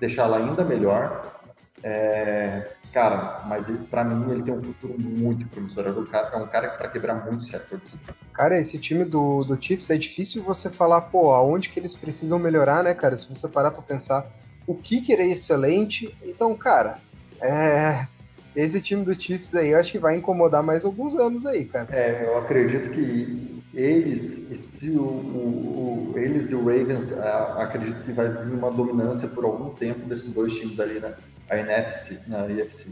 deixá-la 0.00 0.38
ainda 0.38 0.64
melhor. 0.64 1.40
É, 1.82 2.72
cara, 2.92 3.44
mas 3.46 3.66
para 3.90 4.02
mim 4.02 4.30
ele 4.32 4.42
tem 4.42 4.52
um 4.52 4.62
futuro 4.62 4.98
muito 4.98 5.46
promissor. 5.48 5.86
É 5.86 5.90
um 5.90 6.04
cara, 6.06 6.28
é 6.32 6.36
um 6.36 6.46
cara 6.46 6.68
para 6.70 6.88
quebrar 6.88 7.14
muitos 7.24 7.48
recordes. 7.48 7.94
Cara, 8.32 8.58
esse 8.58 8.78
time 8.78 9.04
do, 9.04 9.44
do 9.44 9.62
Chiefs 9.62 9.90
é 9.90 9.96
difícil 9.96 10.42
você 10.42 10.70
falar, 10.70 11.02
pô, 11.02 11.32
aonde 11.32 11.68
que 11.68 11.78
eles 11.78 11.94
precisam 11.94 12.38
melhorar, 12.38 12.82
né, 12.82 12.94
cara? 12.94 13.16
Se 13.16 13.28
você 13.28 13.46
parar 13.48 13.70
para 13.70 13.82
pensar 13.82 14.26
o 14.66 14.74
que 14.74 15.00
que 15.00 15.12
é 15.12 15.26
excelente, 15.26 16.14
então, 16.22 16.54
cara, 16.54 16.98
é, 17.40 18.06
esse 18.56 18.80
time 18.80 19.04
do 19.04 19.20
Chiefs 19.20 19.54
aí 19.54 19.70
eu 19.70 19.78
acho 19.78 19.92
que 19.92 19.98
vai 19.98 20.16
incomodar 20.16 20.62
mais 20.62 20.84
alguns 20.84 21.14
anos 21.14 21.44
aí, 21.44 21.66
cara. 21.66 21.88
É, 21.90 22.24
eu 22.26 22.38
acredito 22.38 22.90
que 22.90 23.62
eles, 23.74 24.50
e 24.50 24.56
se 24.56 24.90
o, 24.90 25.02
o, 25.02 26.12
o 26.14 26.18
eles 26.18 26.50
e 26.50 26.54
o 26.54 26.60
Ravens, 26.60 27.12
a, 27.12 27.62
acredito 27.62 28.02
que 28.02 28.12
vai 28.12 28.28
vir 28.28 28.54
uma 28.54 28.70
dominância 28.70 29.28
por 29.28 29.44
algum 29.44 29.68
tempo 29.70 30.08
desses 30.08 30.30
dois 30.30 30.54
times 30.54 30.80
ali, 30.80 30.98
né? 30.98 31.14
A 31.50 31.58
NFC, 31.58 32.18
na 32.26 32.48
IFC. 32.48 32.86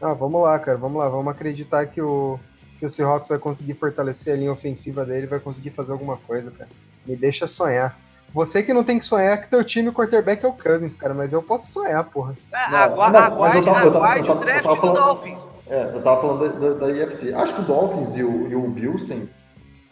Ah, 0.00 0.14
vamos 0.14 0.40
lá, 0.40 0.56
cara, 0.60 0.78
vamos 0.78 0.98
lá, 0.98 1.08
vamos 1.08 1.32
acreditar 1.32 1.84
que 1.86 2.00
o, 2.00 2.38
que 2.78 2.86
o 2.86 2.88
Seahawks 2.88 3.28
vai 3.28 3.38
conseguir 3.38 3.74
fortalecer 3.74 4.32
a 4.32 4.36
linha 4.36 4.52
ofensiva 4.52 5.04
dele, 5.04 5.26
vai 5.26 5.40
conseguir 5.40 5.70
fazer 5.70 5.90
alguma 5.90 6.16
coisa, 6.16 6.52
cara. 6.52 6.70
Me 7.04 7.16
deixa 7.16 7.46
sonhar. 7.48 7.98
Você 8.32 8.62
que 8.62 8.74
não 8.74 8.84
tem 8.84 8.98
que 8.98 9.04
sonhar 9.04 9.40
que 9.40 9.48
teu 9.48 9.64
time 9.64 9.90
quarterback 9.90 10.44
é 10.44 10.48
o 10.48 10.52
Cousins, 10.52 10.94
cara, 10.94 11.14
mas 11.14 11.32
eu 11.32 11.42
posso 11.42 11.72
sonhar, 11.72 12.04
porra. 12.04 12.36
Não, 12.52 12.78
aguarde, 12.78 13.12
não, 13.12 13.24
aguarde, 13.24 13.68
aguarde 13.68 14.30
o 14.30 14.34
draft 14.34 14.66
do 14.66 14.76
falando, 14.76 14.96
Dolphins. 14.96 15.46
É, 15.66 15.84
eu 15.94 16.02
tava 16.02 16.20
falando 16.20 16.48
da, 16.48 16.68
da, 16.68 16.74
da 16.86 16.90
IFC. 16.92 17.32
Acho 17.32 17.54
que 17.54 17.60
o 17.62 17.64
Dolphins 17.64 18.16
e 18.16 18.22
o, 18.22 18.48
e 18.48 18.54
o 18.54 18.68
Bills 18.68 19.06
têm, 19.06 19.28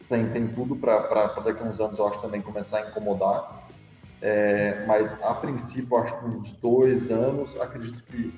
tem, 0.09 0.28
tem 0.28 0.49
tudo 0.49 0.76
para 0.76 0.99
daqui 1.45 1.62
a 1.62 1.66
uns 1.66 1.80
anos, 1.80 1.99
eu 1.99 2.09
acho, 2.09 2.20
também 2.20 2.43
começar 2.43 2.78
a 2.78 2.89
incomodar. 2.89 3.66
É, 4.20 4.84
mas, 4.87 5.14
a 5.22 5.34
princípio, 5.34 5.97
acho 5.97 6.18
que 6.18 6.24
uns 6.26 6.53
dois 6.53 7.11
anos, 7.11 7.59
acredito 7.61 8.03
que 8.05 8.34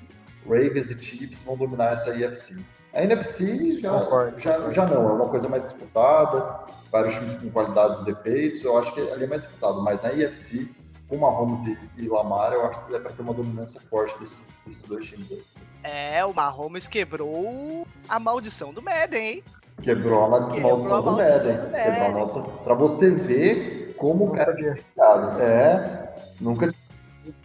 Ravens 0.49 0.89
e 0.89 0.97
Chiefs 0.97 1.43
vão 1.43 1.55
dominar 1.55 1.93
essa 1.93 2.13
IFC. 2.13 2.55
A 2.93 3.03
NFC 3.03 3.79
já, 3.79 3.91
já, 4.37 4.73
já 4.73 4.87
não, 4.87 5.09
é 5.09 5.13
uma 5.13 5.29
coisa 5.29 5.47
mais 5.47 5.63
disputada, 5.63 6.59
vários 6.91 7.13
times 7.13 7.35
com 7.35 7.49
qualidades 7.51 7.99
e 7.99 8.05
defeitos, 8.05 8.63
eu 8.63 8.77
acho 8.77 8.93
que 8.93 9.01
ali 9.11 9.25
é 9.25 9.27
mais 9.27 9.43
disputado, 9.43 9.81
mas 9.81 10.01
na 10.01 10.11
IFC, 10.11 10.67
com 11.07 11.17
Mahomes 11.17 11.63
e, 11.63 11.77
e 11.97 12.07
Lamar, 12.07 12.51
eu 12.53 12.65
acho 12.65 12.85
que 12.85 12.95
é 12.95 12.99
para 12.99 13.11
ter 13.11 13.21
uma 13.21 13.33
dominância 13.33 13.79
forte 13.89 14.19
desses, 14.19 14.37
desses 14.65 14.81
dois 14.83 15.05
times 15.05 15.31
aí. 15.31 15.43
É, 15.83 16.25
o 16.25 16.33
Mahomes 16.33 16.87
quebrou 16.87 17.87
a 18.07 18.19
maldição 18.19 18.73
do 18.73 18.81
Madden, 18.81 19.27
hein? 19.27 19.43
Quebrou 19.81 20.25
a, 20.25 20.29
maldição, 20.29 20.81
Quebrou 20.81 20.95
a 20.95 21.01
maldição 21.01 21.01
do 21.01 21.11
Madden. 21.11 21.83
Quebrou 21.83 22.05
a 22.05 22.09
maldição. 22.09 22.43
Pra 22.63 22.73
você 22.73 23.11
ver 23.11 23.95
como 23.97 24.25
o 24.25 24.31
cara 24.33 24.55
é 24.59 25.43
É, 25.43 26.13
nunca. 26.41 26.73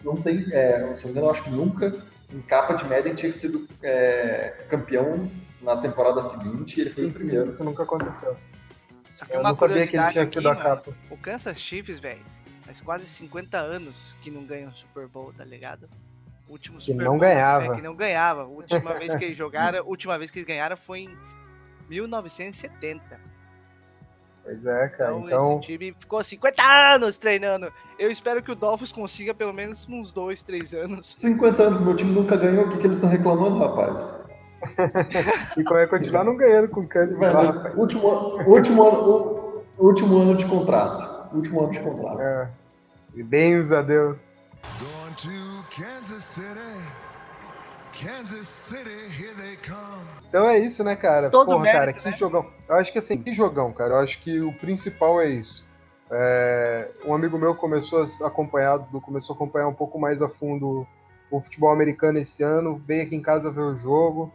Não 0.03 0.17
tem. 0.17 0.47
É, 0.53 0.95
se 0.97 1.05
não 1.05 1.07
me 1.07 1.11
engano, 1.11 1.27
eu 1.27 1.31
acho 1.31 1.45
que 1.45 1.51
nunca 1.51 1.95
em 2.35 2.43
capa 2.43 2.75
de 2.75 2.85
Madden 2.85 3.15
tinha 3.15 3.31
sido 3.31 3.69
é, 3.83 4.65
campeão 4.69 5.31
na 5.63 5.77
temporada 5.77 6.21
seguinte 6.21 6.79
e 6.79 6.81
ele 6.83 6.91
foi 6.91 7.05
sim, 7.05 7.11
o 7.11 7.15
primeiro. 7.15 7.49
Isso 7.49 7.65
nunca 7.65 7.85
aconteceu. 7.85 8.37
Eu 9.31 9.43
não 9.43 9.55
sabia 9.55 9.87
que 9.87 9.97
ele 9.97 10.09
tinha 10.11 10.27
sido 10.27 10.49
aqui, 10.49 10.61
a 10.61 10.63
capa. 10.63 10.91
Mano, 10.91 11.03
o 11.11 11.17
Kansas 11.17 11.59
Chiefs, 11.61 11.99
velho, 12.01 12.25
faz 12.63 12.81
quase 12.81 13.07
50 13.07 13.57
anos 13.57 14.17
que 14.21 14.31
não 14.31 14.45
ganha 14.45 14.69
um 14.69 14.73
Super 14.73 15.07
Bowl, 15.07 15.33
tá 15.33 15.45
ligado? 15.45 15.89
O 16.49 16.53
último 16.53 16.79
que 16.79 16.87
Super 16.87 17.05
não 17.05 17.13
Bowl, 17.13 17.21
ganhava. 17.21 17.67
É, 17.67 17.77
que 17.77 17.83
não 17.83 17.95
ganhava. 17.95 18.43
A 18.43 18.47
última 18.47 18.95
vez 18.95 19.15
que 19.15 19.25
eles 19.25 19.37
jogaram, 19.39 19.79
a 19.79 19.83
última 19.83 20.19
vez 20.19 20.31
que 20.31 20.39
eles 20.39 20.47
ganharam 20.47 20.77
foi 20.77 21.03
em 21.03 21.17
1970. 21.89 23.21
Pois 24.45 24.67
é, 24.67 24.89
cara. 24.89 25.13
Então, 25.13 25.27
então... 25.27 25.59
esse 25.59 25.69
time 25.69 25.97
ficou 25.99 26.23
50 26.23 26.63
anos 26.63 27.17
treinando. 27.17 27.73
Eu 27.99 28.11
espero 28.11 28.43
que 28.43 28.53
o 28.53 28.55
Dolphins 28.55 28.93
consiga 28.93 29.33
pelo 29.33 29.55
menos 29.55 29.89
uns 29.89 30.11
2, 30.11 30.43
3 30.43 30.75
anos. 30.75 31.07
50 31.17 31.63
anos, 31.63 31.81
meu 31.81 31.97
time 31.97 32.13
nunca 32.13 32.37
ganhou. 32.37 32.67
O 32.67 32.71
que, 32.71 32.79
que 32.79 32.87
eles 32.87 32.99
estão 32.99 33.09
reclamando, 33.09 33.59
rapaz? 33.59 34.07
e 35.57 35.65
como 35.65 35.81
é 35.81 35.87
continuar 35.87 36.25
não 36.25 36.37
ganhando 36.37 36.69
com 36.69 36.81
o 36.81 36.89
Kansas 36.89 37.19
rapaz. 37.19 37.75
Último, 37.75 38.09
último, 38.47 38.83
ano, 38.83 39.63
último 39.79 40.19
ano 40.19 40.37
de 40.37 40.47
contrato. 40.47 41.35
Último 41.35 41.65
ano 41.65 41.73
de 41.73 41.81
contrato. 41.81 42.21
É. 42.21 42.51
Bens 43.15 43.73
a 43.73 43.81
Deus. 43.81 44.37
Going 44.79 45.15
to 45.17 45.65
Kansas 45.71 46.23
City. 46.23 47.04
Então 50.29 50.49
é 50.49 50.59
isso, 50.59 50.83
né, 50.83 50.97
cara? 50.97 51.31
Todo 51.31 51.47
Porra, 51.47 51.63
mérito, 51.63 51.79
cara, 51.79 51.93
que 51.93 52.05
né? 52.05 52.17
jogão. 52.17 52.47
Eu 52.69 52.75
acho 52.77 52.93
que 52.93 52.99
assim, 52.99 53.17
que 53.17 53.33
jogão, 53.33 53.73
cara. 53.73 53.95
Eu 53.95 53.99
acho 53.99 54.19
que 54.21 54.41
o 54.41 54.53
principal 54.53 55.21
é 55.21 55.29
isso. 55.29 55.67
É, 56.11 56.91
um 57.07 57.15
amigo 57.15 57.39
meu 57.39 57.55
começou 57.55 58.05
a 58.23 58.27
acompanhar, 58.27 58.79
começou 59.01 59.35
a 59.35 59.37
acompanhar 59.37 59.69
um 59.69 59.75
pouco 59.75 59.99
mais 59.99 60.21
a 60.23 60.29
fundo 60.29 60.87
o 61.31 61.41
futebol 61.41 61.71
americano 61.71 62.19
esse 62.19 62.43
ano, 62.43 62.81
veio 62.85 63.03
aqui 63.03 63.17
em 63.17 63.23
casa 63.23 63.51
ver 63.51 63.63
o 63.63 63.77
jogo. 63.77 64.33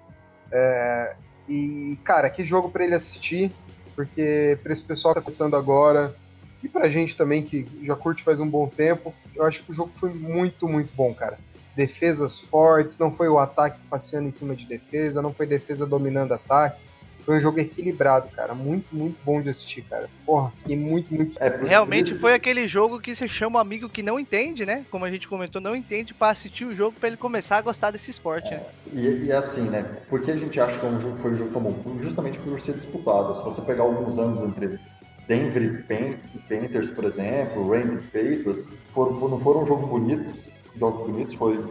É, 0.51 1.15
e, 1.47 1.99
cara, 2.03 2.29
que 2.29 2.43
jogo 2.43 2.69
para 2.69 2.83
ele 2.83 2.95
assistir, 2.95 3.53
porque 3.95 4.57
para 4.63 4.73
esse 4.73 4.81
pessoal 4.81 5.13
que 5.13 5.19
tá 5.19 5.25
começando 5.25 5.55
agora, 5.55 6.15
e 6.63 6.67
pra 6.67 6.89
gente 6.89 7.15
também 7.15 7.43
que 7.43 7.67
já 7.83 7.95
curte 7.95 8.23
faz 8.23 8.39
um 8.39 8.49
bom 8.49 8.67
tempo, 8.67 9.13
eu 9.35 9.45
acho 9.45 9.63
que 9.63 9.71
o 9.71 9.73
jogo 9.73 9.91
foi 9.93 10.13
muito, 10.13 10.67
muito 10.67 10.93
bom, 10.95 11.13
cara 11.13 11.37
defesas 11.79 12.37
fortes, 12.37 12.97
não 12.97 13.09
foi 13.09 13.29
o 13.29 13.39
ataque 13.39 13.79
passeando 13.89 14.27
em 14.27 14.31
cima 14.31 14.53
de 14.53 14.65
defesa, 14.65 15.21
não 15.21 15.33
foi 15.33 15.47
defesa 15.47 15.87
dominando 15.87 16.33
ataque. 16.33 16.89
Foi 17.21 17.37
um 17.37 17.39
jogo 17.39 17.59
equilibrado, 17.59 18.27
cara. 18.29 18.53
Muito, 18.53 18.93
muito 18.93 19.15
bom 19.23 19.41
de 19.41 19.49
assistir, 19.49 19.83
cara. 19.83 20.09
Porra, 20.25 20.51
fiquei 20.57 20.75
muito, 20.75 21.13
muito. 21.13 21.41
É, 21.41 21.47
Realmente 21.63 22.15
foi 22.15 22.33
aquele 22.33 22.67
jogo 22.67 22.99
que 22.99 23.13
você 23.13 23.29
chama 23.29 23.59
um 23.59 23.61
amigo 23.61 23.87
que 23.87 24.03
não 24.03 24.19
entende, 24.19 24.65
né? 24.65 24.83
Como 24.89 25.05
a 25.05 25.11
gente 25.11 25.27
comentou, 25.27 25.61
não 25.61 25.75
entende 25.75 26.13
para 26.13 26.31
assistir 26.31 26.65
o 26.65 26.75
jogo 26.75 26.97
para 26.99 27.07
ele 27.07 27.17
começar 27.17 27.57
a 27.57 27.61
gostar 27.61 27.91
desse 27.91 28.09
esporte. 28.09 28.53
É, 28.53 28.57
né? 28.57 28.65
e, 28.93 29.25
e, 29.25 29.31
assim, 29.31 29.61
né? 29.61 29.83
Porque 30.09 30.31
a 30.31 30.37
gente 30.37 30.59
acha 30.59 30.77
que 30.77 30.85
é 30.85 30.89
um 30.89 31.01
jogo, 31.01 31.17
foi 31.19 31.31
um 31.31 31.37
jogo 31.37 31.51
tão 31.51 31.61
bom? 31.61 32.01
Justamente 32.01 32.39
por 32.39 32.59
ser 32.59 32.73
disputado. 32.73 33.35
Se 33.35 33.43
você 33.43 33.61
pegar 33.61 33.83
alguns 33.83 34.17
anos 34.17 34.41
entre 34.41 34.79
Denver 35.27 35.63
e 35.63 36.39
Panthers, 36.39 36.89
por 36.89 37.05
exemplo, 37.05 37.69
Rams 37.69 37.93
e 37.93 37.97
Patriots, 37.97 38.67
foram, 38.93 39.29
não 39.29 39.39
foram 39.39 39.63
um 39.63 39.67
jogo 39.67 39.85
bonito 39.85 40.48
jogos 40.79 41.07
bonitos, 41.07 41.35
foi 41.35 41.63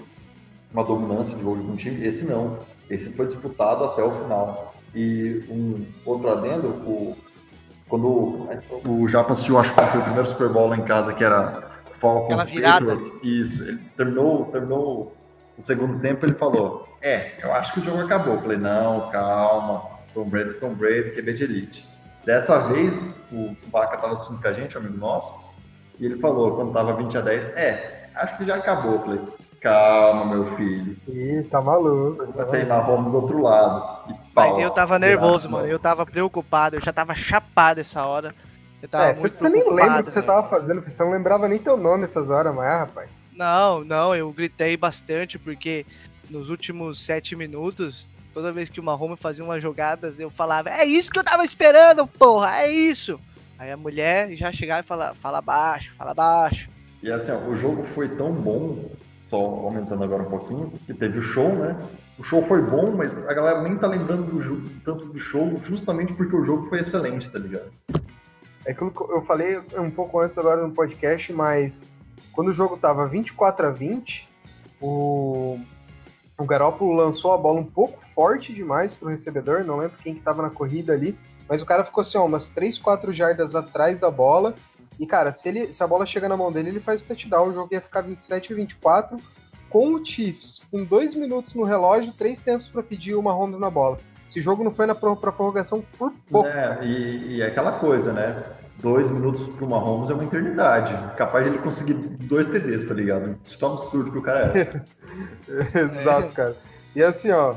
uma 0.72 0.84
dominância 0.84 1.36
de 1.36 1.42
jogo 1.42 1.62
de 1.62 1.70
um 1.70 1.76
time. 1.76 2.04
Esse 2.06 2.24
não. 2.24 2.58
Esse 2.90 3.10
foi 3.12 3.26
disputado 3.26 3.84
até 3.84 4.02
o 4.02 4.22
final. 4.22 4.74
E 4.94 5.44
um 5.50 5.84
outro 6.04 6.30
adendo, 6.30 6.68
o, 6.68 7.16
quando 7.88 8.48
o 8.86 9.08
Japa 9.08 9.32
assistiu, 9.32 9.58
acho 9.58 9.74
que 9.74 9.80
foi 9.80 10.00
o 10.00 10.04
primeiro 10.04 10.26
Super 10.26 10.48
Bowl 10.48 10.68
lá 10.68 10.76
em 10.76 10.84
casa, 10.84 11.12
que 11.12 11.24
era 11.24 11.68
Falcons 12.00 12.44
Patriots, 12.44 13.12
isso, 13.22 13.64
ele 13.64 13.78
terminou, 13.96 14.46
terminou 14.46 15.14
o 15.56 15.62
segundo 15.62 15.98
tempo, 16.00 16.24
ele 16.24 16.34
falou, 16.34 16.88
é, 17.02 17.32
eu 17.42 17.52
acho 17.52 17.72
que 17.72 17.80
o 17.80 17.82
jogo 17.82 18.00
acabou. 18.00 18.34
Eu 18.34 18.40
falei, 18.40 18.58
não, 18.58 19.10
calma, 19.10 19.82
Tom 20.14 20.24
Brady, 20.24 20.54
Tom 20.54 20.74
Brady, 20.74 21.10
QB 21.10 21.32
de 21.32 21.44
elite. 21.44 21.88
Dessa 22.24 22.58
vez, 22.68 23.16
o 23.32 23.56
Vaca 23.70 23.96
estava 23.96 24.14
assistindo 24.14 24.40
com 24.40 24.48
a 24.48 24.52
gente, 24.52 24.76
um 24.76 24.80
amigo 24.80 24.98
nosso, 24.98 25.40
e 25.98 26.06
ele 26.06 26.18
falou, 26.18 26.56
quando 26.56 26.68
estava 26.68 26.92
20 26.94 27.18
a 27.18 27.20
10, 27.20 27.48
é, 27.50 27.97
acho 28.18 28.36
que 28.36 28.46
já 28.46 28.56
acabou. 28.56 29.00
Falei, 29.00 29.20
calma, 29.60 30.26
meu 30.26 30.56
filho. 30.56 30.96
Ih, 31.08 31.42
tá 31.44 31.60
maluco. 31.60 32.26
Tá 32.32 32.44
Tem 32.46 32.66
Mahomes 32.66 33.12
do 33.12 33.18
outro 33.18 33.42
lado. 33.42 34.14
Mas 34.34 34.58
eu 34.58 34.70
tava 34.70 34.98
nervoso, 34.98 35.48
mano. 35.48 35.66
Eu 35.66 35.78
tava 35.78 36.04
preocupado, 36.04 36.76
eu 36.76 36.80
já 36.80 36.92
tava 36.92 37.14
chapado 37.14 37.80
essa 37.80 38.04
hora. 38.04 38.34
Eu 38.80 38.88
tava 38.88 39.06
é, 39.06 39.14
você, 39.14 39.28
você 39.28 39.48
nem 39.48 39.64
lembra 39.74 40.00
o 40.00 40.04
que 40.04 40.12
você 40.12 40.22
tava 40.22 40.48
fazendo, 40.48 40.80
você 40.80 41.02
não 41.02 41.10
lembrava 41.10 41.48
nem 41.48 41.58
teu 41.58 41.76
nome 41.76 42.04
essas 42.04 42.30
horas, 42.30 42.54
mas, 42.54 42.66
ah, 42.66 42.78
rapaz. 42.78 43.24
Não, 43.32 43.84
não, 43.84 44.14
eu 44.14 44.30
gritei 44.32 44.76
bastante 44.76 45.38
porque 45.38 45.84
nos 46.30 46.48
últimos 46.48 47.04
sete 47.04 47.34
minutos, 47.34 48.08
toda 48.32 48.52
vez 48.52 48.70
que 48.70 48.78
o 48.78 48.82
Mahomes 48.82 49.18
fazia 49.18 49.44
umas 49.44 49.62
jogadas, 49.62 50.20
eu 50.20 50.30
falava, 50.30 50.70
é 50.70 50.84
isso 50.84 51.10
que 51.10 51.18
eu 51.18 51.24
tava 51.24 51.44
esperando, 51.44 52.06
porra, 52.06 52.62
é 52.62 52.70
isso. 52.70 53.18
Aí 53.58 53.72
a 53.72 53.76
mulher 53.76 54.32
já 54.36 54.52
chegava 54.52 54.80
e 54.80 54.84
falava, 54.84 55.14
fala 55.16 55.40
baixo, 55.40 55.92
fala 55.98 56.14
baixo. 56.14 56.70
E 57.02 57.12
assim, 57.12 57.30
ó, 57.30 57.38
o 57.48 57.54
jogo 57.54 57.84
foi 57.94 58.08
tão 58.08 58.32
bom, 58.32 58.90
só 59.30 59.36
aumentando 59.36 60.02
agora 60.02 60.22
um 60.22 60.30
pouquinho, 60.30 60.72
que 60.86 60.92
teve 60.92 61.18
o 61.18 61.22
show, 61.22 61.54
né? 61.54 61.78
O 62.18 62.24
show 62.24 62.42
foi 62.42 62.60
bom, 62.60 62.90
mas 62.96 63.20
a 63.28 63.32
galera 63.32 63.62
nem 63.62 63.76
tá 63.76 63.86
lembrando 63.86 64.32
do 64.32 64.40
jogo, 64.40 64.68
tanto 64.84 65.06
do 65.06 65.18
show, 65.20 65.60
justamente 65.62 66.12
porque 66.14 66.34
o 66.34 66.42
jogo 66.42 66.68
foi 66.68 66.80
excelente, 66.80 67.28
tá 67.28 67.38
ligado? 67.38 67.70
É 68.64 68.74
que 68.74 68.82
eu 68.82 69.22
falei 69.26 69.60
um 69.78 69.90
pouco 69.90 70.18
antes 70.20 70.36
agora 70.36 70.66
no 70.66 70.74
podcast, 70.74 71.32
mas 71.32 71.86
quando 72.32 72.48
o 72.48 72.52
jogo 72.52 72.76
tava 72.76 73.06
24 73.06 73.68
a 73.68 73.70
20, 73.70 74.28
o, 74.80 75.58
o 76.36 76.44
Garoppolo 76.44 76.92
lançou 76.92 77.32
a 77.32 77.38
bola 77.38 77.60
um 77.60 77.64
pouco 77.64 77.98
forte 77.98 78.52
demais 78.52 78.92
pro 78.92 79.08
recebedor, 79.08 79.64
não 79.64 79.78
lembro 79.78 79.96
quem 80.02 80.14
que 80.14 80.20
tava 80.20 80.42
na 80.42 80.50
corrida 80.50 80.92
ali, 80.92 81.16
mas 81.48 81.62
o 81.62 81.66
cara 81.66 81.84
ficou 81.84 82.02
assim, 82.02 82.18
ó, 82.18 82.26
umas 82.26 82.48
3, 82.48 82.78
4 82.78 83.12
jardas 83.12 83.54
atrás 83.54 83.98
da 83.98 84.10
bola 84.10 84.54
e, 84.98 85.06
cara, 85.06 85.30
se, 85.30 85.48
ele, 85.48 85.72
se 85.72 85.82
a 85.82 85.86
bola 85.86 86.04
chega 86.04 86.28
na 86.28 86.36
mão 86.36 86.50
dele, 86.50 86.70
ele 86.70 86.80
faz 86.80 87.02
o 87.02 87.06
touchdown. 87.06 87.48
O 87.48 87.52
jogo 87.52 87.68
ia 87.72 87.80
ficar 87.80 88.00
27 88.00 88.52
e 88.52 88.56
24, 88.56 89.16
com 89.70 89.94
o 89.94 90.04
Chiefs, 90.04 90.60
com 90.70 90.84
dois 90.84 91.14
minutos 91.14 91.54
no 91.54 91.62
relógio, 91.62 92.12
três 92.12 92.40
tempos 92.40 92.68
para 92.68 92.82
pedir 92.82 93.14
o 93.14 93.22
Mahomes 93.22 93.58
na 93.58 93.70
bola. 93.70 94.00
Esse 94.26 94.42
jogo 94.42 94.64
não 94.64 94.72
foi 94.72 94.86
na 94.86 94.94
pra 94.94 95.14
prorrogação 95.16 95.82
por 95.96 96.12
pouco. 96.28 96.48
É, 96.48 96.80
e, 96.84 97.36
e 97.36 97.42
é 97.42 97.46
aquela 97.46 97.72
coisa, 97.72 98.12
né? 98.12 98.42
Dois 98.80 99.10
minutos 99.10 99.46
pro 99.56 99.68
Mahomes 99.68 100.10
é 100.10 100.14
uma 100.14 100.24
eternidade. 100.24 100.92
Capaz 101.16 101.44
de 101.44 101.50
ele 101.50 101.58
conseguir 101.60 101.94
dois 101.94 102.46
TDs, 102.46 102.86
tá 102.86 102.94
ligado? 102.94 103.38
Isso 103.44 103.56
é 103.60 103.66
um 103.68 103.72
absurdo 103.72 104.12
que 104.12 104.18
o 104.18 104.22
cara 104.22 104.52
é. 104.56 104.82
Exato, 105.80 106.32
cara. 106.32 106.56
E 106.94 107.02
assim, 107.02 107.30
ó, 107.30 107.56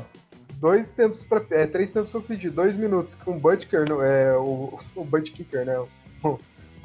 dois 0.54 0.90
tempos 0.90 1.22
para 1.22 1.42
é, 1.50 1.66
três 1.66 1.90
tempos 1.90 2.10
para 2.10 2.20
pedir, 2.20 2.50
dois 2.50 2.76
minutos 2.76 3.14
com 3.14 3.36
o 3.36 3.38
Butker, 3.38 3.86
é, 4.02 4.36
o, 4.36 4.78
o 4.96 5.06
Kicker, 5.20 5.66
né? 5.66 5.78
O, 6.24 6.38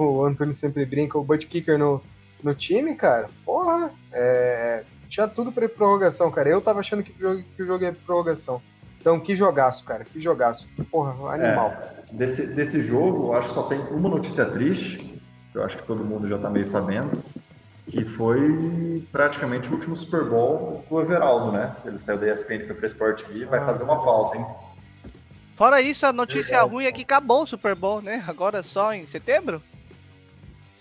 o 0.04 0.26
Antônio 0.26 0.54
sempre 0.54 0.86
brinca, 0.86 1.18
o 1.18 1.24
Butt 1.24 1.46
Kicker 1.48 1.78
no, 1.78 2.02
no 2.44 2.54
time, 2.54 2.96
cara, 2.96 3.28
porra, 3.46 3.92
é, 4.12 4.84
tinha 5.10 5.28
tudo 5.28 5.52
pra 5.52 5.68
prorrogação, 5.70 6.30
cara. 6.32 6.50
Eu 6.50 6.62
tava 6.62 6.80
achando 6.80 7.04
que 7.04 7.12
o 7.12 7.20
jogo, 7.20 7.44
que 7.56 7.64
o 7.64 7.66
jogo 7.66 7.84
ia 7.84 7.94
prorrogação. 7.94 8.62
Então, 9.00 9.20
que 9.20 9.36
jogaço, 9.36 9.86
cara, 9.86 10.04
que 10.04 10.20
jogaço. 10.20 10.68
Porra, 10.92 11.34
animal. 11.34 11.70
É, 11.72 12.04
desse, 12.12 12.48
desse 12.48 12.84
jogo, 12.84 13.28
eu 13.28 13.34
acho 13.36 13.48
que 13.50 13.54
só 13.54 13.64
tem 13.64 13.80
uma 13.92 14.10
notícia 14.10 14.46
triste, 14.46 14.98
que 15.52 15.58
eu 15.58 15.64
acho 15.64 15.78
que 15.78 15.84
todo 15.84 16.04
mundo 16.04 16.28
já 16.28 16.38
tá 16.38 16.50
meio 16.50 16.66
sabendo, 16.66 17.24
que 17.88 18.04
foi 18.04 19.08
praticamente 19.12 19.70
o 19.70 19.74
último 19.74 19.96
Super 19.96 20.26
Bowl 20.26 20.84
do 20.90 21.00
Everaldo, 21.00 21.54
né? 21.54 21.74
Ele 21.86 21.98
saiu 21.98 22.18
da 22.18 22.28
ESPN 22.34 22.66
foi 22.66 22.76
pra 22.76 22.88
Sport 22.88 23.24
TV, 23.24 23.46
vai 23.46 23.60
Ah, 23.60 23.66
fazer 23.66 23.84
uma 23.84 24.04
falta, 24.04 24.38
hein? 24.38 24.46
Fora 25.56 25.82
isso, 25.82 26.06
a 26.06 26.12
notícia 26.12 26.58
Verdade. 26.58 26.74
ruim 26.74 26.86
é 26.86 26.92
que 26.92 27.02
acabou 27.04 27.44
o 27.44 27.48
Super 27.48 27.76
Bowl, 27.76 28.02
né? 28.02 28.24
Agora 28.28 28.62
só 28.62 28.94
em 28.94 29.08
setembro? 29.08 29.62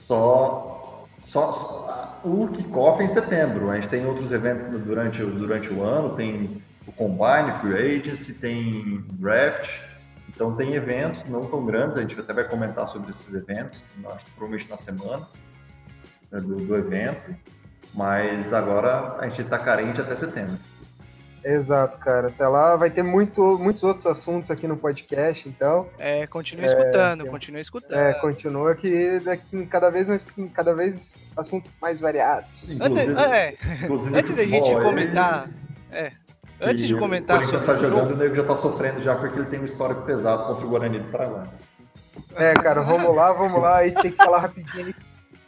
Só, 0.07 1.05
só, 1.19 1.53
só 1.53 2.21
o 2.23 2.47
kickoff 2.49 3.03
é 3.03 3.07
em 3.07 3.09
setembro. 3.09 3.71
A 3.71 3.75
gente 3.75 3.89
tem 3.89 4.07
outros 4.07 4.31
eventos 4.31 4.65
durante, 4.81 5.21
durante 5.21 5.69
o 5.73 5.83
ano, 5.83 6.15
tem 6.15 6.63
o 6.87 6.93
Combine, 6.93 7.53
Free 7.61 7.99
Agency, 7.99 8.33
tem 8.33 9.05
Draft. 9.15 9.69
Então 10.29 10.55
tem 10.55 10.75
eventos 10.75 11.25
não 11.29 11.47
tão 11.47 11.65
grandes, 11.65 11.97
a 11.97 12.03
gente 12.03 12.19
até 12.21 12.33
vai 12.33 12.45
comentar 12.45 12.89
sobre 12.89 13.11
esses 13.11 13.35
eventos, 13.35 13.81
que 13.81 14.31
provavelmente 14.37 14.71
na 14.71 14.79
semana 14.79 15.27
né, 16.31 16.41
do, 16.41 16.55
do 16.55 16.77
evento. 16.77 17.35
Mas 17.93 18.53
agora 18.53 19.17
a 19.19 19.25
gente 19.25 19.43
está 19.43 19.59
carente 19.59 20.01
até 20.01 20.15
setembro. 20.15 20.59
Exato, 21.49 21.97
cara. 21.99 22.27
Até 22.29 22.47
lá 22.49 22.75
vai 22.77 22.91
ter 22.91 23.05
muito, 23.05 23.57
muitos 23.59 23.85
outros 23.85 24.05
assuntos 24.05 24.51
aqui 24.51 24.67
no 24.67 24.77
podcast, 24.77 25.49
então 25.49 25.89
É, 25.97 26.27
continue 26.27 26.65
escutando, 26.67 27.23
tem- 27.23 27.31
continue 27.31 27.61
escutando. 27.61 27.97
é, 27.97 28.15
continua 28.15 28.75
que 28.75 29.21
daqui 29.21 29.65
cada 29.67 29.89
vez 29.91 30.09
mais 30.09 30.27
cada 30.53 30.75
vez 30.75 31.17
assuntos 31.39 31.73
mais 31.81 32.01
variados. 32.01 32.69
Antes, 32.81 32.81
Inclusive- 32.81 33.21
é, 33.35 33.57
inclusive 33.85 34.19
antes 34.19 34.35
da 34.37 34.45
gente 34.45 34.73
comentar. 34.75 35.49
É, 35.93 36.11
antes 36.61 36.83
E 36.83 36.87
de 36.89 36.97
comentar 36.97 37.37
O 37.37 37.41
Corinthians 37.49 37.63
o 37.81 37.83
jogando, 37.91 38.11
o 38.13 38.17
nego 38.17 38.35
já 38.35 38.43
está 38.43 38.57
sofrendo 38.57 39.01
já 39.03 39.15
porque 39.15 39.39
ele 39.39 39.47
tem 39.49 39.61
um 39.61 39.65
histórico 39.65 40.03
pesado 40.03 40.47
contra 40.49 40.67
o 40.67 40.69
Guarani 40.69 40.99
do 40.99 41.11
Paraguai. 41.13 41.49
É, 42.35 42.55
cara, 42.55 42.83
vamos 42.83 43.15
lá, 43.15 43.33
vamos 43.33 43.61
lá. 43.63 43.77
Aí 43.79 43.93
tem 43.93 44.11
que 44.11 44.17
falar 44.17 44.41
rapidinho. 44.41 44.89
O 44.91 45.06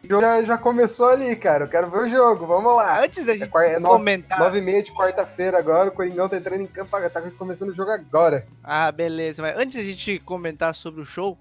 jogo 0.09 0.23
já, 0.23 0.43
já 0.43 0.59
começou 0.59 1.09
ali, 1.09 1.35
cara. 1.37 1.65
Eu 1.65 1.69
quero 1.69 1.91
ver 1.91 1.99
o 1.99 2.09
jogo. 2.09 2.47
Vamos 2.47 2.75
lá. 2.75 3.03
antes 3.03 3.25
da 3.27 3.33
É, 3.33 3.39
gente 3.39 3.51
é 3.57 3.79
nove, 3.79 3.97
comentar. 3.99 4.39
nove 4.39 4.59
e 4.59 4.63
meia 4.63 4.83
de 4.83 4.93
quarta-feira 4.93 5.59
agora. 5.59 5.89
O 5.89 5.93
Coringão 5.93 6.29
tá 6.29 6.37
entrando 6.37 6.63
em 6.63 6.67
campo. 6.67 6.91
Tá 7.11 7.23
começando 7.37 7.71
o 7.71 7.75
jogo 7.75 7.91
agora. 7.91 8.47
Ah, 8.63 8.91
beleza. 8.91 9.43
Mas 9.43 9.57
antes 9.57 9.77
da 9.77 9.83
gente 9.83 10.19
comentar 10.21 10.75
sobre 10.75 11.01
o 11.01 11.05
show, 11.05 11.37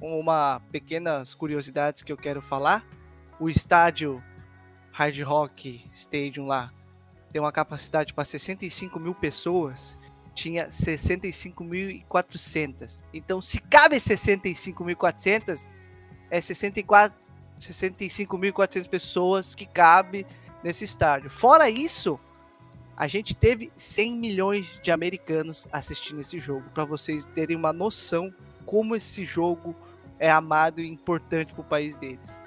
uma 0.00 0.60
pequenas 0.72 1.34
curiosidades 1.34 2.02
que 2.02 2.12
eu 2.12 2.16
quero 2.16 2.40
falar. 2.40 2.84
O 3.38 3.48
estádio 3.48 4.22
Hard 4.92 5.18
Rock 5.20 5.84
Stadium 5.92 6.46
lá 6.46 6.72
tem 7.32 7.40
uma 7.40 7.52
capacidade 7.52 8.12
para 8.14 8.24
65 8.24 8.98
mil 8.98 9.14
pessoas. 9.14 9.96
Tinha 10.34 10.68
65.400. 10.68 13.00
Então, 13.12 13.40
se 13.40 13.60
cabe 13.60 13.96
65.400, 13.96 15.66
é 16.30 16.40
64 16.40 17.18
65.400 17.58 18.88
pessoas 18.88 19.54
que 19.54 19.66
cabe 19.66 20.26
nesse 20.62 20.84
estádio. 20.84 21.30
Fora 21.30 21.68
isso, 21.70 22.18
a 22.96 23.06
gente 23.06 23.34
teve 23.34 23.70
100 23.76 24.16
milhões 24.16 24.80
de 24.82 24.90
americanos 24.90 25.66
assistindo 25.72 26.20
esse 26.20 26.38
jogo, 26.38 26.64
para 26.74 26.84
vocês 26.84 27.24
terem 27.26 27.56
uma 27.56 27.72
noção 27.72 28.32
como 28.66 28.94
esse 28.96 29.24
jogo 29.24 29.74
é 30.18 30.30
amado 30.30 30.80
e 30.80 30.88
importante 30.88 31.52
para 31.54 31.62
o 31.62 31.64
país 31.64 31.96
deles. 31.96 32.38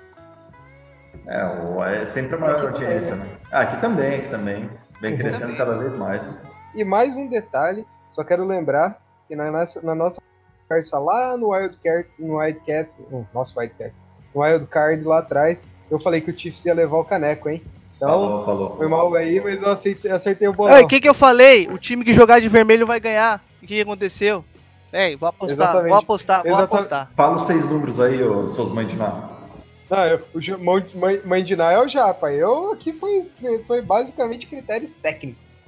É, 1.27 1.45
o- 1.45 1.83
é 1.83 2.05
sempre 2.05 2.35
a 2.35 2.39
maior 2.39 2.57
Aqui 2.69 2.83
audiência, 2.83 3.15
né? 3.15 3.37
Ah, 3.51 3.61
aqui 3.61 3.81
também, 3.81 4.15
aqui 4.19 4.29
também. 4.29 4.69
Vem 5.01 5.17
crescendo 5.17 5.41
Também. 5.43 5.57
cada 5.57 5.77
vez 5.77 5.95
mais. 5.95 6.37
E 6.75 6.83
mais 6.85 7.15
um 7.15 7.27
detalhe, 7.27 7.85
só 8.09 8.23
quero 8.23 8.45
lembrar 8.45 9.01
que 9.27 9.35
na 9.35 9.49
nossa, 9.51 9.81
na 9.81 9.95
nossa 9.95 10.21
conversa 10.67 10.99
lá 10.99 11.35
no 11.37 11.49
Wildcat, 11.49 12.07
no 12.19 12.37
Wildcat, 12.37 12.89
no 13.09 13.27
nosso 13.33 13.57
Wildcat, 13.59 13.93
no 14.33 14.41
Wildcard 14.41 15.03
lá 15.03 15.19
atrás, 15.19 15.65
eu 15.89 15.99
falei 15.99 16.21
que 16.21 16.31
o 16.31 16.37
Chiefs 16.39 16.65
ia 16.65 16.73
levar 16.73 16.97
o 16.97 17.03
caneco, 17.05 17.49
hein? 17.49 17.61
Então, 17.95 18.09
Falou, 18.09 18.45
falou. 18.45 18.77
foi 18.77 18.87
mal 18.87 19.13
aí, 19.13 19.39
mas 19.39 19.61
eu 19.61 19.69
acertei, 19.69 20.09
acertei 20.11 20.47
o 20.47 20.53
bolão. 20.53 20.81
O 20.81 20.87
que, 20.87 20.99
que 20.99 21.07
eu 21.07 21.13
falei? 21.13 21.67
O 21.67 21.77
time 21.77 22.03
que 22.03 22.13
jogar 22.13 22.39
de 22.41 22.49
vermelho 22.49 22.87
vai 22.87 22.99
ganhar. 22.99 23.43
O 23.57 23.59
que, 23.61 23.75
que 23.75 23.81
aconteceu? 23.81 24.43
É, 24.91 25.15
vou 25.15 25.29
apostar, 25.29 25.55
Exatamente. 25.55 25.89
vou 25.89 25.97
apostar, 25.99 26.37
vou 26.41 26.47
Exatamente. 26.47 26.73
apostar. 26.73 27.11
Fala 27.15 27.35
os 27.35 27.43
seis 27.43 27.63
números 27.63 27.99
aí, 27.99 28.21
ô, 28.23 28.49
seus 28.49 28.71
mães 28.71 28.87
de 28.87 28.97
nada. 28.97 29.29
Não, 29.89 30.05
eu, 30.05 30.19
o 30.33 30.63
mãe, 30.63 30.85
mãe, 30.95 31.21
mãe 31.25 31.43
de 31.43 31.55
Ná 31.55 31.71
é 31.73 31.79
o 31.79 31.87
Japa. 31.87 32.31
Eu 32.31 32.71
aqui 32.71 32.91
foi, 32.93 33.29
foi 33.67 33.81
basicamente 33.81 34.47
critérios 34.47 34.93
técnicos. 34.93 35.65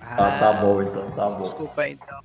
Ah, 0.00 0.36
tá 0.38 0.52
bom 0.54 0.82
então, 0.82 1.10
tá 1.12 1.30
bom. 1.30 1.44
Desculpa 1.44 1.82
aí, 1.82 1.92
então. 1.92 2.18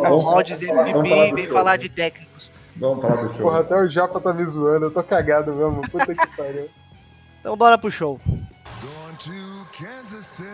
Vamos, 0.00 0.24
falar- 0.24 0.40
MVP 0.40 0.92
do 0.92 1.34
vem 1.36 1.44
show. 1.44 1.52
falar 1.54 1.76
de 1.76 1.88
técnicos. 1.88 2.50
Vamos 2.80 3.02
falar 3.02 3.16
do 3.24 3.32
show. 3.34 3.42
Porra, 3.42 3.60
até 3.60 3.76
o 3.76 3.88
Japa 3.88 4.20
tá 4.20 4.32
me 4.32 4.44
zoando, 4.46 4.86
eu 4.86 4.90
tô 4.90 5.02
cagado 5.02 5.52
mesmo. 5.52 5.82
Puta 5.90 6.14
que 6.14 6.26
pariu. 6.36 6.68
Então 7.40 7.56
bora 7.56 7.76
pro 7.78 7.90
show. 7.90 8.18
Going 8.26 9.16
to 9.18 9.66
Kansas 9.84 10.24
City. 10.24 10.50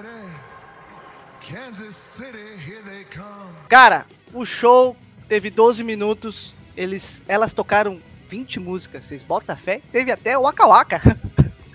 Kansas 1.40 1.94
City, 1.94 2.38
here 2.68 2.82
they 2.82 3.04
come. 3.14 3.52
Cara, 3.68 4.04
o 4.34 4.44
show 4.44 4.96
teve 5.28 5.50
12 5.50 5.84
minutos. 5.84 6.54
Eles, 6.76 7.22
elas 7.28 7.54
tocaram 7.54 7.98
20 8.28 8.58
músicas. 8.60 9.04
Vocês 9.06 9.22
botam 9.22 9.56
fé? 9.56 9.80
Teve 9.92 10.10
até 10.12 10.36
o 10.36 10.42
Waka 10.42 10.66
Waka. 10.66 11.00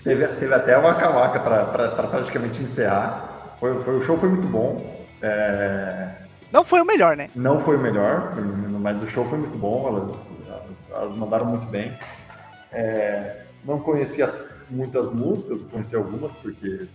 Teve, 0.04 0.26
teve 0.26 0.52
até 0.52 0.76
uma 0.76 0.94
cavaca 0.96 1.38
pra, 1.38 1.64
pra, 1.66 1.88
pra 1.90 2.08
praticamente 2.08 2.60
encerrar. 2.60 3.54
Foi, 3.60 3.84
foi- 3.84 3.98
o 4.00 4.02
show 4.02 4.18
foi 4.18 4.28
muito 4.28 4.48
bom. 4.48 5.06
É, 5.22 6.08
Não 6.50 6.64
foi 6.64 6.80
o 6.80 6.84
melhor, 6.84 7.16
né? 7.16 7.30
não 7.36 7.62
foi 7.62 7.76
o 7.76 7.78
melhor, 7.80 8.34
mas 8.80 9.00
o 9.00 9.08
show 9.08 9.24
foi 9.30 9.38
muito 9.38 9.56
bom. 9.56 9.86
Elas, 9.86 10.20
elas, 10.90 11.12
mandaram 11.14 11.46
muito 11.46 11.66
bem. 11.66 11.96
É, 12.72 13.42
não 13.64 13.78
conhecia 13.80 14.32
muitas 14.70 15.10
músicas, 15.10 15.60
conheci 15.70 15.94
algumas 15.94 16.34
porque 16.36 16.86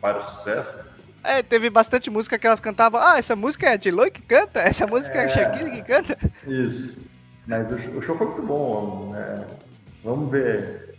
vários 0.00 0.24
sucessos. 0.30 0.88
É, 1.22 1.42
teve 1.42 1.70
bastante 1.70 2.10
música 2.10 2.38
que 2.38 2.46
elas 2.46 2.60
cantavam. 2.60 3.00
Ah, 3.00 3.18
essa 3.18 3.34
música 3.34 3.66
é 3.66 3.72
a 3.72 3.76
J-Lo 3.76 4.10
que 4.10 4.20
canta? 4.22 4.60
Essa 4.60 4.86
música 4.86 5.16
é, 5.18 5.22
É. 5.22 5.24
a 5.24 5.28
Shakira 5.28 5.70
que 5.70 5.82
canta? 5.82 6.18
Isso. 6.46 6.96
Mas 7.46 7.70
o, 7.72 8.02
show- 8.02 8.16
foi 8.16 8.26
muito 8.26 8.42
bom. 8.42 9.10
né? 9.12 9.46
Vamos 10.02 10.30
ver. 10.30 10.94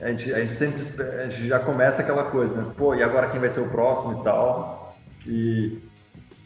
A 0.00 0.08
gente, 0.08 0.32
a 0.32 0.38
gente 0.40 0.52
sempre 0.52 0.80
a 1.02 1.28
gente 1.28 1.48
já 1.48 1.58
começa 1.58 2.02
aquela 2.02 2.24
coisa, 2.24 2.54
né? 2.54 2.72
Pô, 2.76 2.94
e 2.94 3.02
agora 3.02 3.30
quem 3.30 3.40
vai 3.40 3.50
ser 3.50 3.58
o 3.60 3.68
próximo 3.68 4.20
e 4.20 4.24
tal. 4.24 4.96
E, 5.26 5.78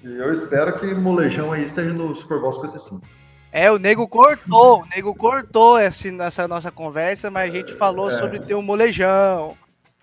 e 0.03 0.17
eu 0.17 0.33
espero 0.33 0.79
que 0.79 0.87
o 0.87 0.99
molejão 1.01 1.53
aí 1.53 1.65
esteja 1.67 1.93
no 1.93 2.15
Super 2.17 2.41
Bowl 2.41 2.53
55. 2.55 3.03
É, 3.53 3.71
o 3.71 3.79
nego 3.79 4.09
cortou, 4.09 4.81
o 4.83 4.87
nego 4.87 5.15
cortou 5.15 5.79
esse, 5.79 6.11
nessa 6.11 6.49
nossa 6.49 6.71
conversa, 6.71 7.31
mas 7.31 7.51
a 7.53 7.55
gente 7.55 7.75
falou 7.75 8.09
É. 8.11 8.15
sobre 8.15 8.41
ter 8.41 8.55
um 8.55 8.63
molejão 8.63 9.55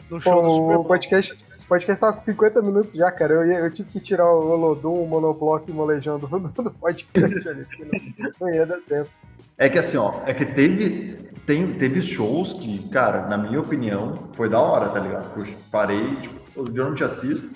no 0.10 0.22
show 0.22 0.42
do 0.44 0.50
Super 0.52 0.62
Pô, 0.62 0.70
o 0.70 0.74
Bowl. 0.76 0.86
podcast, 0.86 1.36
podcast 1.68 2.00
tava 2.00 2.14
com 2.14 2.20
50 2.20 2.62
minutos 2.62 2.94
já, 2.94 3.12
cara. 3.12 3.34
Eu, 3.34 3.42
eu 3.66 3.72
tive 3.74 3.90
que 3.90 4.00
tirar 4.00 4.32
o 4.32 4.52
Olodum, 4.52 5.04
o 5.04 5.08
monobloco 5.08 5.66
e 5.68 5.72
o 5.72 5.76
molejão 5.76 6.20
do, 6.20 6.28
do, 6.28 6.40
do 6.64 6.72
podcast 6.72 7.50
ali, 7.50 7.66
porque 7.66 7.86
não, 8.20 8.32
não 8.40 8.50
ia 8.54 8.66
dar 8.68 8.78
tempo. 8.88 9.10
É 9.58 9.68
que 9.68 9.80
assim, 9.80 9.98
ó, 9.98 10.22
é 10.26 10.34
que 10.34 10.46
teve, 10.46 11.16
tem, 11.48 11.74
teve 11.74 12.02
shows 12.02 12.54
que, 12.54 12.88
cara, 12.90 13.28
na 13.28 13.38
minha 13.38 13.60
opinião, 13.60 14.30
foi 14.34 14.48
da 14.48 14.62
hora, 14.62 14.90
tá 14.90 15.00
ligado? 15.00 15.32
Eu 15.38 15.46
parei, 15.72 16.16
tipo, 16.18 16.40
eu 16.56 16.68
geralmente 16.72 17.04
assisto 17.04 17.50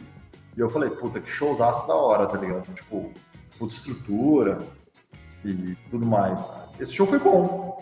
e 0.58 0.60
eu 0.60 0.70
falei, 0.70 0.90
puta, 0.90 1.20
que 1.22 1.30
showzaço 1.30 1.88
da 1.88 1.94
hora, 1.96 2.26
tá 2.26 2.38
ligado? 2.38 2.64
Tipo, 2.74 3.12
puta 3.58 3.74
estrutura 3.74 4.58
e 5.46 5.76
tudo 5.90 6.06
mais. 6.06 6.50
Esse 6.80 6.94
show 6.94 7.06
foi 7.08 7.20
bom. 7.20 7.78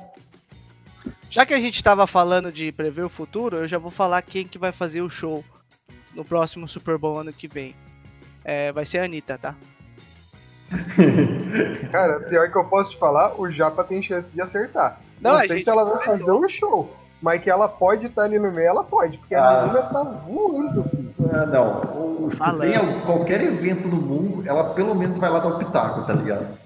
Já 1.30 1.46
que 1.46 1.54
a 1.54 1.60
gente 1.60 1.82
tava 1.84 2.06
falando 2.06 2.52
de 2.52 2.72
prever 2.72 3.04
o 3.04 3.10
futuro, 3.10 3.58
eu 3.58 3.68
já 3.68 3.78
vou 3.78 3.92
falar 3.92 4.22
quem 4.22 4.46
que 4.48 4.58
vai 4.58 4.72
fazer 4.72 5.02
o 5.02 5.10
show 5.10 5.44
no 6.14 6.26
próximo 6.26 6.68
Super 6.68 6.98
Bowl 6.98 7.20
ano 7.20 7.32
que 7.32 7.48
vem. 7.48 7.76
É, 8.44 8.72
vai 8.72 8.86
ser 8.86 9.00
a 9.00 9.06
Anitta, 9.06 9.38
tá? 9.38 9.56
Cara, 11.92 12.20
pior 12.22 12.50
que 12.52 12.58
eu 12.58 12.66
posso 12.66 12.92
te 12.92 12.98
falar, 12.98 13.40
o 13.40 13.50
Japa 13.52 13.84
tem 13.84 14.02
chance 14.02 14.32
de 14.32 14.42
acertar. 14.42 15.00
Não, 15.20 15.34
Não, 15.34 15.40
sei 15.40 15.50
gente 15.50 15.64
se 15.64 15.70
ela 15.70 15.86
vai 15.86 16.06
fazer 16.06 16.32
o 16.32 16.48
show, 16.50 16.94
mas 17.22 17.42
que 17.42 17.50
ela 17.50 17.68
pode 17.68 18.08
estar 18.08 18.24
ali 18.24 18.40
no 18.40 18.52
meio, 18.52 18.68
ela 18.68 18.84
pode, 18.84 19.18
porque 19.18 19.36
Ah. 19.36 19.48
a 19.50 19.62
menina 19.68 19.84
tá 19.84 20.04
voando. 20.04 20.86
Ah, 21.32 21.46
não, 21.46 21.72
o, 22.26 22.32
tem 22.60 23.00
qualquer 23.02 23.42
evento 23.44 23.88
no 23.88 23.98
mundo, 23.98 24.44
ela 24.48 24.74
pelo 24.74 24.96
menos 24.96 25.18
vai 25.18 25.30
lá 25.30 25.40
dar 25.40 25.50
o 25.50 25.60
pitaco, 25.60 26.06
tá 26.06 26.14
ligado? 26.14 26.58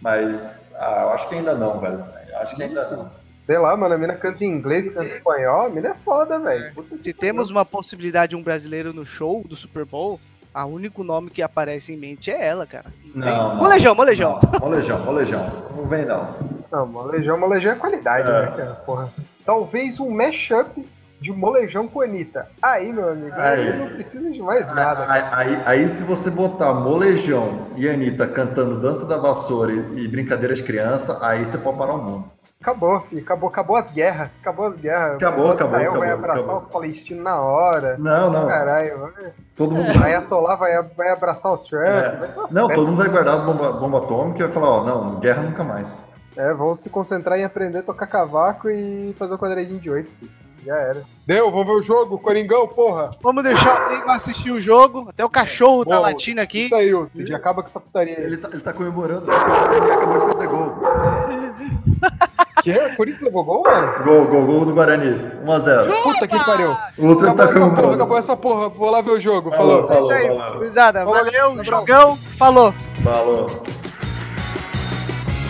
Mas, 0.00 0.68
ah, 0.74 1.02
eu 1.02 1.10
acho 1.10 1.28
que 1.28 1.34
ainda 1.36 1.54
não, 1.54 1.80
velho. 1.80 2.04
Eu 2.30 2.38
Acho 2.38 2.56
que 2.56 2.62
ainda 2.62 2.88
não. 2.90 3.10
Sei 3.44 3.58
lá, 3.58 3.76
mano, 3.76 3.94
a 3.94 3.98
mina 3.98 4.14
canta 4.14 4.42
em 4.44 4.48
inglês, 4.48 4.88
canta 4.88 5.04
em 5.04 5.08
espanhol, 5.08 5.66
a 5.66 5.68
mina 5.68 5.90
é 5.90 5.94
foda, 5.94 6.38
velho. 6.38 6.72
Se 7.02 7.12
temos 7.12 7.50
uma 7.50 7.64
possibilidade 7.64 8.30
de 8.30 8.36
um 8.36 8.42
brasileiro 8.42 8.92
no 8.92 9.04
show 9.04 9.44
do 9.46 9.54
Super 9.54 9.84
Bowl, 9.84 10.18
o 10.54 10.64
único 10.64 11.04
nome 11.04 11.30
que 11.30 11.42
aparece 11.42 11.92
em 11.92 11.96
mente 11.96 12.30
é 12.30 12.46
ela, 12.46 12.66
cara. 12.66 12.86
Não, 13.14 13.26
não. 13.50 13.56
Molejão, 13.56 13.94
molejão. 13.94 14.40
Não, 14.52 14.60
molejão, 14.60 15.04
molejão. 15.04 15.52
Não 15.76 15.86
vem 15.86 16.06
não. 16.06 16.34
Não, 16.72 16.86
molejão, 16.86 17.38
molejão 17.38 17.72
é 17.72 17.76
qualidade, 17.76 18.30
É. 18.30 18.32
né, 18.32 18.46
cara? 18.56 18.72
Porra. 18.86 19.12
Talvez 19.44 20.00
um 20.00 20.10
mashup 20.10 20.84
de 21.24 21.32
molejão 21.32 21.88
com 21.88 22.02
Anitta. 22.02 22.46
Aí, 22.60 22.92
meu 22.92 23.08
amigo, 23.08 23.34
aí, 23.34 23.60
Aí. 23.70 23.78
não 23.78 23.86
precisa 23.88 24.30
de 24.30 24.42
mais 24.42 24.66
nada. 24.66 25.06
Aí, 25.08 25.22
aí- 25.32 25.62
aí, 25.64 25.88
se 25.88 26.04
você 26.04 26.30
botar 26.30 26.74
Molejão 26.74 27.68
e 27.76 27.88
Anitta 27.88 28.26
cantando 28.28 28.78
Dança 28.78 29.06
da 29.06 29.16
Vassoura 29.16 29.72
e, 29.72 30.04
e 30.04 30.08
Brincadeira 30.08 30.54
de 30.54 30.62
Criança, 30.62 31.18
aí 31.22 31.46
você 31.46 31.56
pode 31.56 31.78
parar 31.78 31.94
o 31.94 32.02
mundo. 32.02 32.24
Acabou, 32.60 33.00
filho. 33.00 33.22
Acabou, 33.22 33.48
acabou 33.48 33.76
as 33.76 33.90
guerras. 33.90 34.28
Acabou 34.40 34.66
as 34.66 34.76
guerras. 34.76 35.16
Acabou, 35.16 35.50
acabou, 35.52 35.74
Israel 35.80 35.92
vai 35.98 36.08
acabou, 36.08 36.24
abraçar 36.30 36.42
acabou. 36.44 36.60
os 36.60 36.66
palestinos 36.66 37.24
na 37.24 37.40
hora. 37.40 37.96
Não, 37.98 38.30
não. 38.30 38.46
Caralho, 38.46 38.98
vai. 38.98 39.32
Todo 39.56 39.74
mundo 39.74 39.98
Vai 39.98 40.14
atolar, 40.14 40.58
vai, 40.58 40.82
vai 40.82 41.08
abraçar 41.08 41.52
o 41.52 41.58
Trump. 41.58 41.84
É. 41.86 42.16
Vai 42.16 42.28
Não, 42.50 42.68
todo 42.68 42.86
mundo 42.88 42.98
vai 42.98 43.08
guardar 43.08 43.36
as 43.36 43.42
bombas 43.42 43.74
bomba 43.76 43.98
atômicas 43.98 44.40
e 44.40 44.44
vai 44.44 44.52
falar, 44.52 44.68
ó, 44.68 44.84
não, 44.84 45.20
guerra 45.20 45.42
nunca 45.42 45.64
mais. 45.64 45.98
É, 46.36 46.52
vamos 46.52 46.80
se 46.80 46.90
concentrar 46.90 47.38
em 47.38 47.44
aprender 47.44 47.78
a 47.78 47.82
tocar 47.82 48.06
cavaco 48.06 48.68
e 48.68 49.14
fazer 49.18 49.34
o 49.34 49.38
quadradinho 49.38 49.78
de 49.78 49.88
oito, 49.90 50.12
filho. 50.14 50.30
Já 50.64 50.76
era. 50.76 51.02
Deu, 51.26 51.50
vamos 51.50 51.66
ver 51.66 51.72
o 51.72 51.82
jogo, 51.82 52.18
Coringão, 52.18 52.66
porra. 52.68 53.10
Vamos 53.22 53.42
deixar 53.44 53.86
o 53.86 53.90
Nego 53.92 54.10
assistir 54.10 54.50
o 54.50 54.60
jogo. 54.60 55.06
Até 55.08 55.24
o 55.24 55.28
cachorro 55.30 55.84
tá 55.84 55.96
Boa. 55.96 56.00
latindo 56.08 56.40
aqui. 56.40 56.66
Isso 56.66 56.74
aí, 56.74 56.94
o 56.94 57.08
já 57.14 57.36
acaba 57.36 57.62
com 57.62 57.68
essa 57.68 57.80
putaria. 57.80 58.18
Ele 58.18 58.36
tá, 58.36 58.48
ele 58.52 58.60
tá 58.62 58.72
comemorando, 58.72 59.26
ele 59.30 59.92
acabou 59.92 60.20
de 60.26 60.32
fazer 60.32 60.46
gol. 60.48 60.74
Que? 62.64 62.72
O 62.72 62.96
Corinthians 62.96 63.20
levou 63.24 63.44
gol, 63.44 63.62
mano? 63.62 64.04
Gol, 64.04 64.24
gol, 64.24 64.46
gol 64.46 64.64
do 64.64 64.72
Guarani. 64.72 65.10
1x0. 65.44 66.02
Puta 66.02 66.26
que 66.26 66.44
pariu. 66.46 66.74
O 66.96 67.08
outro 67.08 67.28
Acabou 67.28 67.36
tá 67.36 67.44
essa 67.44 67.52
porra, 67.52 67.70
comemorando. 67.70 67.94
acabou 67.94 68.16
essa 68.18 68.36
porra. 68.38 68.68
Vou 68.70 68.90
lá 68.90 69.02
ver 69.02 69.10
o 69.10 69.20
jogo. 69.20 69.50
Falou, 69.50 69.86
Falou. 69.86 69.98
É 69.98 70.02
isso 70.02 70.12
aí, 70.12 70.26
falou. 70.38 70.54
gurizada. 70.54 70.98
Falou, 71.00 71.14
Valeu, 71.14 71.50
abraço. 71.50 71.70
jogão. 71.70 72.16
Falou. 72.16 72.74
Falou. 73.02 73.46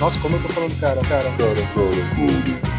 Nossa, 0.00 0.18
como 0.20 0.34
eu 0.34 0.42
tô 0.42 0.48
falando, 0.48 0.80
cara, 0.80 1.00
cara. 1.08 1.30
Gol, 1.38 1.54
gol, 1.76 1.90
gol. 2.16 2.73